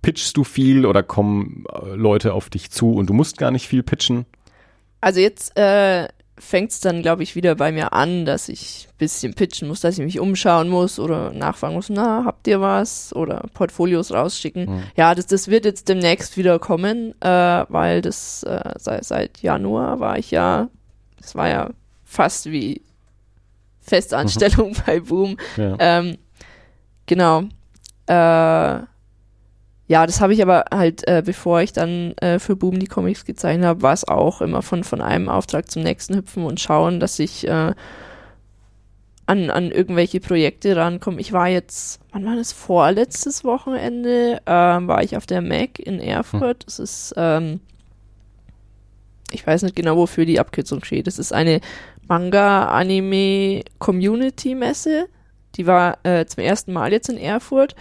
[0.02, 3.68] pitchst du viel oder kommen äh, Leute auf dich zu und du musst gar nicht
[3.68, 4.26] viel pitchen?
[5.00, 6.08] Also jetzt äh,
[6.38, 9.80] fängt es dann, glaube ich, wieder bei mir an, dass ich ein bisschen pitchen muss,
[9.80, 13.14] dass ich mich umschauen muss oder nachfragen muss, na, habt ihr was?
[13.14, 14.66] Oder Portfolios rausschicken.
[14.66, 14.82] Mhm.
[14.96, 20.00] Ja, das, das wird jetzt demnächst wieder kommen, äh, weil das äh, seit, seit Januar
[20.00, 20.68] war ich ja,
[21.20, 21.70] das war ja
[22.04, 22.82] fast wie
[23.80, 24.76] Festanstellung mhm.
[24.86, 25.36] bei Boom.
[25.56, 25.76] Ja.
[25.78, 26.18] Ähm,
[27.06, 27.44] genau.
[28.06, 28.86] Äh,
[29.88, 33.24] ja, das habe ich aber halt, äh, bevor ich dann äh, für Boom die Comics
[33.24, 36.98] gezeichnet habe, war es auch immer von, von einem Auftrag zum nächsten hüpfen und schauen,
[36.98, 37.72] dass ich äh,
[39.26, 41.20] an, an irgendwelche Projekte rankomme.
[41.20, 42.52] Ich war jetzt, wann war das?
[42.52, 46.66] Vorletztes Wochenende äh, war ich auf der Mac in Erfurt.
[46.66, 47.60] Das ist, ähm,
[49.30, 51.06] ich weiß nicht genau, wofür die Abkürzung steht.
[51.06, 51.60] Das ist eine
[52.08, 55.06] Manga-Anime-Community-Messe.
[55.56, 57.74] Die war äh, zum ersten Mal jetzt in Erfurt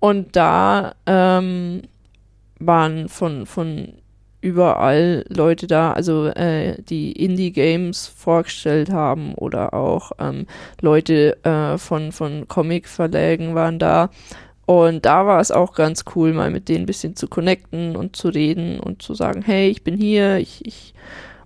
[0.00, 1.82] und da ähm,
[2.58, 3.94] waren von, von
[4.40, 10.46] überall Leute da, also äh, die Indie-Games vorgestellt haben oder auch ähm,
[10.80, 14.10] Leute äh, von, von Comic-Verlägen waren da.
[14.64, 18.16] Und da war es auch ganz cool, mal mit denen ein bisschen zu connecten und
[18.16, 20.94] zu reden und zu sagen, hey, ich bin hier, ich, ich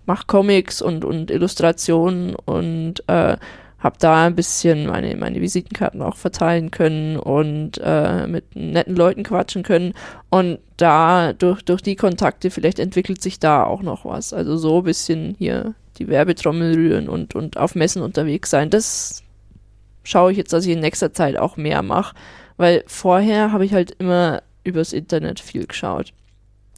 [0.04, 3.36] mache Comics und, und Illustrationen und äh,
[3.82, 9.24] habe da ein bisschen meine, meine Visitenkarten auch verteilen können und äh, mit netten Leuten
[9.24, 9.94] quatschen können.
[10.30, 14.32] Und da, durch, durch die Kontakte, vielleicht entwickelt sich da auch noch was.
[14.32, 18.70] Also so ein bisschen hier die Werbetrommel rühren und, und auf Messen unterwegs sein.
[18.70, 19.24] Das
[20.04, 22.14] schaue ich jetzt, dass ich in nächster Zeit auch mehr mache.
[22.56, 26.12] Weil vorher habe ich halt immer übers Internet viel geschaut.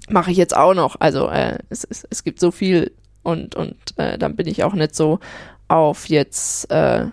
[0.08, 0.96] Mache ich jetzt auch noch.
[1.00, 4.74] Also äh, es, es, es gibt so viel und, und äh, dann bin ich auch
[4.74, 5.18] nicht so
[5.68, 7.06] auf jetzt äh,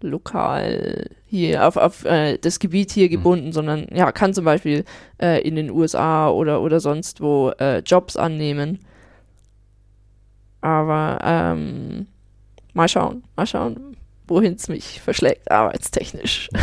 [0.00, 3.12] lokal hier, auf, auf äh, das Gebiet hier mhm.
[3.12, 3.52] gebunden, mhm.
[3.52, 4.84] sondern ja, kann zum Beispiel
[5.20, 8.80] äh, in den USA oder, oder sonst wo äh, Jobs annehmen.
[10.60, 12.06] Aber ähm,
[12.72, 13.96] mal schauen, mal schauen,
[14.26, 16.48] wohin es mich verschlägt, arbeitstechnisch.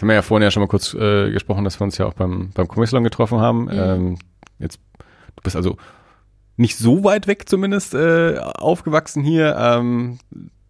[0.00, 2.14] haben wir ja vorhin ja schon mal kurz äh, gesprochen, dass wir uns ja auch
[2.14, 3.64] beim, beim Comic-Salon getroffen haben.
[3.64, 3.70] Mhm.
[3.72, 4.18] Ähm,
[4.58, 4.80] jetzt,
[5.36, 5.76] du bist also
[6.60, 9.56] nicht so weit weg zumindest äh, aufgewachsen hier.
[9.58, 10.18] Ähm,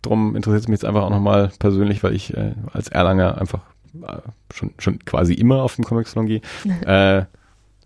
[0.03, 3.61] drum interessiert es mich jetzt einfach auch nochmal persönlich, weil ich äh, als Erlanger einfach
[3.95, 4.19] äh,
[4.55, 6.41] schon, schon quasi immer auf dem Comic-Salon gehe.
[6.87, 7.25] äh,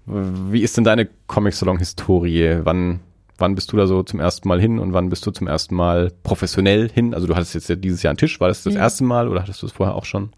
[0.06, 2.60] wie ist denn deine Comic-Salon-Historie?
[2.62, 3.00] Wann,
[3.38, 5.74] wann bist du da so zum ersten Mal hin und wann bist du zum ersten
[5.74, 7.14] Mal professionell hin?
[7.14, 8.80] Also du hattest jetzt ja dieses Jahr einen Tisch, war das das mhm.
[8.80, 10.30] erste Mal oder hattest du es vorher auch schon?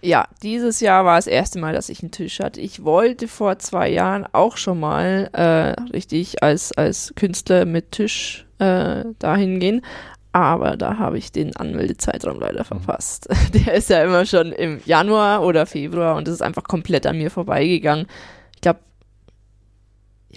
[0.00, 2.60] Ja, dieses Jahr war das erste Mal, dass ich einen Tisch hatte.
[2.60, 8.46] Ich wollte vor zwei Jahren auch schon mal äh, richtig als, als Künstler mit Tisch
[8.58, 9.82] äh, dahin gehen.
[10.30, 12.66] Aber da habe ich den Anmeldezeitraum leider mhm.
[12.66, 13.28] verpasst.
[13.54, 17.18] Der ist ja immer schon im Januar oder Februar und das ist einfach komplett an
[17.18, 18.06] mir vorbeigegangen.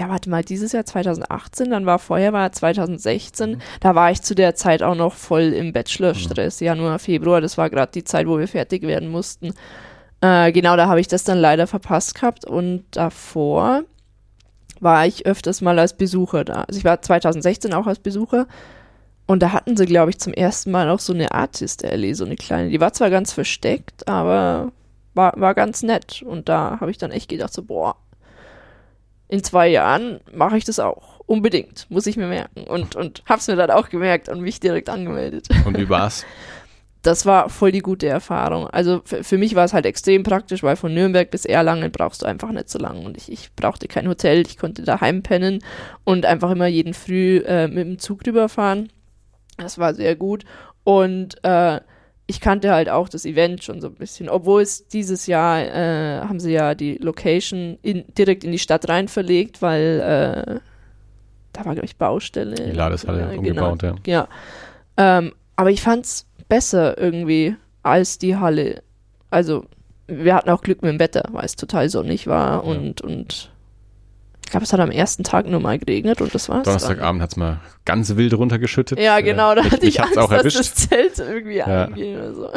[0.01, 3.57] Ja, warte mal, dieses Jahr 2018, dann war vorher war 2016, mhm.
[3.81, 6.65] da war ich zu der Zeit auch noch voll im Bachelor-Stress, mhm.
[6.65, 9.53] Januar, Februar, das war gerade die Zeit, wo wir fertig werden mussten.
[10.21, 13.83] Äh, genau, da habe ich das dann leider verpasst gehabt und davor
[14.79, 16.63] war ich öfters mal als Besucher da.
[16.63, 18.47] Also ich war 2016 auch als Besucher
[19.27, 22.37] und da hatten sie, glaube ich, zum ersten Mal auch so eine Artist-Alley, so eine
[22.37, 22.71] kleine.
[22.71, 24.71] Die war zwar ganz versteckt, aber
[25.13, 27.97] war, war ganz nett und da habe ich dann echt gedacht so, boah,
[29.31, 31.21] in zwei Jahren mache ich das auch.
[31.25, 32.65] Unbedingt, muss ich mir merken.
[32.65, 35.47] Und, und hab's mir dann auch gemerkt und mich direkt angemeldet.
[35.65, 36.25] Und wie war's?
[37.01, 38.67] Das war voll die gute Erfahrung.
[38.67, 42.25] Also für mich war es halt extrem praktisch, weil von Nürnberg bis Erlangen brauchst du
[42.25, 42.99] einfach nicht so lange.
[42.99, 45.63] Und ich, ich brauchte kein Hotel, ich konnte daheim pennen
[46.03, 48.91] und einfach immer jeden Früh äh, mit dem Zug rüberfahren.
[49.57, 50.43] Das war sehr gut.
[50.83, 51.79] Und äh,
[52.31, 56.21] ich kannte halt auch das Event schon so ein bisschen, obwohl es dieses Jahr äh,
[56.21, 60.59] haben sie ja die Location in, direkt in die Stadt rein verlegt, weil äh,
[61.51, 62.55] da war, glaube ich, Baustelle.
[62.55, 64.27] Die Ladeshalle ja, umgebaut, genau, ja.
[64.95, 65.17] ja.
[65.17, 68.81] Ähm, aber ich fand es besser irgendwie als die Halle.
[69.29, 69.65] Also,
[70.07, 72.71] wir hatten auch Glück mit dem Wetter, weil es total sonnig war ja.
[72.71, 73.50] und, und ich
[74.51, 76.63] glaube, es hat am ersten Tag nur mal geregnet und das war's.
[76.63, 78.99] Donnerstagabend hat es mal ganz wild runtergeschüttet.
[78.99, 80.59] Ja, genau, da äh, hatte ich Angst, auch erwischt.
[80.59, 81.85] dass das Zelt irgendwie ja.
[81.85, 82.49] anging oder so.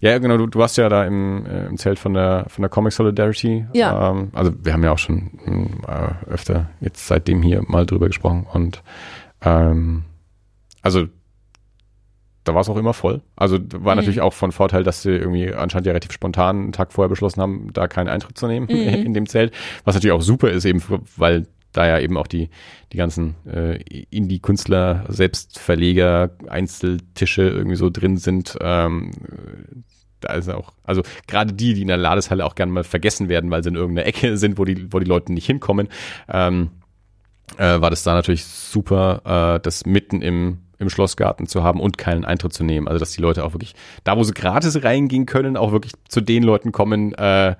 [0.00, 2.68] Ja, genau, du, du warst ja da im, äh, im Zelt von der, von der
[2.68, 3.66] Comic Solidarity.
[3.72, 4.10] Ja.
[4.10, 5.30] Ähm, also wir haben ja auch schon
[5.86, 8.82] äh, öfter jetzt seitdem hier mal drüber gesprochen und
[9.42, 10.02] ähm,
[10.82, 11.06] also
[12.44, 13.22] da war es auch immer voll.
[13.36, 14.00] Also war mhm.
[14.00, 17.40] natürlich auch von Vorteil, dass sie irgendwie anscheinend ja relativ spontan einen Tag vorher beschlossen
[17.40, 18.88] haben, da keinen Eintritt zu nehmen mhm.
[19.06, 19.52] in dem Zelt.
[19.84, 20.82] Was natürlich auch super ist, eben
[21.16, 22.50] weil da ja eben auch die,
[22.92, 23.76] die ganzen äh,
[24.10, 28.58] Indie-Künstler, Selbstverleger, Einzeltische irgendwie so drin sind.
[28.60, 29.10] Ähm,
[30.20, 33.50] da ist auch, also gerade die, die in der Ladeshalle auch gerne mal vergessen werden,
[33.50, 35.88] weil sie in irgendeiner Ecke sind, wo die, wo die Leute nicht hinkommen,
[36.28, 36.70] ähm,
[37.56, 41.96] äh, war das da natürlich super, äh, das mitten im im Schlossgarten zu haben und
[41.96, 42.88] keinen Eintritt zu nehmen.
[42.88, 46.20] Also dass die Leute auch wirklich, da wo sie gratis reingehen können, auch wirklich zu
[46.20, 47.54] den Leuten kommen, äh,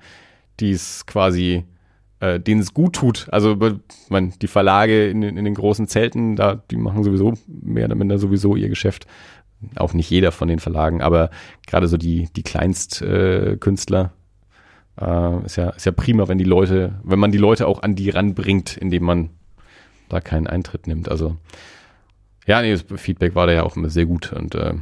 [0.59, 1.63] die es quasi,
[2.19, 3.27] äh, denen es gut tut.
[3.31, 3.57] Also
[4.09, 8.19] man, die Verlage in, in den großen Zelten, da, die machen sowieso mehr oder minder
[8.19, 9.07] sowieso ihr Geschäft.
[9.75, 11.29] Auch nicht jeder von den Verlagen, aber
[11.65, 14.11] gerade so die, die Kleinstkünstler,
[14.95, 17.95] Äh, ist ja, ist ja prima, wenn die Leute, wenn man die Leute auch an
[17.95, 19.29] die ranbringt, indem man
[20.07, 21.09] da keinen Eintritt nimmt.
[21.09, 21.37] Also
[22.45, 24.73] ja, nee, das Feedback war da ja auch immer sehr gut und äh,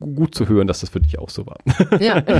[0.00, 1.58] gut zu hören, dass das für dich auch so war.
[2.00, 2.22] Ja.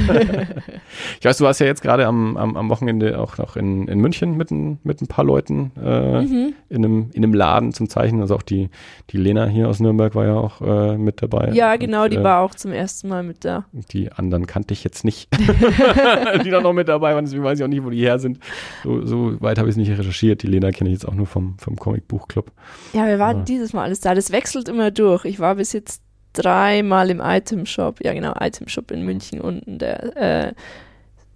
[1.19, 3.99] Ich weiß, du warst ja jetzt gerade am, am, am Wochenende auch noch in, in
[4.01, 6.55] München mit ein, mit ein paar Leuten äh, mhm.
[6.69, 8.21] in, einem, in einem Laden zum Zeichnen.
[8.21, 8.69] Also auch die,
[9.11, 11.51] die Lena hier aus Nürnberg war ja auch äh, mit dabei.
[11.53, 13.65] ja, genau, Und, die äh, war auch zum ersten Mal mit da.
[13.73, 15.29] Die anderen kannte ich jetzt nicht,
[16.45, 17.25] die da noch mit dabei waren.
[17.25, 18.39] Deswegen weiß ich auch nicht, wo die her sind.
[18.83, 20.43] So, so weit habe ich es nicht recherchiert.
[20.43, 22.51] Die Lena kenne ich jetzt auch nur vom, vom Comic-Buch-Club.
[22.93, 23.45] Ja, wir waren Ja.
[23.45, 24.15] dieses Mal alles da.
[24.15, 25.25] Das wechselt immer durch.
[25.25, 26.04] Ich war bis jetzt
[26.35, 28.05] dreimal im Item Shop.
[28.05, 29.79] Ja, genau, Item Shop in München unten.
[29.79, 30.55] Der, äh,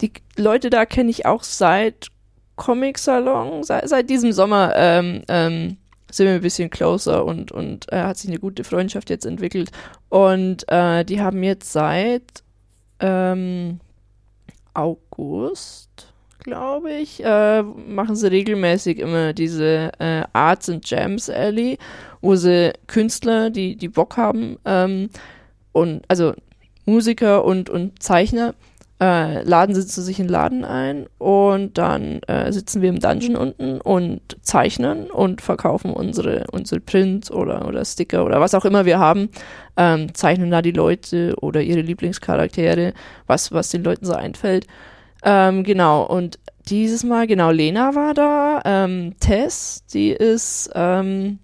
[0.00, 2.08] die Leute da kenne ich auch seit
[2.56, 3.62] Comic Salon.
[3.62, 5.78] Seit, seit diesem Sommer ähm, ähm,
[6.10, 9.70] sind wir ein bisschen closer und, und äh, hat sich eine gute Freundschaft jetzt entwickelt.
[10.08, 12.42] Und äh, die haben jetzt seit
[13.00, 13.80] ähm,
[14.74, 21.78] August, glaube ich, äh, machen sie regelmäßig immer diese äh, Arts and Jams Alley,
[22.20, 25.10] wo sie Künstler, die, die Bock haben, ähm,
[25.72, 26.34] und also
[26.86, 28.54] Musiker und, und Zeichner,
[29.00, 32.98] äh, laden sie zu sich in den Laden ein und dann äh, sitzen wir im
[32.98, 38.64] Dungeon unten und zeichnen und verkaufen unsere, unsere Prints oder, oder Sticker oder was auch
[38.64, 39.28] immer wir haben,
[39.76, 42.92] ähm, zeichnen da die Leute oder ihre Lieblingscharaktere,
[43.26, 44.66] was, was den Leuten so einfällt.
[45.22, 46.38] Ähm, genau, und
[46.68, 51.38] dieses Mal, genau, Lena war da, ähm, Tess, die ist ähm,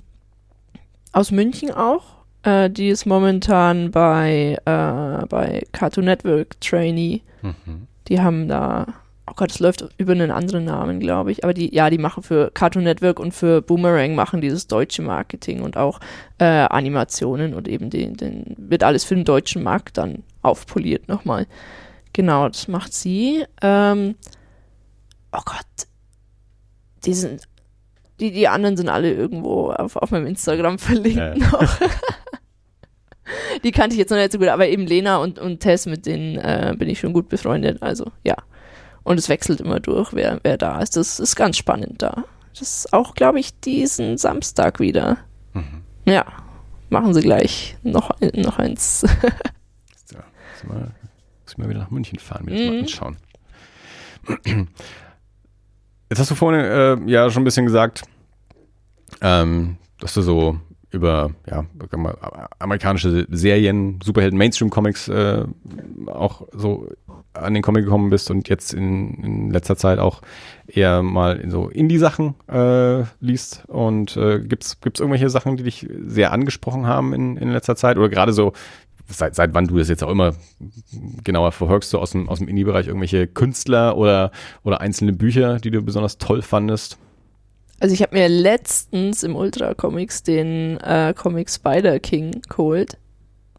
[1.14, 2.02] aus München auch.
[2.42, 7.22] Äh, die ist momentan bei, äh, bei Cartoon Network Trainee.
[7.42, 7.86] Mhm.
[8.08, 8.86] Die haben da,
[9.26, 11.42] oh Gott, es läuft über einen anderen Namen, glaube ich.
[11.44, 15.62] Aber die, ja, die machen für Cartoon Network und für Boomerang machen dieses deutsche Marketing
[15.62, 16.00] und auch
[16.38, 21.46] äh, Animationen und eben den, den wird alles für den deutschen Markt dann aufpoliert nochmal.
[22.12, 23.44] Genau, das macht sie.
[23.62, 24.16] Ähm,
[25.32, 25.88] oh Gott,
[27.04, 27.42] die sind,
[28.20, 31.34] die, die anderen sind alle irgendwo auf, auf meinem Instagram verlinkt Ja.
[31.34, 31.78] noch.
[33.64, 36.06] die kannte ich jetzt noch nicht so gut, aber eben Lena und, und Tess, mit
[36.06, 38.36] denen äh, bin ich schon gut befreundet, also ja.
[39.02, 40.96] Und es wechselt immer durch, wer, wer da ist.
[40.96, 42.24] Das ist ganz spannend da.
[42.52, 45.18] Das ist auch, glaube ich, diesen Samstag wieder.
[45.52, 45.82] Mhm.
[46.06, 46.24] Ja,
[46.88, 49.04] machen sie gleich noch, ein- noch eins.
[50.06, 52.80] So, jetzt mal, muss ich mal wieder nach München fahren, mir das mal Mhm.
[52.80, 53.16] anschauen.
[56.10, 58.02] Jetzt hast du vorhin äh, ja schon ein bisschen gesagt,
[59.20, 60.58] ähm, dass du so
[60.94, 61.64] über ja,
[62.60, 65.44] amerikanische Serien, Superhelden, Mainstream-Comics äh,
[66.06, 66.88] auch so
[67.32, 70.22] an den Comic gekommen bist und jetzt in, in letzter Zeit auch
[70.68, 73.64] eher mal so Indie-Sachen äh, liest.
[73.66, 77.98] Und äh, gibt's gibt's irgendwelche Sachen, die dich sehr angesprochen haben in, in letzter Zeit?
[77.98, 78.52] Oder gerade so,
[79.08, 80.34] seit, seit wann du das jetzt auch immer
[81.24, 84.30] genauer verfolgst, so aus dem, aus dem Indie-Bereich irgendwelche Künstler oder,
[84.62, 86.98] oder einzelne Bücher, die du besonders toll fandest?
[87.80, 92.96] Also ich habe mir letztens im Ultra Comics den äh, Comic Spider King geholt.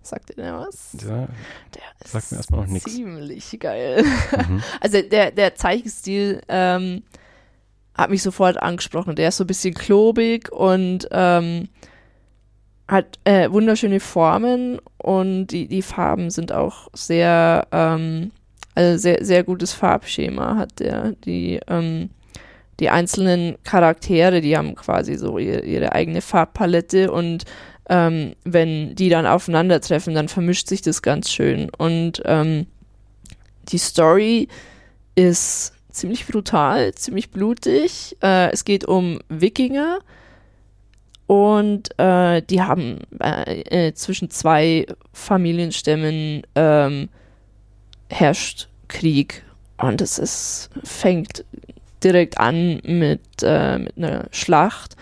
[0.01, 0.95] Sagt ihr denn was?
[1.01, 1.27] Ja,
[1.73, 2.85] Der ist Sagt mir erstmal noch nix.
[2.85, 4.03] ziemlich geil.
[4.47, 4.63] mhm.
[4.81, 7.03] Also der, der Zeichenstil ähm,
[7.93, 9.15] hat mich sofort angesprochen.
[9.15, 11.69] Der ist so ein bisschen klobig und ähm,
[12.87, 18.31] hat äh, wunderschöne Formen und die, die Farben sind auch sehr, ähm,
[18.75, 21.13] also sehr, sehr gutes Farbschema hat der.
[21.25, 22.09] Die, ähm,
[22.79, 27.45] die einzelnen Charaktere, die haben quasi so ihre, ihre eigene Farbpalette und
[27.89, 31.69] ähm, wenn die dann aufeinandertreffen, dann vermischt sich das ganz schön.
[31.69, 32.67] Und ähm,
[33.69, 34.47] die Story
[35.15, 38.17] ist ziemlich brutal, ziemlich blutig.
[38.21, 39.99] Äh, es geht um Wikinger
[41.27, 47.09] und äh, die haben äh, äh, zwischen zwei Familienstämmen ähm,
[48.09, 49.43] herrscht Krieg.
[49.77, 51.43] Und es ist fängt
[52.03, 54.95] direkt an mit, äh, mit einer Schlacht.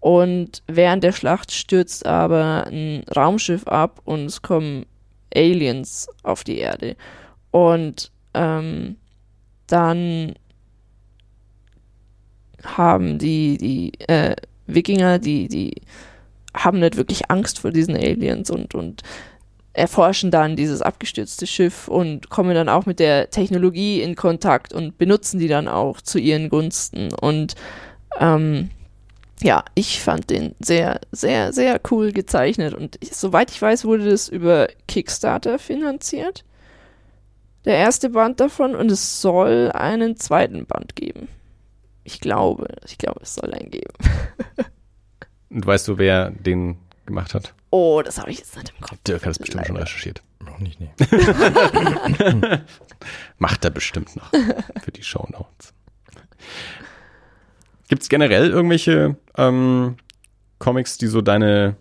[0.00, 4.86] Und während der Schlacht stürzt aber ein Raumschiff ab und es kommen
[5.34, 6.96] Aliens auf die Erde.
[7.50, 8.96] Und ähm,
[9.66, 10.34] dann
[12.64, 14.36] haben die, die äh,
[14.74, 15.82] Wikinger, die, die
[16.54, 19.02] haben nicht wirklich Angst vor diesen Aliens und, und
[19.72, 24.98] erforschen dann dieses abgestürzte Schiff und kommen dann auch mit der Technologie in Kontakt und
[24.98, 27.12] benutzen die dann auch zu ihren Gunsten.
[27.14, 27.54] Und
[28.18, 28.70] ähm,
[29.42, 32.74] ja, ich fand den sehr, sehr, sehr cool gezeichnet.
[32.74, 36.44] Und ich, soweit ich weiß, wurde das über Kickstarter finanziert.
[37.64, 41.28] Der erste Band davon und es soll einen zweiten Band geben.
[42.12, 43.94] Ich glaube, ich glaube, es soll einen geben.
[45.48, 46.76] Und weißt du, wer den
[47.06, 47.54] gemacht hat?
[47.70, 48.98] Oh, das habe ich jetzt nicht im Kopf.
[49.06, 49.86] Dirk hat es bestimmt schon Leider.
[49.86, 50.22] recherchiert.
[50.44, 50.90] Noch nicht, nee.
[53.38, 54.28] Macht er bestimmt noch
[54.82, 55.72] für die Show Notes.
[57.88, 59.96] Gibt es generell irgendwelche ähm,
[60.58, 61.76] Comics, die so deine,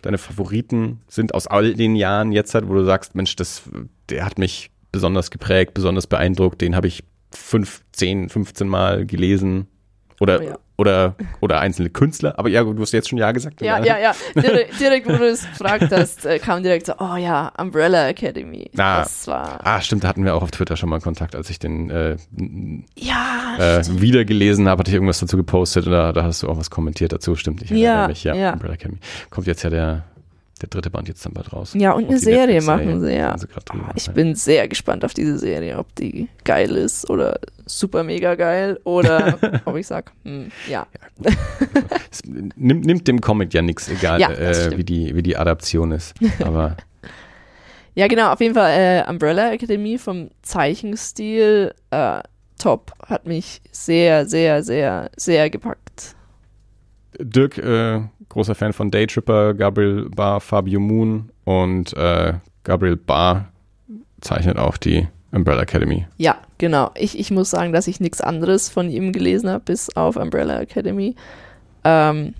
[0.00, 3.62] deine Favoriten sind aus all den Jahren jetzt halt, wo du sagst, Mensch, das,
[4.08, 7.04] der hat mich besonders geprägt, besonders beeindruckt, den habe ich
[7.34, 9.66] fünf, zehn, 15 Mal gelesen?
[10.18, 10.58] Oder, Oh ja.
[10.78, 12.38] oder, oder einzelne Künstler?
[12.38, 13.60] Aber ja, du hast jetzt schon Ja gesagt.
[13.60, 14.12] Ja, ja, ja.
[14.34, 18.70] Direkt, direkt wo du es gefragt hast, äh, kam direkt so, oh ja, Umbrella Academy.
[18.78, 19.00] Ah.
[19.00, 21.58] Das war, Ah, stimmt, da hatten wir auch auf Twitter schon mal Kontakt, als ich
[21.58, 22.16] den äh,
[22.98, 26.70] ja, äh, wiedergelesen habe, hatte ich irgendwas dazu gepostet da, da hast du auch was
[26.70, 27.60] kommentiert dazu, stimmt.
[27.62, 28.52] Ich erinnere Ja, mich, ja, ja.
[28.54, 28.98] Umbrella Academy.
[29.28, 30.04] Kommt jetzt ja der,
[30.62, 31.74] der dritte Band jetzt dann bald raus.
[31.74, 33.36] Ja, und eine die Serie machen sie, ja.
[33.36, 34.12] sie drüber, Ah, Ich ja.
[34.12, 39.38] bin sehr gespannt auf diese Serie, ob die geil ist oder super mega geil oder
[39.66, 40.86] ob ich sag, hm, ja.
[42.10, 45.92] Es nimmt, nimmt dem Comic ja nichts, egal Ja, äh, wie, die, wie die Adaption
[45.92, 46.14] ist.
[46.42, 46.76] Aber
[47.94, 52.20] Ja, genau, auf jeden Fall äh, Umbrella Academy vom Zeichenstil äh,
[52.58, 52.92] top.
[53.06, 56.14] Hat mich sehr, sehr, sehr, sehr gepackt.
[57.18, 62.34] Dirk, äh, großer Fan von Daytripper, Gabriel Barr, Fabio Moon und äh,
[62.64, 63.48] Gabriel Barr
[64.20, 66.06] zeichnet auch die Umbrella Academy.
[66.16, 66.90] Ja, genau.
[66.94, 70.60] Ich, ich muss sagen, dass ich nichts anderes von ihm gelesen habe, bis auf Umbrella
[70.60, 71.14] Academy.
[71.84, 72.34] Ähm,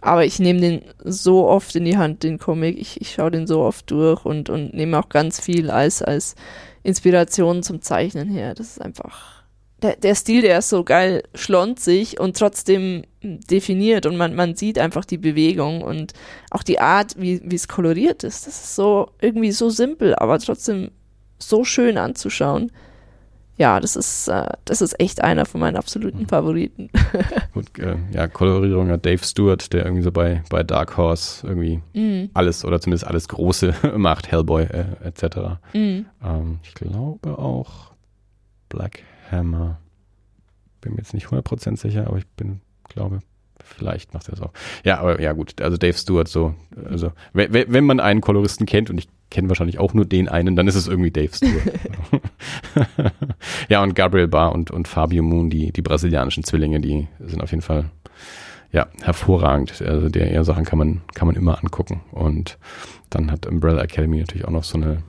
[0.00, 2.78] aber ich nehme den so oft in die Hand, den Comic.
[2.78, 6.34] Ich, ich schaue den so oft durch und, und nehme auch ganz viel als, als
[6.82, 8.54] Inspiration zum Zeichnen her.
[8.54, 9.33] Das ist einfach.
[9.82, 14.78] Der, der Stil, der ist so geil schlonzig und trotzdem definiert und man, man sieht
[14.78, 16.12] einfach die Bewegung und
[16.50, 18.46] auch die Art, wie es koloriert ist.
[18.46, 20.90] Das ist so irgendwie so simpel, aber trotzdem
[21.38, 22.70] so schön anzuschauen.
[23.56, 26.90] Ja, das ist, äh, das ist echt einer von meinen absoluten Favoriten.
[27.54, 31.80] Gut, äh, ja, Kolorierung hat Dave Stewart, der irgendwie so bei, bei Dark Horse irgendwie
[31.92, 35.60] Mm, alles oder zumindest alles Große macht, Hellboy äh, etc.
[35.72, 35.78] mm.
[36.24, 37.92] Ähm, ich glaube auch
[38.68, 39.04] Black
[39.36, 39.80] Hammer.
[40.80, 43.20] Bin mir jetzt nicht 100% sicher, aber ich bin, glaube,
[43.62, 44.52] vielleicht macht er es auch.
[44.84, 46.54] Ja, aber ja gut, also Dave Stewart so,
[46.84, 50.28] also wenn, wenn wenn man einen Koloristen kennt und ich kenne wahrscheinlich auch nur den
[50.28, 51.72] einen, dann ist es irgendwie Dave Stewart.
[53.68, 57.50] ja, und Gabriel Barr und, und Fabio Moon, die, die brasilianischen Zwillinge, die sind auf
[57.50, 57.90] jeden Fall
[58.70, 59.82] ja, hervorragend.
[59.82, 62.02] Also der eher Sachen kann man, kann man immer angucken.
[62.10, 62.58] Und
[63.10, 65.02] dann hat Umbrella Academy natürlich auch noch so eine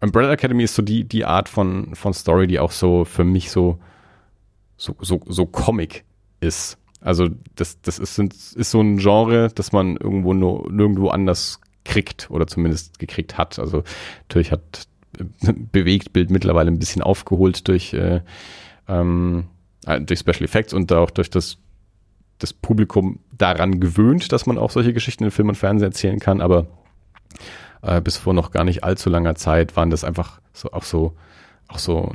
[0.00, 3.50] Umbrella Academy ist so die, die Art von, von Story, die auch so für mich
[3.50, 3.78] so,
[4.76, 6.04] so, so, so Comic
[6.40, 6.78] ist.
[7.00, 12.30] Also das, das ist, ist so ein Genre, das man irgendwo nur, nirgendwo anders kriegt
[12.30, 13.58] oder zumindest gekriegt hat.
[13.58, 13.84] Also
[14.22, 14.88] natürlich hat
[15.18, 18.22] äh, Bewegtbild mittlerweile ein bisschen aufgeholt durch, äh,
[18.88, 19.44] ähm,
[19.86, 21.58] äh, durch Special Effects und auch durch das,
[22.38, 26.40] das Publikum daran gewöhnt, dass man auch solche Geschichten in Film und Fernsehen erzählen kann,
[26.40, 26.66] aber
[27.84, 31.14] äh, bis vor noch gar nicht allzu langer Zeit waren das einfach so auch so
[31.68, 32.12] auch so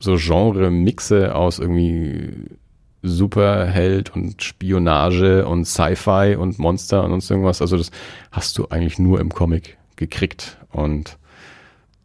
[0.00, 2.50] so Genre-Mixe aus irgendwie
[3.02, 7.60] Superheld und Spionage und Sci-Fi und Monster und sonst irgendwas.
[7.60, 7.90] Also das
[8.32, 11.18] hast du eigentlich nur im Comic gekriegt und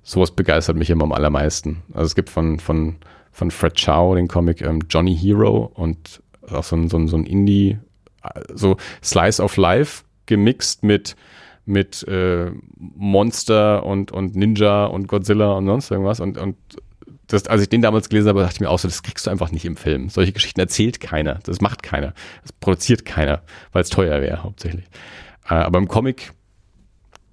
[0.03, 1.83] sowas begeistert mich immer am allermeisten.
[1.93, 2.97] Also es gibt von von
[3.31, 6.21] von Fred Chow den Comic ähm, Johnny Hero und
[6.51, 7.77] auch so ein, so ein, so ein Indie,
[8.23, 11.15] äh, so Slice of Life gemixt mit
[11.69, 16.19] mit äh, Monster und, und Ninja und Godzilla und sonst irgendwas.
[16.19, 16.57] Und, und
[17.27, 19.31] das, als ich den damals gelesen habe, dachte ich mir auch so, das kriegst du
[19.31, 20.09] einfach nicht im Film.
[20.09, 21.39] Solche Geschichten erzählt keiner.
[21.43, 22.13] Das macht keiner.
[22.41, 24.85] Das produziert keiner, weil es teuer wäre hauptsächlich.
[25.47, 26.33] Äh, aber im Comic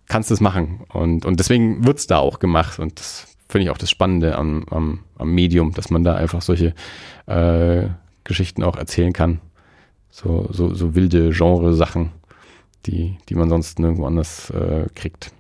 [0.07, 0.85] kannst du es machen.
[0.93, 2.79] Und, und deswegen wird's da auch gemacht.
[2.79, 6.43] Und das finde ich auch das Spannende am, am, am Medium, dass man da einfach
[6.43, 6.75] solche
[7.27, 7.89] äh,
[8.25, 9.41] Geschichten auch erzählen kann.
[10.11, 12.11] So, so, so wilde Genre-Sachen
[12.87, 15.33] die, die man sonst nirgendwo anders äh, kriegt.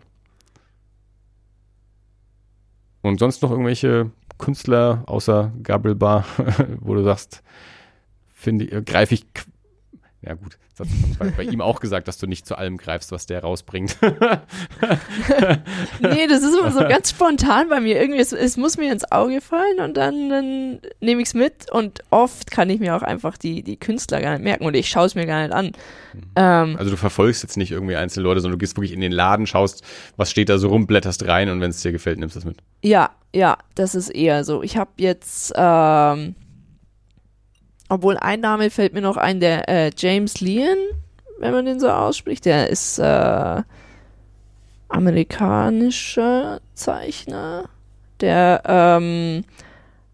[3.02, 6.24] Und sonst noch irgendwelche Künstler außer Gabriel Bar,
[6.80, 7.42] wo du sagst,
[8.34, 9.24] finde ich, greife ich.
[10.26, 13.12] Ja gut, das schon bei, bei ihm auch gesagt, dass du nicht zu allem greifst,
[13.12, 13.96] was der rausbringt.
[16.00, 18.00] Nee, das ist immer so ganz spontan bei mir.
[18.00, 21.70] Irgendwie, es, es muss mir ins Auge fallen und dann, dann nehme ich es mit
[21.70, 24.88] und oft kann ich mir auch einfach die, die Künstler gar nicht merken und ich
[24.88, 25.72] schaue es mir gar nicht an.
[26.34, 29.12] Ähm, Also du verfolgst jetzt nicht irgendwie einzelne Leute, sondern du gehst wirklich in den
[29.12, 29.84] Laden, schaust,
[30.16, 32.44] was steht da so rum, blätterst rein und wenn es dir gefällt, nimmst du es
[32.44, 32.58] mit.
[32.82, 34.62] Ja, ja, das ist eher so.
[34.62, 36.34] Ich habe jetzt, ähm,
[37.88, 40.78] obwohl ein Name fällt mir noch ein, der äh, James Leon,
[41.38, 43.62] wenn man den so ausspricht, der ist äh,
[44.88, 47.68] amerikanischer Zeichner.
[48.20, 49.44] Der ähm,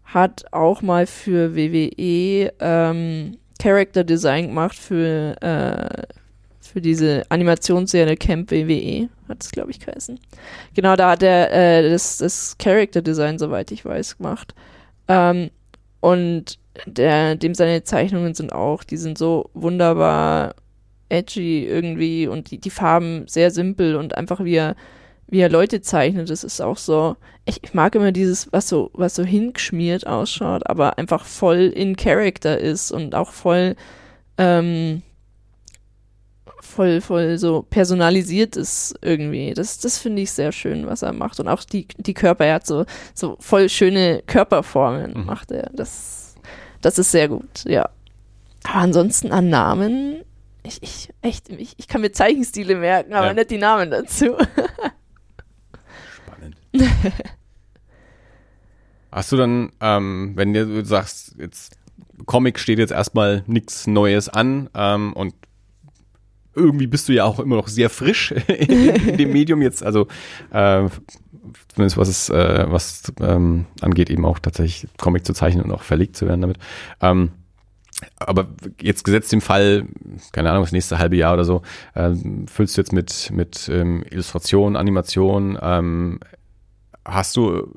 [0.03, 6.03] hat auch mal für WWE ähm, Character Design gemacht für, äh,
[6.59, 9.09] für diese Animationsserie Camp WWE.
[9.29, 10.19] hat es, glaube ich, geheißen.
[10.73, 14.53] Genau, da hat er äh, das, das Character Design, soweit ich weiß, gemacht.
[15.07, 15.49] Ähm,
[16.01, 20.55] und der, dem seine Zeichnungen sind auch, die sind so wunderbar
[21.09, 24.75] edgy irgendwie und die, die Farben sehr simpel und einfach wie er,
[25.27, 28.89] wie er Leute zeichnet, das ist auch so, ich, ich mag immer dieses, was so,
[28.93, 33.75] was so hingeschmiert ausschaut, aber einfach voll in Character ist und auch voll,
[34.37, 35.03] ähm,
[36.61, 39.53] voll, voll so personalisiert ist irgendwie.
[39.53, 41.39] Das, das finde ich sehr schön, was er macht.
[41.39, 45.25] Und auch die, die Körper, er hat so, so voll schöne Körperformen, mhm.
[45.25, 45.69] macht er.
[45.73, 46.12] Das,
[46.83, 47.89] das ist sehr gut, ja.
[48.63, 50.23] Aber ansonsten an Namen,
[50.63, 53.33] ich, ich, echt, ich, ich kann mir Zeichenstile merken, aber ja.
[53.33, 54.37] nicht die Namen dazu.
[56.15, 56.55] Spannend.
[59.11, 61.77] Hast du dann, ähm, wenn du sagst, jetzt
[62.25, 65.33] Comic steht jetzt erstmal nichts Neues an ähm, und
[66.55, 70.07] irgendwie bist du ja auch immer noch sehr frisch in, dem Medium jetzt, also
[70.51, 70.87] äh,
[71.69, 75.83] zumindest was es äh, was ähm, angeht, eben auch tatsächlich Comic zu zeichnen und auch
[75.83, 76.57] verlegt zu werden damit.
[77.01, 77.31] Ähm,
[78.17, 78.47] aber
[78.81, 79.85] jetzt gesetzt dem Fall,
[80.31, 81.61] keine Ahnung, das nächste halbe Jahr oder so,
[81.93, 82.11] äh,
[82.47, 86.19] füllst du jetzt mit, mit ähm, Illustration, Animation, ähm,
[87.05, 87.67] hast du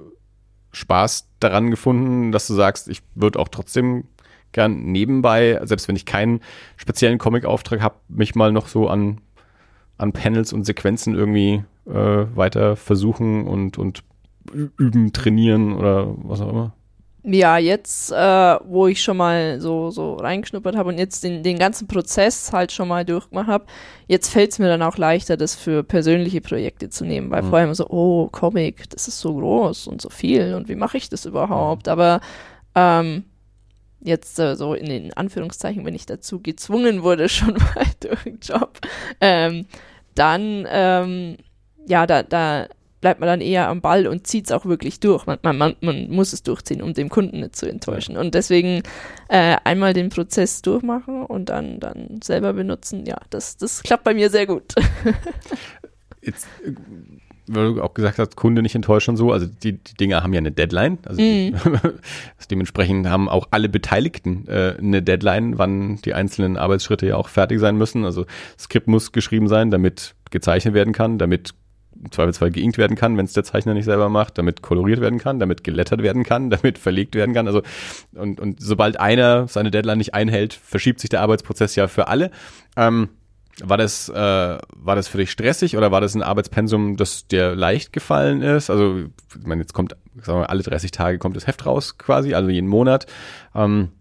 [0.73, 4.05] Spaß daran gefunden, dass du sagst, ich würde auch trotzdem
[4.57, 6.41] gern nebenbei, selbst wenn ich keinen
[6.77, 9.21] speziellen Comic-Auftrag habe, mich mal noch so an,
[9.99, 14.03] an Panels und Sequenzen irgendwie äh, weiter versuchen und, und
[14.53, 16.73] üben, trainieren oder was auch immer?
[17.29, 18.17] Ja, jetzt, äh,
[18.65, 22.71] wo ich schon mal so, so reingeschnuppert habe und jetzt den, den ganzen Prozess halt
[22.71, 23.67] schon mal durchgemacht habe,
[24.07, 27.49] jetzt fällt es mir dann auch leichter, das für persönliche Projekte zu nehmen, weil mhm.
[27.49, 30.97] vorher immer so, oh, Comic, das ist so groß und so viel und wie mache
[30.97, 31.87] ich das überhaupt?
[31.87, 31.93] Mhm.
[31.93, 32.21] Aber
[32.77, 33.25] ähm,
[34.07, 38.39] jetzt äh, so in den Anführungszeichen, wenn ich dazu gezwungen wurde, schon mal durch den
[38.41, 38.81] Job,
[39.21, 39.67] ähm,
[40.15, 41.37] dann, ähm,
[41.87, 42.67] ja, da, da
[43.01, 45.27] bleibt man dann eher am Ball und zieht es auch wirklich durch.
[45.27, 48.17] Man, man, man, muss es durchziehen, um den Kunden nicht zu enttäuschen.
[48.17, 48.83] Und deswegen
[49.29, 54.15] äh, einmal den Prozess durchmachen und dann, dann selber benutzen, ja, das, das klappt bei
[54.15, 54.75] mir sehr gut.
[56.23, 56.73] Jetzt, äh,
[57.49, 60.33] weil du auch gesagt hast, Kunde nicht enttäuschen und so, also die, die Dinger haben
[60.33, 60.99] ja eine Deadline.
[61.05, 61.55] Also mm.
[62.51, 67.61] dementsprechend haben auch alle Beteiligten äh, eine Deadline, wann die einzelnen Arbeitsschritte ja auch fertig
[67.61, 68.05] sein müssen.
[68.05, 68.27] Also
[68.59, 71.55] Skript muss geschrieben sein, damit gezeichnet werden kann, damit
[72.03, 75.19] im Zweifelsfall geinkt werden kann, wenn es der Zeichner nicht selber macht, damit koloriert werden
[75.19, 77.47] kann, damit gelettert werden kann, damit verlegt werden kann.
[77.47, 77.63] Also
[78.15, 82.31] und, und sobald einer seine Deadline nicht einhält, verschiebt sich der Arbeitsprozess ja für alle.
[82.77, 83.09] Ähm,
[83.63, 87.55] war das, äh, war das für dich stressig oder war das ein Arbeitspensum, das dir
[87.55, 88.71] leicht gefallen ist?
[88.71, 92.35] Also, ich meine, jetzt kommt, sagen wir, alle 30 Tage kommt das Heft raus quasi,
[92.35, 93.07] also jeden Monat.
[93.55, 93.93] Ähm,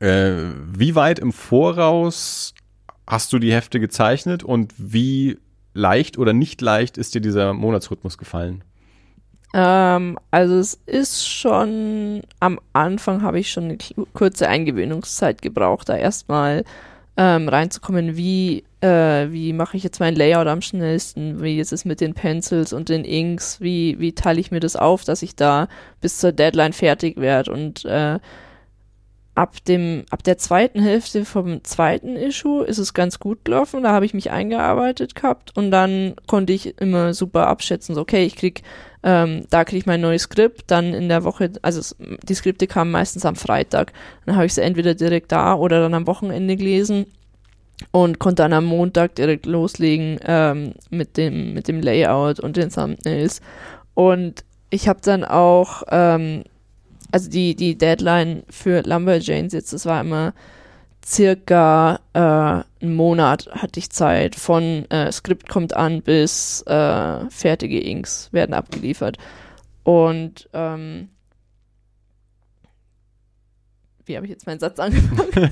[0.00, 0.32] äh,
[0.72, 2.54] wie weit im Voraus
[3.06, 5.38] hast du die Hefte gezeichnet und wie
[5.74, 8.64] leicht oder nicht leicht ist dir dieser Monatsrhythmus gefallen?
[9.52, 13.78] Ähm, also es ist schon, am Anfang habe ich schon eine
[14.14, 16.64] kurze Eingewöhnungszeit gebraucht, da erstmal
[17.20, 21.84] ähm, reinzukommen, wie, äh, wie mache ich jetzt mein Layout am schnellsten, wie ist es
[21.84, 25.36] mit den Pencils und den Inks, wie, wie teile ich mir das auf, dass ich
[25.36, 25.68] da
[26.00, 28.18] bis zur Deadline fertig werde und äh,
[29.40, 33.82] ab dem, ab der zweiten Hälfte vom zweiten Issue ist es ganz gut gelaufen.
[33.82, 38.26] Da habe ich mich eingearbeitet gehabt und dann konnte ich immer super abschätzen, so okay,
[38.26, 38.62] ich krieg,
[39.02, 42.66] ähm, da kriege ich mein neues Skript, dann in der Woche, also es, die Skripte
[42.66, 43.94] kamen meistens am Freitag.
[44.26, 47.06] Dann habe ich sie entweder direkt da oder dann am Wochenende gelesen
[47.92, 52.68] und konnte dann am Montag direkt loslegen ähm, mit dem mit dem Layout und den
[52.68, 53.40] Thumbnails
[53.94, 56.44] und ich habe dann auch ähm,
[57.12, 60.32] also die, die Deadline für Lumberjanes jetzt, das war immer
[61.04, 62.20] circa äh,
[62.84, 64.36] einen Monat hatte ich Zeit.
[64.36, 69.18] Von äh, Skript kommt an bis äh, fertige Inks werden abgeliefert.
[69.82, 71.08] Und ähm,
[74.04, 75.50] wie habe ich jetzt meinen Satz angefangen?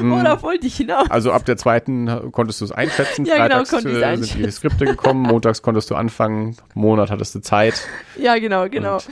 [0.12, 1.10] Oder wollte ich hinaus?
[1.10, 3.24] Also ab der zweiten konntest du es einschätzen.
[3.24, 7.10] Ja, genau, Freitags konnte ich äh, sind die Skripte gekommen, montags konntest du anfangen, Monat
[7.10, 7.86] hattest du Zeit.
[8.16, 8.96] Ja, genau, genau.
[8.96, 9.08] Und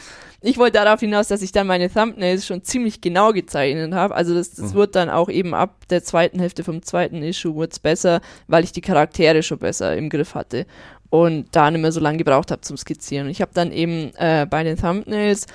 [0.46, 4.14] ich wollte darauf hinaus, dass ich dann meine Thumbnails schon ziemlich genau gezeichnet habe.
[4.14, 4.74] Also das, das mhm.
[4.74, 8.72] wird dann auch eben ab der zweiten Hälfte vom zweiten Issue wird's besser, weil ich
[8.72, 10.66] die Charaktere schon besser im Griff hatte
[11.10, 13.26] und da nicht mehr so lange gebraucht habe zum Skizzieren.
[13.26, 15.46] Und ich habe dann eben äh, bei den Thumbnails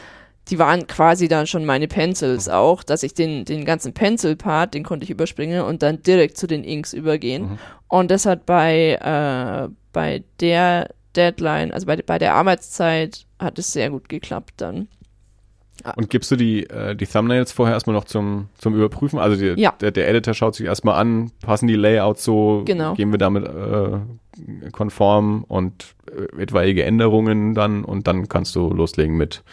[0.49, 2.53] die waren quasi dann schon meine Pencils mhm.
[2.53, 6.47] auch, dass ich den, den ganzen Pencil-Part, den konnte ich überspringen und dann direkt zu
[6.47, 7.43] den Inks übergehen.
[7.43, 7.59] Mhm.
[7.87, 13.73] Und das hat bei, äh, bei der Deadline, also bei, bei der Arbeitszeit, hat es
[13.73, 14.87] sehr gut geklappt dann.
[15.95, 19.19] Und gibst du die, äh, die Thumbnails vorher erstmal noch zum, zum Überprüfen?
[19.19, 19.73] Also die, ja.
[19.81, 22.93] der, der Editor schaut sich erstmal an, passen die Layouts so, genau.
[22.93, 29.17] gehen wir damit äh, konform und äh, etwaige Änderungen dann und dann kannst du loslegen
[29.17, 29.43] mit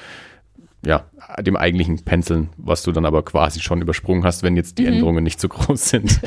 [0.85, 1.05] ja,
[1.41, 4.95] dem eigentlichen Penseln, was du dann aber quasi schon übersprungen hast, wenn jetzt die mhm.
[4.95, 6.21] Änderungen nicht so groß sind.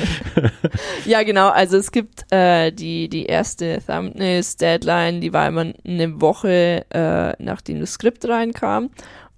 [1.06, 1.48] ja, genau.
[1.48, 7.80] Also es gibt äh, die, die erste Thumbnails-Deadline, die war immer eine Woche, äh, nachdem
[7.80, 8.90] das Skript reinkam.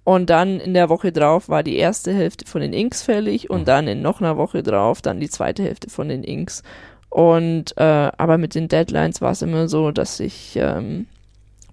[0.03, 3.61] Und dann in der Woche drauf war die erste Hälfte von den Inks fällig und
[3.61, 3.65] mhm.
[3.65, 6.61] dann in noch einer Woche drauf dann die zweite Hälfte von den Inks.
[7.09, 11.07] Und äh, aber mit den Deadlines war es immer so, dass ich, ähm,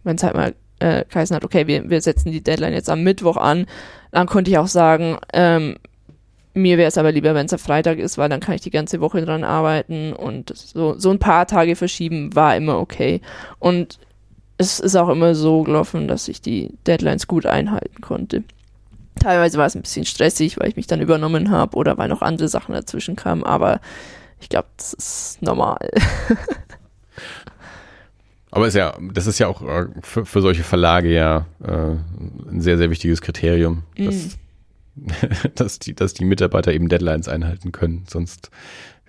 [0.04, 3.02] wenn es halt mal äh, geheißen hat, okay, wir, wir setzen die Deadline jetzt am
[3.02, 3.66] Mittwoch an,
[4.10, 5.76] dann konnte ich auch sagen, ähm,
[6.54, 8.70] mir wäre es aber lieber, wenn es am Freitag ist, weil dann kann ich die
[8.70, 13.22] ganze Woche dran arbeiten und so, so ein paar Tage verschieben war immer okay.
[13.58, 13.98] Und
[14.58, 18.44] es ist auch immer so gelaufen, dass ich die Deadlines gut einhalten konnte.
[19.18, 22.22] Teilweise war es ein bisschen stressig, weil ich mich dann übernommen habe oder weil noch
[22.22, 23.80] andere Sachen dazwischen kamen, aber
[24.40, 25.88] ich glaube, das ist normal.
[28.52, 31.96] aber ist ja, das ist ja auch äh, für, für solche Verlage ja äh,
[32.50, 34.38] ein sehr, sehr wichtiges Kriterium, dass,
[34.94, 35.08] mm.
[35.54, 38.04] dass, die, dass die Mitarbeiter eben Deadlines einhalten können.
[38.08, 38.50] Sonst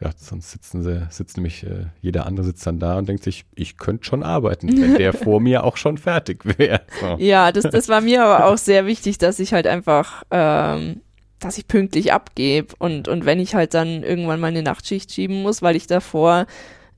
[0.01, 3.45] ja, sonst sitzen sie, sitzt nämlich äh, jeder andere sitzt dann da und denkt sich,
[3.53, 6.81] ich könnte schon arbeiten, wenn der vor mir auch schon fertig wäre.
[6.99, 7.15] So.
[7.19, 11.01] Ja, das, das war mir aber auch sehr wichtig, dass ich halt einfach, ähm,
[11.39, 15.61] dass ich pünktlich abgebe und, und wenn ich halt dann irgendwann meine Nachtschicht schieben muss,
[15.61, 16.47] weil ich davor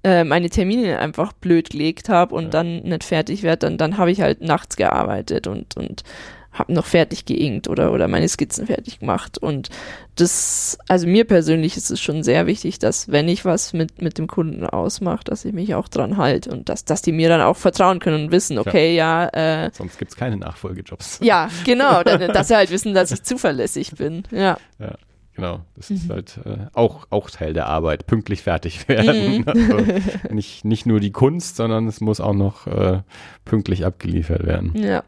[0.06, 2.50] äh, meine Termine einfach blöd gelegt habe und ja.
[2.52, 6.04] dann nicht fertig werde, dann, dann habe ich halt nachts gearbeitet und, und
[6.52, 9.40] habe noch fertig geinkt oder, oder meine Skizzen fertig gemacht.
[9.40, 9.70] Und
[10.16, 14.20] das, also mir persönlich ist es schon sehr wichtig, dass wenn ich was mit, mit
[14.20, 17.42] dem Kunden ausmache, dass ich mich auch dran halte und dass, dass die mir dann
[17.42, 19.30] auch vertrauen können und wissen, okay, ja.
[19.36, 21.20] ja äh, Sonst gibt es keine Nachfolgejobs.
[21.24, 24.24] Ja, genau, dass sie halt wissen, dass ich zuverlässig bin.
[24.30, 24.58] Ja.
[24.78, 24.94] ja.
[25.36, 25.96] Genau, das mhm.
[25.98, 29.40] ist halt äh, auch, auch Teil der Arbeit, pünktlich fertig werden.
[29.40, 29.48] Mhm.
[29.48, 33.02] Also nicht, nicht nur die Kunst, sondern es muss auch noch äh,
[33.44, 34.72] pünktlich abgeliefert werden.
[34.76, 35.04] Ja.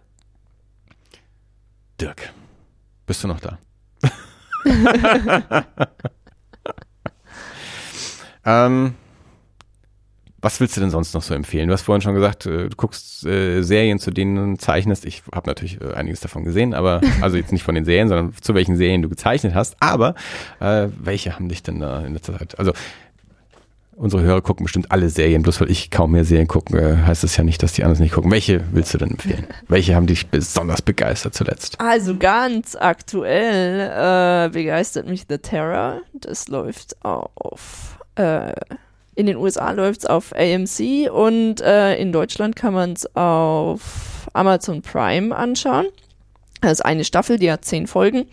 [2.00, 2.34] Dirk,
[3.06, 3.58] bist du noch da?
[8.46, 8.96] ähm,
[10.48, 11.68] was willst du denn sonst noch so empfehlen?
[11.68, 15.04] Du hast vorhin schon gesagt, äh, du guckst äh, Serien, zu denen du zeichnest.
[15.04, 18.34] Ich habe natürlich äh, einiges davon gesehen, aber also jetzt nicht von den Serien, sondern
[18.40, 19.76] zu welchen Serien du gezeichnet hast.
[19.82, 20.16] Aber
[20.62, 22.58] äh, welche haben dich denn da in letzter Zeit?
[22.60, 22.72] Also
[23.98, 27.26] unsere Hörer gucken bestimmt alle Serien, bloß weil ich kaum mehr Serien gucke, äh, heißt
[27.26, 28.32] das ja nicht, dass die anderen nicht gucken.
[28.32, 29.48] Welche willst du denn empfehlen?
[29.68, 31.82] Welche haben dich besonders begeistert zuletzt?
[31.82, 36.04] Also ganz aktuell äh, begeistert mich The Terror.
[36.14, 38.54] Das läuft auf äh,
[39.18, 44.28] in den USA läuft es auf AMC und äh, in Deutschland kann man es auf
[44.34, 45.88] Amazon Prime anschauen.
[46.62, 48.26] Das ist eine Staffel, die hat zehn Folgen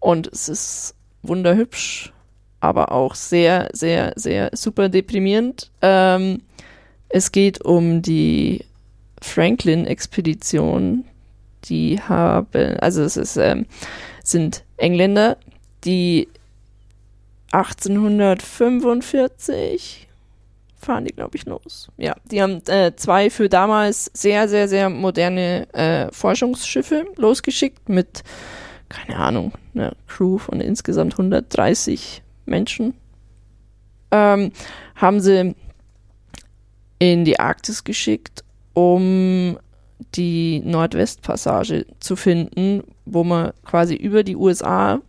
[0.00, 2.12] und es ist wunderhübsch
[2.60, 5.70] aber auch sehr, sehr, sehr super deprimierend.
[5.82, 6.40] Ähm,
[7.08, 8.64] es geht um die
[9.22, 11.04] Franklin-Expedition.
[11.64, 13.66] Die haben, also es ist, ähm,
[14.22, 15.36] sind Engländer,
[15.84, 16.28] die
[17.52, 20.07] 1845
[20.78, 21.88] fahren die, glaube ich, los.
[21.96, 28.22] Ja, die haben äh, zwei für damals sehr, sehr, sehr moderne äh, Forschungsschiffe losgeschickt mit,
[28.88, 32.94] keine Ahnung, einer Crew von insgesamt 130 Menschen,
[34.10, 34.52] ähm,
[34.94, 35.54] haben sie
[36.98, 38.44] in die Arktis geschickt,
[38.74, 39.58] um
[40.14, 45.00] die Nordwestpassage zu finden, wo man quasi über die USA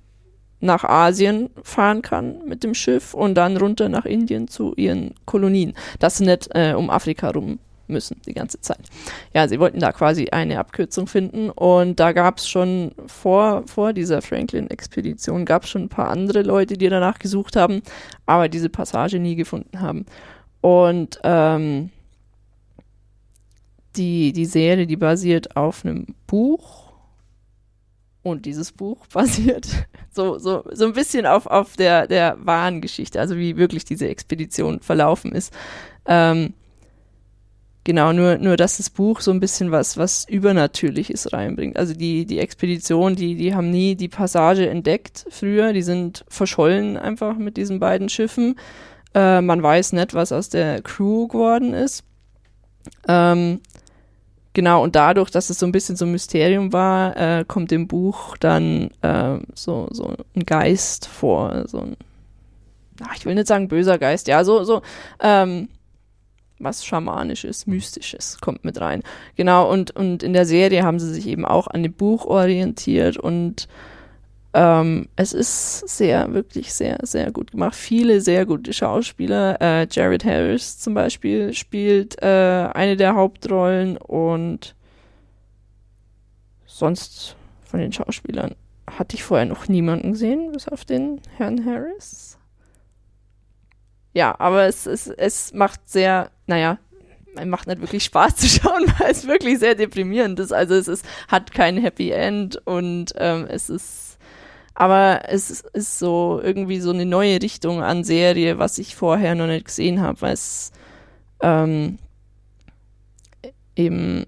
[0.61, 5.73] nach Asien fahren kann mit dem Schiff und dann runter nach Indien zu ihren Kolonien.
[5.99, 7.60] Das sie nicht äh, um Afrika rum
[7.90, 8.81] müssen die ganze Zeit.
[9.34, 13.94] Ja, sie wollten da quasi eine Abkürzung finden und da gab es schon vor, vor
[13.94, 17.81] dieser Franklin-Expedition gab es schon ein paar andere Leute, die danach gesucht haben,
[18.26, 20.06] aber diese Passage nie gefunden haben.
[20.61, 21.90] Und ähm,
[23.95, 26.89] die, die Serie, die basiert auf einem Buch
[28.23, 29.67] und dieses Buch basiert
[30.11, 34.07] so, so, so ein bisschen auf, auf der, der wahren Geschichte, also wie wirklich diese
[34.07, 35.53] Expedition verlaufen ist.
[36.05, 36.53] Ähm,
[37.85, 41.75] Genau, nur, nur dass das Buch so ein bisschen was, was Übernatürliches reinbringt.
[41.75, 46.97] Also die, die Expedition, die, die haben nie die Passage entdeckt früher, die sind verschollen
[46.97, 48.59] einfach mit diesen beiden Schiffen.
[49.15, 52.03] Äh, man weiß nicht, was aus der Crew geworden ist.
[53.07, 53.61] Ähm,
[54.53, 57.88] genau, und dadurch, dass es so ein bisschen so ein Mysterium war, äh, kommt im
[57.88, 61.97] Buch dann äh, so, so ein Geist vor, so ein,
[63.01, 64.81] ach, ich will nicht sagen böser Geist, ja, so, so,
[65.19, 65.69] ähm,
[66.59, 69.01] was Schamanisches, Mystisches kommt mit rein.
[69.35, 73.17] Genau, und, und in der Serie haben sie sich eben auch an dem Buch orientiert
[73.17, 73.67] und
[74.53, 77.76] Ähm, es ist sehr, wirklich sehr, sehr gut gemacht.
[77.76, 79.61] Viele sehr gute Schauspieler.
[79.61, 84.76] Äh, Jared Harris zum Beispiel spielt äh, eine der Hauptrollen und
[86.65, 88.55] sonst von den Schauspielern
[88.89, 92.38] hatte ich vorher noch niemanden gesehen, bis auf den Herrn Harris.
[94.13, 96.80] Ja, aber es, es, es macht sehr, naja,
[97.35, 100.51] es macht nicht wirklich Spaß zu schauen, weil es wirklich sehr deprimierend ist.
[100.51, 104.09] Also es ist, hat kein Happy End und ähm, es ist,
[104.80, 109.45] aber es ist, so irgendwie so eine neue Richtung an Serie, was ich vorher noch
[109.45, 110.72] nicht gesehen habe, weil es
[111.41, 111.97] ähm,
[113.76, 114.26] eben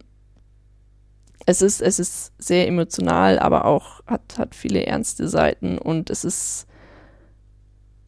[1.46, 6.26] es ist, es ist sehr emotional, aber auch hat, hat viele ernste Seiten und es
[6.26, 6.68] ist,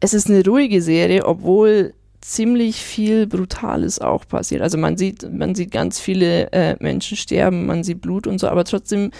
[0.00, 4.60] es ist eine ruhige Serie, obwohl ziemlich viel Brutales auch passiert.
[4.60, 8.48] Also man sieht, man sieht ganz viele äh, Menschen sterben, man sieht Blut und so,
[8.48, 9.12] aber trotzdem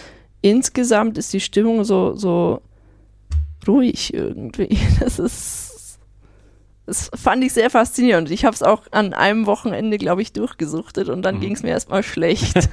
[0.42, 2.60] insgesamt ist die Stimmung so, so
[3.68, 4.78] ruhig irgendwie.
[5.00, 5.98] Das ist,
[6.86, 8.30] das fand ich sehr faszinierend.
[8.30, 11.40] Ich habe es auch an einem Wochenende, glaube ich, durchgesuchtet und dann mhm.
[11.40, 12.56] ging es mir erstmal schlecht.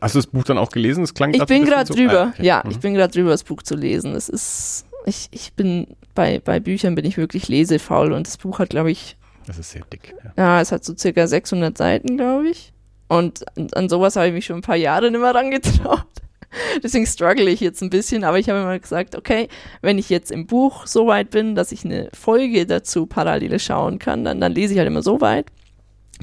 [0.00, 1.02] hast du das Buch dann auch gelesen?
[1.02, 2.20] Das klang ich bin gerade so, drüber.
[2.20, 2.44] Ah, okay.
[2.44, 2.70] Ja, mhm.
[2.70, 4.14] ich bin gerade drüber, das Buch zu lesen.
[4.14, 8.58] Es ist, ich, ich bin bei, bei Büchern bin ich wirklich lesefaul und das Buch
[8.58, 9.16] hat, glaube ich.
[9.46, 10.14] Das ist sehr dick.
[10.24, 12.72] Ja, ja es hat so circa 600 Seiten, glaube ich.
[13.08, 16.06] Und an, an sowas habe ich mich schon ein paar Jahre nicht mehr rangetraut.
[16.82, 19.48] Deswegen struggle ich jetzt ein bisschen, aber ich habe immer gesagt, okay,
[19.80, 23.98] wenn ich jetzt im Buch so weit bin, dass ich eine Folge dazu parallel schauen
[23.98, 25.46] kann, dann, dann lese ich halt immer so weit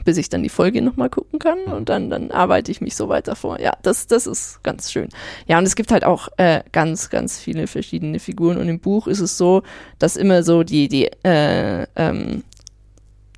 [0.03, 3.09] bis ich dann die Folge nochmal gucken kann und dann, dann arbeite ich mich so
[3.09, 3.59] weiter vor.
[3.59, 5.09] Ja, das, das ist ganz schön.
[5.47, 9.07] Ja, und es gibt halt auch äh, ganz, ganz viele verschiedene Figuren und im Buch
[9.07, 9.63] ist es so,
[9.97, 12.43] dass immer so die, die, äh, ähm,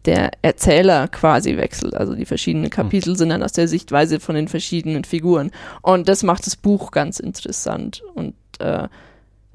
[0.05, 1.95] der Erzähler quasi wechselt.
[1.95, 2.71] Also die verschiedenen hm.
[2.71, 5.51] Kapitel sind dann aus der Sichtweise von den verschiedenen Figuren.
[5.81, 8.03] Und das macht das Buch ganz interessant.
[8.15, 8.87] Und äh,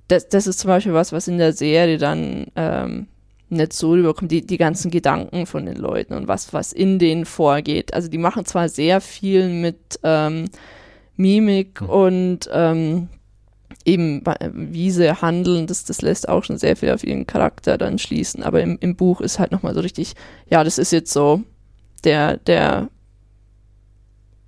[0.08, 3.08] das, das ist zum Beispiel was, was in der Serie dann ähm,
[3.48, 7.24] nicht so rüberkommt, die, die ganzen Gedanken von den Leuten und was, was in denen
[7.24, 7.94] vorgeht.
[7.94, 10.46] Also die machen zwar sehr viel mit ähm,
[11.16, 11.88] Mimik mhm.
[11.88, 13.08] und ähm,
[13.84, 14.22] eben
[14.52, 18.42] wie sie handeln, das, das lässt auch schon sehr viel auf ihren Charakter dann schließen.
[18.42, 20.14] Aber im, im Buch ist halt nochmal so richtig,
[20.48, 21.42] ja, das ist jetzt so,
[22.04, 22.88] der, der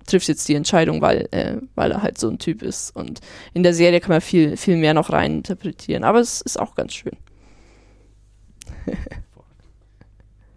[0.05, 2.95] trifft jetzt die Entscheidung, weil, äh, weil er halt so ein Typ ist.
[2.95, 3.21] Und
[3.53, 6.03] in der Serie kann man viel, viel mehr noch rein interpretieren.
[6.03, 7.17] Aber es ist auch ganz schön.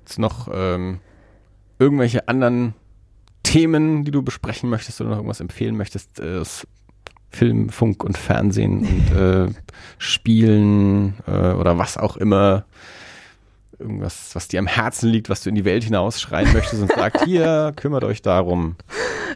[0.00, 1.00] Jetzt noch ähm,
[1.78, 2.74] irgendwelche anderen
[3.42, 6.20] Themen, die du besprechen möchtest oder noch irgendwas empfehlen möchtest?
[6.20, 6.42] Äh,
[7.32, 9.48] Film, Funk und Fernsehen und äh,
[9.98, 12.64] Spielen äh, oder was auch immer.
[13.78, 17.24] Irgendwas, was dir am Herzen liegt, was du in die Welt hinausschreien möchtest und sagst,
[17.24, 18.76] hier, kümmert euch darum.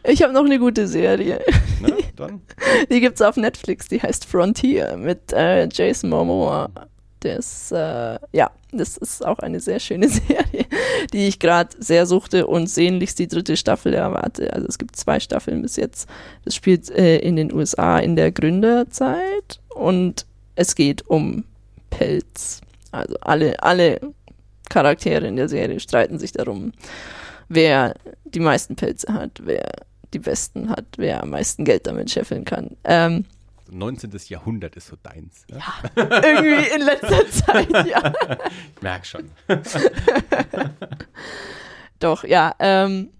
[0.05, 1.43] Ich habe noch eine gute Serie.
[1.81, 2.43] Na, dann?
[2.91, 6.71] Die gibt's auf Netflix, die heißt Frontier mit äh, Jason Momoa.
[7.35, 10.67] Ist, äh, ja, das ist auch eine sehr schöne Serie,
[11.13, 14.53] die ich gerade sehr suchte und sehnlichst die dritte Staffel erwarte.
[14.53, 16.09] Also es gibt zwei Staffeln bis jetzt.
[16.45, 21.45] Das spielt äh, in den USA in der Gründerzeit und es geht um
[21.91, 22.61] Pelz.
[22.93, 24.01] Also alle, alle
[24.69, 26.73] Charaktere in der Serie streiten sich darum,
[27.49, 27.95] wer
[28.25, 29.71] die meisten Pelze hat, wer
[30.15, 32.77] die besten hat, wer am meisten Geld damit scheffeln kann.
[32.85, 33.25] Ähm,
[33.71, 34.13] 19.
[34.29, 35.45] Jahrhundert ist so deins.
[35.51, 35.59] Ja,
[35.97, 38.13] ja irgendwie in letzter Zeit, ja.
[38.75, 39.31] Ich merke schon.
[41.99, 43.11] Doch, ja, ähm,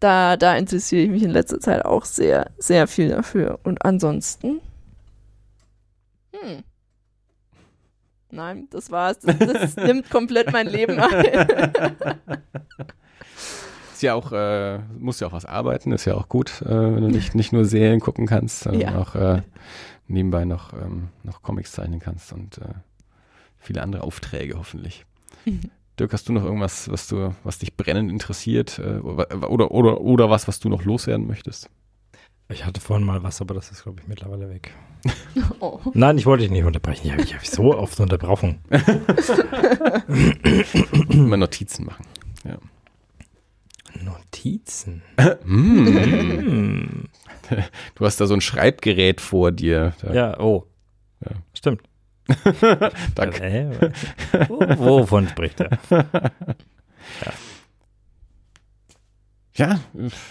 [0.00, 3.60] da, da interessiere ich mich in letzter Zeit auch sehr, sehr viel dafür.
[3.62, 4.60] Und ansonsten.
[6.32, 6.64] Hm.
[8.30, 9.20] Nein, das war's.
[9.20, 11.72] Das, das nimmt komplett mein Leben ein.
[14.04, 17.08] Ja auch, äh, musst ja auch was arbeiten, ist ja auch gut, äh, wenn du
[17.08, 18.98] nicht, nicht nur Serien gucken kannst, sondern ja.
[18.98, 19.40] auch äh,
[20.08, 22.74] nebenbei noch, ähm, noch Comics zeichnen kannst und äh,
[23.58, 25.06] viele andere Aufträge hoffentlich.
[25.98, 30.28] Dirk, hast du noch irgendwas, was du, was dich brennend interessiert äh, oder, oder, oder
[30.28, 31.70] was, was du noch loswerden möchtest?
[32.48, 34.74] Ich hatte vorhin mal was, aber das ist, glaube ich, mittlerweile weg.
[35.60, 35.78] Oh.
[35.94, 37.06] Nein, ich wollte dich nicht unterbrechen.
[37.06, 38.58] Ich habe hab so oft Unterbrechung.
[41.10, 42.04] Immer Notizen machen.
[42.44, 42.58] Ja.
[44.04, 45.02] Notizen.
[45.44, 47.04] mm.
[47.94, 49.92] Du hast da so ein Schreibgerät vor dir.
[50.00, 50.14] Da.
[50.14, 50.66] Ja, oh.
[51.20, 51.32] Ja.
[51.52, 51.82] Stimmt.
[53.14, 53.44] Danke.
[53.44, 55.78] Äh, wovon spricht er?
[55.90, 57.32] Ja.
[59.56, 59.78] Ja,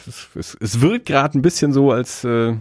[0.05, 2.57] es, es, es wirkt gerade ein bisschen so, als, äh,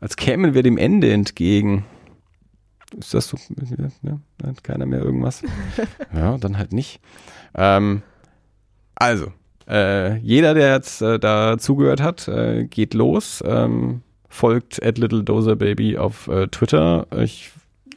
[0.00, 1.84] als kämen wir dem Ende entgegen.
[2.98, 3.36] Ist das so?
[4.02, 5.42] Ja, hat keiner mehr irgendwas?
[6.14, 7.00] ja, dann halt nicht.
[7.54, 8.02] Ähm,
[8.94, 9.32] also,
[9.68, 15.22] äh, jeder, der jetzt äh, da zugehört hat, äh, geht los, ähm, folgt at Little
[15.24, 17.06] Dozer Baby auf äh, Twitter.
[17.22, 17.50] Ich,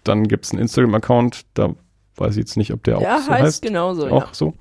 [0.04, 1.74] dann gibt es einen Instagram-Account, da
[2.16, 3.62] weiß ich jetzt nicht, ob der auch Ja, so heißt, heißt.
[3.62, 4.08] genauso.
[4.08, 4.34] Auch ja.
[4.34, 4.54] so.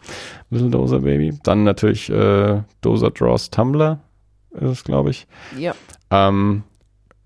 [0.50, 1.38] Little Dozer Baby.
[1.42, 4.00] Dann natürlich äh, Dozer Draws Tumblr
[4.52, 5.26] ist es, glaube ich.
[5.58, 5.74] Ja.
[6.10, 6.62] Ähm,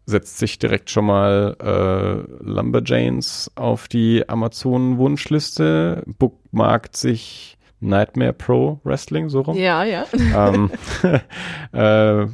[0.07, 9.29] setzt sich direkt schon mal äh, Lumberjanes auf die Amazon-Wunschliste, bookmarkt sich Nightmare Pro Wrestling
[9.29, 9.57] so rum.
[9.57, 10.05] Ja, ja.
[10.13, 10.71] ähm,
[11.73, 12.27] äh,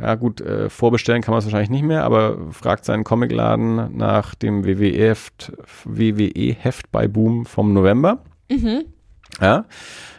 [0.00, 4.34] ja gut, äh, vorbestellen kann man es wahrscheinlich nicht mehr, aber fragt seinen Comicladen nach
[4.34, 5.52] dem WWE-Heft
[5.84, 8.18] WWE -Heft bei Boom vom November.
[8.50, 8.84] Mhm.
[9.40, 9.64] Ja.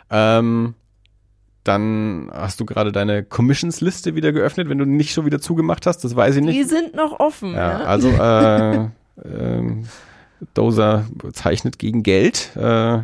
[0.09, 0.75] Ähm,
[1.63, 6.03] dann hast du gerade deine Commissions-Liste wieder geöffnet, wenn du nicht schon wieder zugemacht hast,
[6.03, 6.57] das weiß ich nicht.
[6.57, 7.53] Die sind noch offen.
[7.53, 8.89] Ja, Ja, also äh,
[9.25, 9.85] ähm,
[10.53, 12.55] Dozer zeichnet gegen Geld.
[12.55, 13.03] Äh,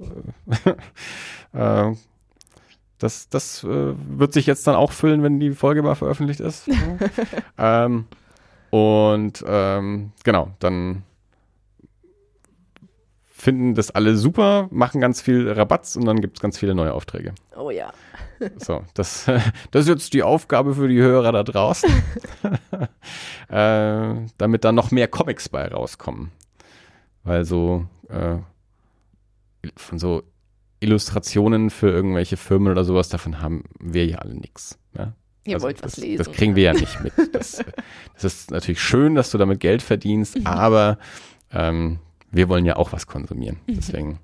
[1.52, 1.92] äh,
[2.98, 6.68] das das äh, wird sich jetzt dann auch füllen, wenn die Folge mal veröffentlicht ist.
[7.58, 8.06] ähm,
[8.70, 11.02] und ähm, genau, dann
[13.40, 16.92] finden das alle super, machen ganz viel Rabatz und dann gibt es ganz viele neue
[16.92, 17.34] Aufträge.
[17.56, 17.92] Oh ja.
[18.56, 19.26] So, das,
[19.70, 21.90] das ist jetzt die Aufgabe für die Hörer da draußen,
[23.50, 26.32] äh, damit da noch mehr Comics bei rauskommen.
[27.22, 28.38] Weil so äh,
[29.76, 30.22] von so
[30.80, 34.78] Illustrationen für irgendwelche Firmen oder sowas, davon haben wir ja alle nichts.
[34.96, 35.12] Ja?
[35.44, 36.18] Ihr Also wollt was das, lesen.
[36.24, 37.12] Das kriegen wir ja nicht mit.
[37.32, 37.62] Das,
[38.14, 40.98] das ist natürlich schön, dass du damit Geld verdienst, aber
[41.52, 41.98] ähm,
[42.30, 43.58] wir wollen ja auch was konsumieren.
[43.66, 44.18] Deswegen,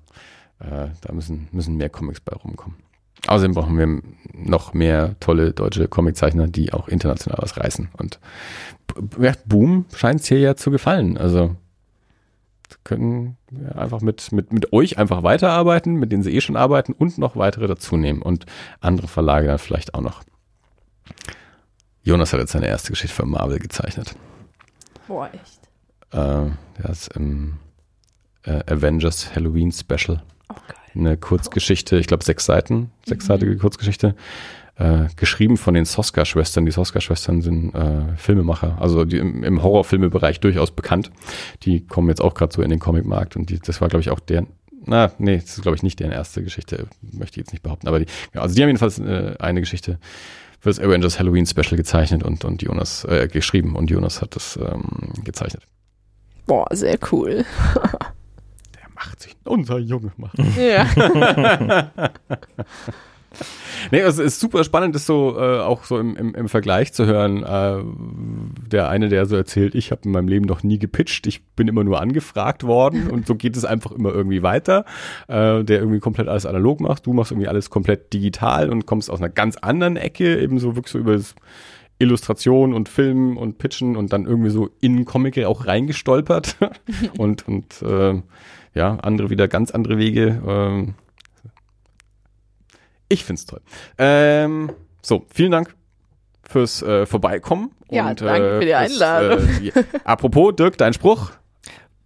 [0.59, 2.77] äh, da müssen, müssen mehr Comics bei rumkommen.
[3.25, 4.01] Außerdem brauchen wir
[4.33, 7.89] noch mehr tolle deutsche Comiczeichner, die auch international was reißen.
[7.97, 8.19] Und
[9.45, 11.17] Boom scheint es hier ja zu gefallen.
[11.17, 11.55] Also
[12.83, 16.93] können wir einfach mit, mit, mit euch einfach weiterarbeiten, mit denen sie eh schon arbeiten
[16.93, 18.45] und noch weitere dazu nehmen und
[18.79, 20.23] andere Verlage dann vielleicht auch noch.
[22.03, 24.15] Jonas hat jetzt seine erste Geschichte für Marvel gezeichnet.
[25.07, 25.59] Boah, echt.
[26.11, 27.57] Äh, der ist im
[28.43, 30.23] äh, Avengers Halloween Special.
[30.49, 30.75] Oh, geil.
[30.95, 34.15] Eine Kurzgeschichte, ich glaube sechs Seiten, sechsseitige Kurzgeschichte,
[34.77, 36.65] äh, geschrieben von den Soska-Schwestern.
[36.65, 41.11] Die Soska-Schwestern sind äh, Filmemacher, also die im, im Horrorfilmebereich durchaus bekannt.
[41.63, 44.09] Die kommen jetzt auch gerade so in den Comicmarkt und die, das war, glaube ich,
[44.09, 44.47] auch deren,
[44.85, 47.87] na, nee, das ist, glaube ich, nicht deren erste Geschichte, möchte ich jetzt nicht behaupten,
[47.87, 49.99] aber die, ja, also die haben jedenfalls äh, eine Geschichte
[50.59, 54.57] für das Avengers Halloween Special gezeichnet und, und Jonas, äh, geschrieben und Jonas hat das
[54.57, 55.63] ähm, gezeichnet.
[56.45, 57.45] Boah, sehr cool.
[58.75, 61.91] Der macht sich, unser Junge macht Ja.
[63.91, 66.93] Nee, also es ist super spannend, das so äh, auch so im, im, im Vergleich
[66.93, 67.43] zu hören.
[67.43, 67.83] Äh,
[68.69, 71.67] der eine, der so erzählt, ich habe in meinem Leben noch nie gepitcht, ich bin
[71.67, 74.85] immer nur angefragt worden und so geht es einfach immer irgendwie weiter.
[75.27, 79.09] Äh, der irgendwie komplett alles analog macht, du machst irgendwie alles komplett digital und kommst
[79.09, 81.35] aus einer ganz anderen Ecke, eben so wirklich so über das
[81.99, 86.57] Illustration und Film und Pitchen und dann irgendwie so in Comic auch reingestolpert
[87.17, 88.21] und und äh,
[88.75, 90.41] ja andere wieder ganz andere Wege.
[90.45, 90.93] Ähm,
[93.09, 93.61] ich find's toll.
[93.97, 94.71] Ähm,
[95.01, 95.75] so, vielen Dank
[96.43, 97.71] fürs äh, Vorbeikommen.
[97.89, 99.47] Ja, und, danke für die fürs, Einladung.
[99.47, 99.73] Äh, ja.
[100.03, 101.31] apropos, Dirk, dein Spruch.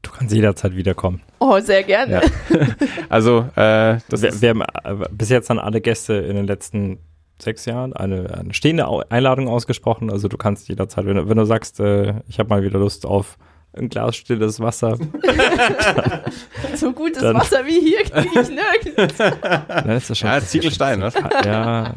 [0.03, 1.22] Du kannst jederzeit wiederkommen.
[1.40, 2.22] Oh, sehr gerne.
[2.49, 2.68] Ja.
[3.10, 6.45] Also, äh, das Wir, ist, wir haben äh, bis jetzt an alle Gäste in den
[6.48, 6.99] letzten
[7.41, 10.11] sechs Jahren eine, eine stehende Einladung ausgesprochen.
[10.11, 13.06] Also du kannst jederzeit, wenn, du- wenn du sagst, äh, ich habe mal wieder Lust
[13.06, 13.38] auf
[13.73, 14.98] ein Glas stilles Wasser,
[16.76, 19.18] So gutes Dann- Wasser wie hier kriege ich nirgends.
[19.68, 20.30] dann ist das schon.
[20.30, 21.14] ja, Ziegelstein, was?
[21.14, 21.93] Ja, ja.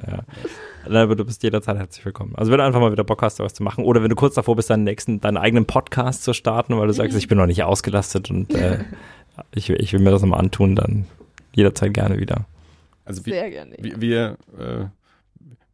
[0.86, 2.34] Nein, Aber du bist jederzeit herzlich willkommen.
[2.36, 4.34] Also wenn du einfach mal wieder Bock hast, was zu machen, oder wenn du kurz
[4.34, 7.46] davor bist, deinen nächsten, deinen eigenen Podcast zu starten, weil du sagst, ich bin noch
[7.46, 8.84] nicht ausgelastet und äh,
[9.54, 11.06] ich, ich will mir das nochmal antun, dann
[11.54, 12.44] jederzeit gerne wieder.
[13.06, 13.76] Also wir, Sehr gerne.
[13.78, 14.84] wir, wir, äh,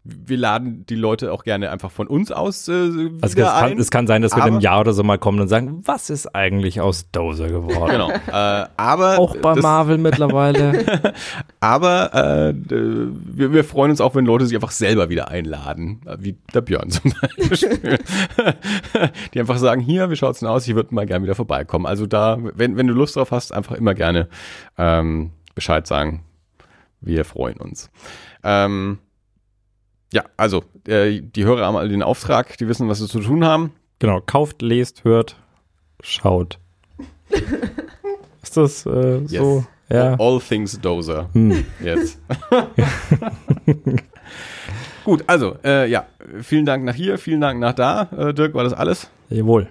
[0.02, 3.72] wir laden die Leute auch gerne einfach von uns aus äh, wieder Also es kann,
[3.72, 3.78] ein.
[3.78, 6.08] es kann sein, dass wir in einem Jahr oder so mal kommen und sagen, was
[6.08, 7.90] ist eigentlich aus Dozer geworden?
[7.90, 8.10] Genau.
[8.10, 11.12] Äh, aber Auch bei das, Marvel mittlerweile.
[11.60, 16.16] Aber äh, wir, wir freuen uns auch, wenn Leute sich einfach selber wieder einladen, äh,
[16.18, 17.12] wie der Björn zum
[17.48, 17.98] Beispiel.
[19.34, 20.66] Die einfach sagen, hier, wie schaut's denn aus?
[20.66, 21.84] Ich würde mal gerne wieder vorbeikommen.
[21.84, 24.28] Also da, wenn, wenn du Lust drauf hast, einfach immer gerne
[24.78, 26.24] ähm, Bescheid sagen.
[27.02, 27.90] Wir freuen uns.
[28.42, 28.98] Ähm,
[30.12, 33.44] ja, also äh, die Hörer haben alle den Auftrag, die wissen, was sie zu tun
[33.44, 33.72] haben.
[33.98, 35.36] genau, kauft, lest, hört,
[36.02, 36.58] schaut.
[38.42, 39.64] Ist das äh, so?
[39.88, 40.14] Ja.
[40.18, 41.28] All things Dozer.
[41.34, 41.64] Hm.
[41.82, 42.20] Jetzt.
[45.04, 46.06] Gut, also, äh, ja,
[46.42, 48.02] vielen Dank nach hier, vielen Dank nach da.
[48.16, 49.10] Äh, Dirk, war das alles?
[49.30, 49.68] Jawohl.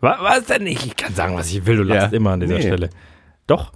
[0.00, 0.84] was, was denn nicht?
[0.84, 2.16] Ich kann sagen, was ich will, du lachst Ja.
[2.16, 2.62] immer an dieser Nee.
[2.62, 2.90] Stelle.
[3.46, 3.72] Doch,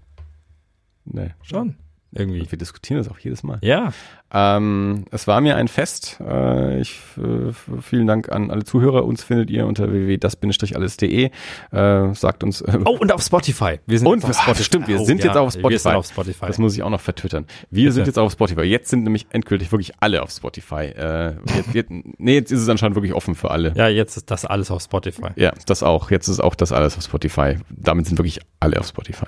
[1.04, 1.30] Nee.
[1.42, 1.76] schon.
[2.12, 2.44] Irgendwie.
[2.50, 3.58] Wir diskutieren das auch jedes Mal.
[3.62, 3.92] Ja.
[4.32, 6.18] Ähm, es war mir ein Fest.
[6.20, 9.04] Äh, ich, äh, vielen Dank an alle Zuhörer.
[9.04, 11.30] Uns findet ihr unter www.das-alles.de.
[11.72, 12.60] Äh, sagt uns.
[12.62, 13.80] Äh, Oh, und auf Spotify.
[13.86, 14.64] Wir sind und auf Spotify.
[14.64, 15.70] Stimmt, wir Oh, sind ja, jetzt auch auf Spotify.
[15.72, 16.46] Wir sind auf Spotify.
[16.46, 17.46] Das muss ich auch noch vertwittern.
[17.70, 17.92] Wir Bitte.
[17.92, 18.62] sind jetzt auf Spotify.
[18.62, 20.84] Jetzt sind nämlich endgültig wirklich alle auf Spotify.
[20.96, 23.72] Äh, jetzt, jetzt, nee, jetzt ist es anscheinend wirklich offen für alle.
[23.76, 25.28] ja, jetzt ist das alles auf Spotify.
[25.36, 26.10] Ja, das auch.
[26.10, 27.56] Jetzt ist auch das alles auf Spotify.
[27.70, 29.26] Damit sind wirklich alle auf Spotify.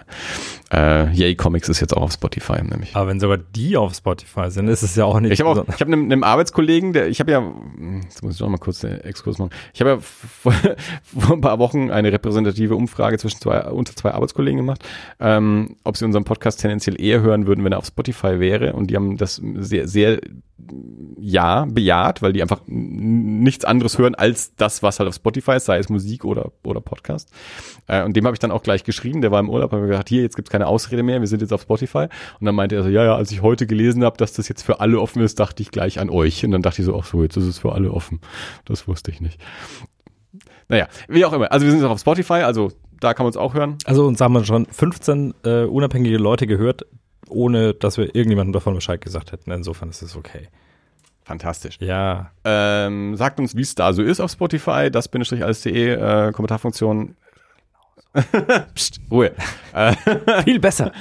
[0.73, 2.97] Äh, Yay Comics ist jetzt auch auf Spotify, nämlich.
[2.97, 5.55] Aber wenn sogar die auf Spotify sind, ist es ja auch nicht Ich habe auch,
[5.57, 7.43] so- ich habe einen, einen Arbeitskollegen, der, ich habe ja,
[8.03, 9.51] jetzt muss ich noch mal kurz den Exkurs machen.
[9.73, 10.53] Ich habe ja vor,
[11.19, 14.83] vor ein paar Wochen eine repräsentative Umfrage zwischen zwei, unter zwei Arbeitskollegen gemacht,
[15.21, 18.73] ähm, ob sie unseren Podcast tendenziell eher hören würden, wenn er auf Spotify wäre.
[18.73, 20.19] Und die haben das sehr, sehr
[21.19, 25.67] ja bejaht, weil die einfach nichts anderes hören als das, was halt auf Spotify ist,
[25.67, 27.31] sei es Musik oder, oder Podcast.
[27.87, 30.09] Äh, und dem habe ich dann auch gleich geschrieben, der war im Urlaub, habe gesagt,
[30.09, 32.07] hier, jetzt gibt's keine Ausrede mehr, wir sind jetzt auf Spotify.
[32.41, 34.63] Und dann meinte er so, ja, ja, als ich heute gelesen habe, dass das jetzt
[34.63, 36.45] für alle offen ist, dachte ich gleich an euch.
[36.45, 38.21] Und dann dachte ich so, ach so, jetzt ist es für alle offen.
[38.65, 39.41] Das wusste ich nicht.
[40.69, 41.53] Naja, wie auch immer.
[41.53, 43.79] Also wir sind jetzt auf Spotify, also da kann man uns auch hören.
[43.85, 46.87] Also uns haben wir schon 15 äh, unabhängige Leute gehört,
[47.33, 49.51] ohne dass wir irgendjemandem davon Bescheid gesagt hätten.
[49.51, 50.49] Insofern ist es okay.
[51.25, 51.77] Fantastisch.
[51.81, 52.33] Ja.
[52.45, 57.17] Ähm, sagt uns, wie es da so ist auf Spotify, das-alles.de, äh, Kommentarfunktion.
[58.75, 59.33] Psst, Ruhe.
[59.73, 59.95] Äh,
[60.45, 60.93] Viel besser.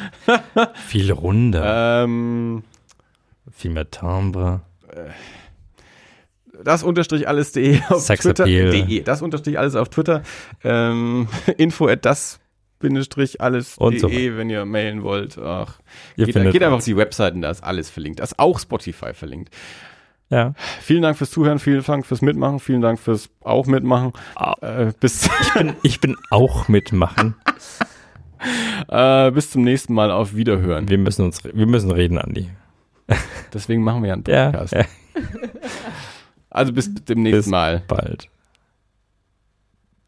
[0.88, 2.04] Viel runder.
[2.04, 2.64] ähm,
[3.52, 4.62] viel mehr Timbre.
[6.64, 8.06] das unterstrich alles.de auf.
[8.06, 8.46] Twitter.
[8.46, 10.22] De, das unterstrich alles auf Twitter.
[10.64, 11.28] Ähm,
[11.58, 12.40] info at das
[12.82, 15.38] bindestrich alles Und so de, wenn ihr mailen wollt.
[15.38, 15.80] Ach,
[16.18, 18.20] Ihr geht, geht einfach auf die Webseiten, da ist alles verlinkt.
[18.20, 19.54] Da ist auch Spotify verlinkt.
[20.30, 20.54] Ja.
[20.82, 24.14] Vielen Dank fürs Zuhören, vielen Dank fürs Mitmachen, vielen Dank fürs auch Mitmachen.
[24.62, 27.36] Äh, bis, Ich bin, ich bin auch mitmachen.
[28.88, 30.90] äh, bis zum nächsten Mal auf Wiederhören.
[30.90, 32.50] Wir müssen uns, wir müssen reden, Andi.
[33.54, 34.74] Deswegen machen wir ja einen Ja, Podcast.
[34.74, 34.86] ja.
[36.50, 37.84] Also bis demnächst Bis Mal.
[37.88, 38.30] bald.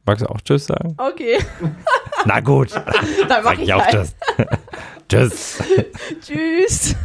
[0.06, 0.96] Magst du auch Tschüss sagen?
[0.98, 1.40] Okay,
[2.26, 2.86] Na gut, dann
[3.28, 3.86] mach sag ich ich auch.
[3.88, 4.16] Tschüss.
[5.10, 5.60] Tschüss.
[6.22, 6.96] Tschüss.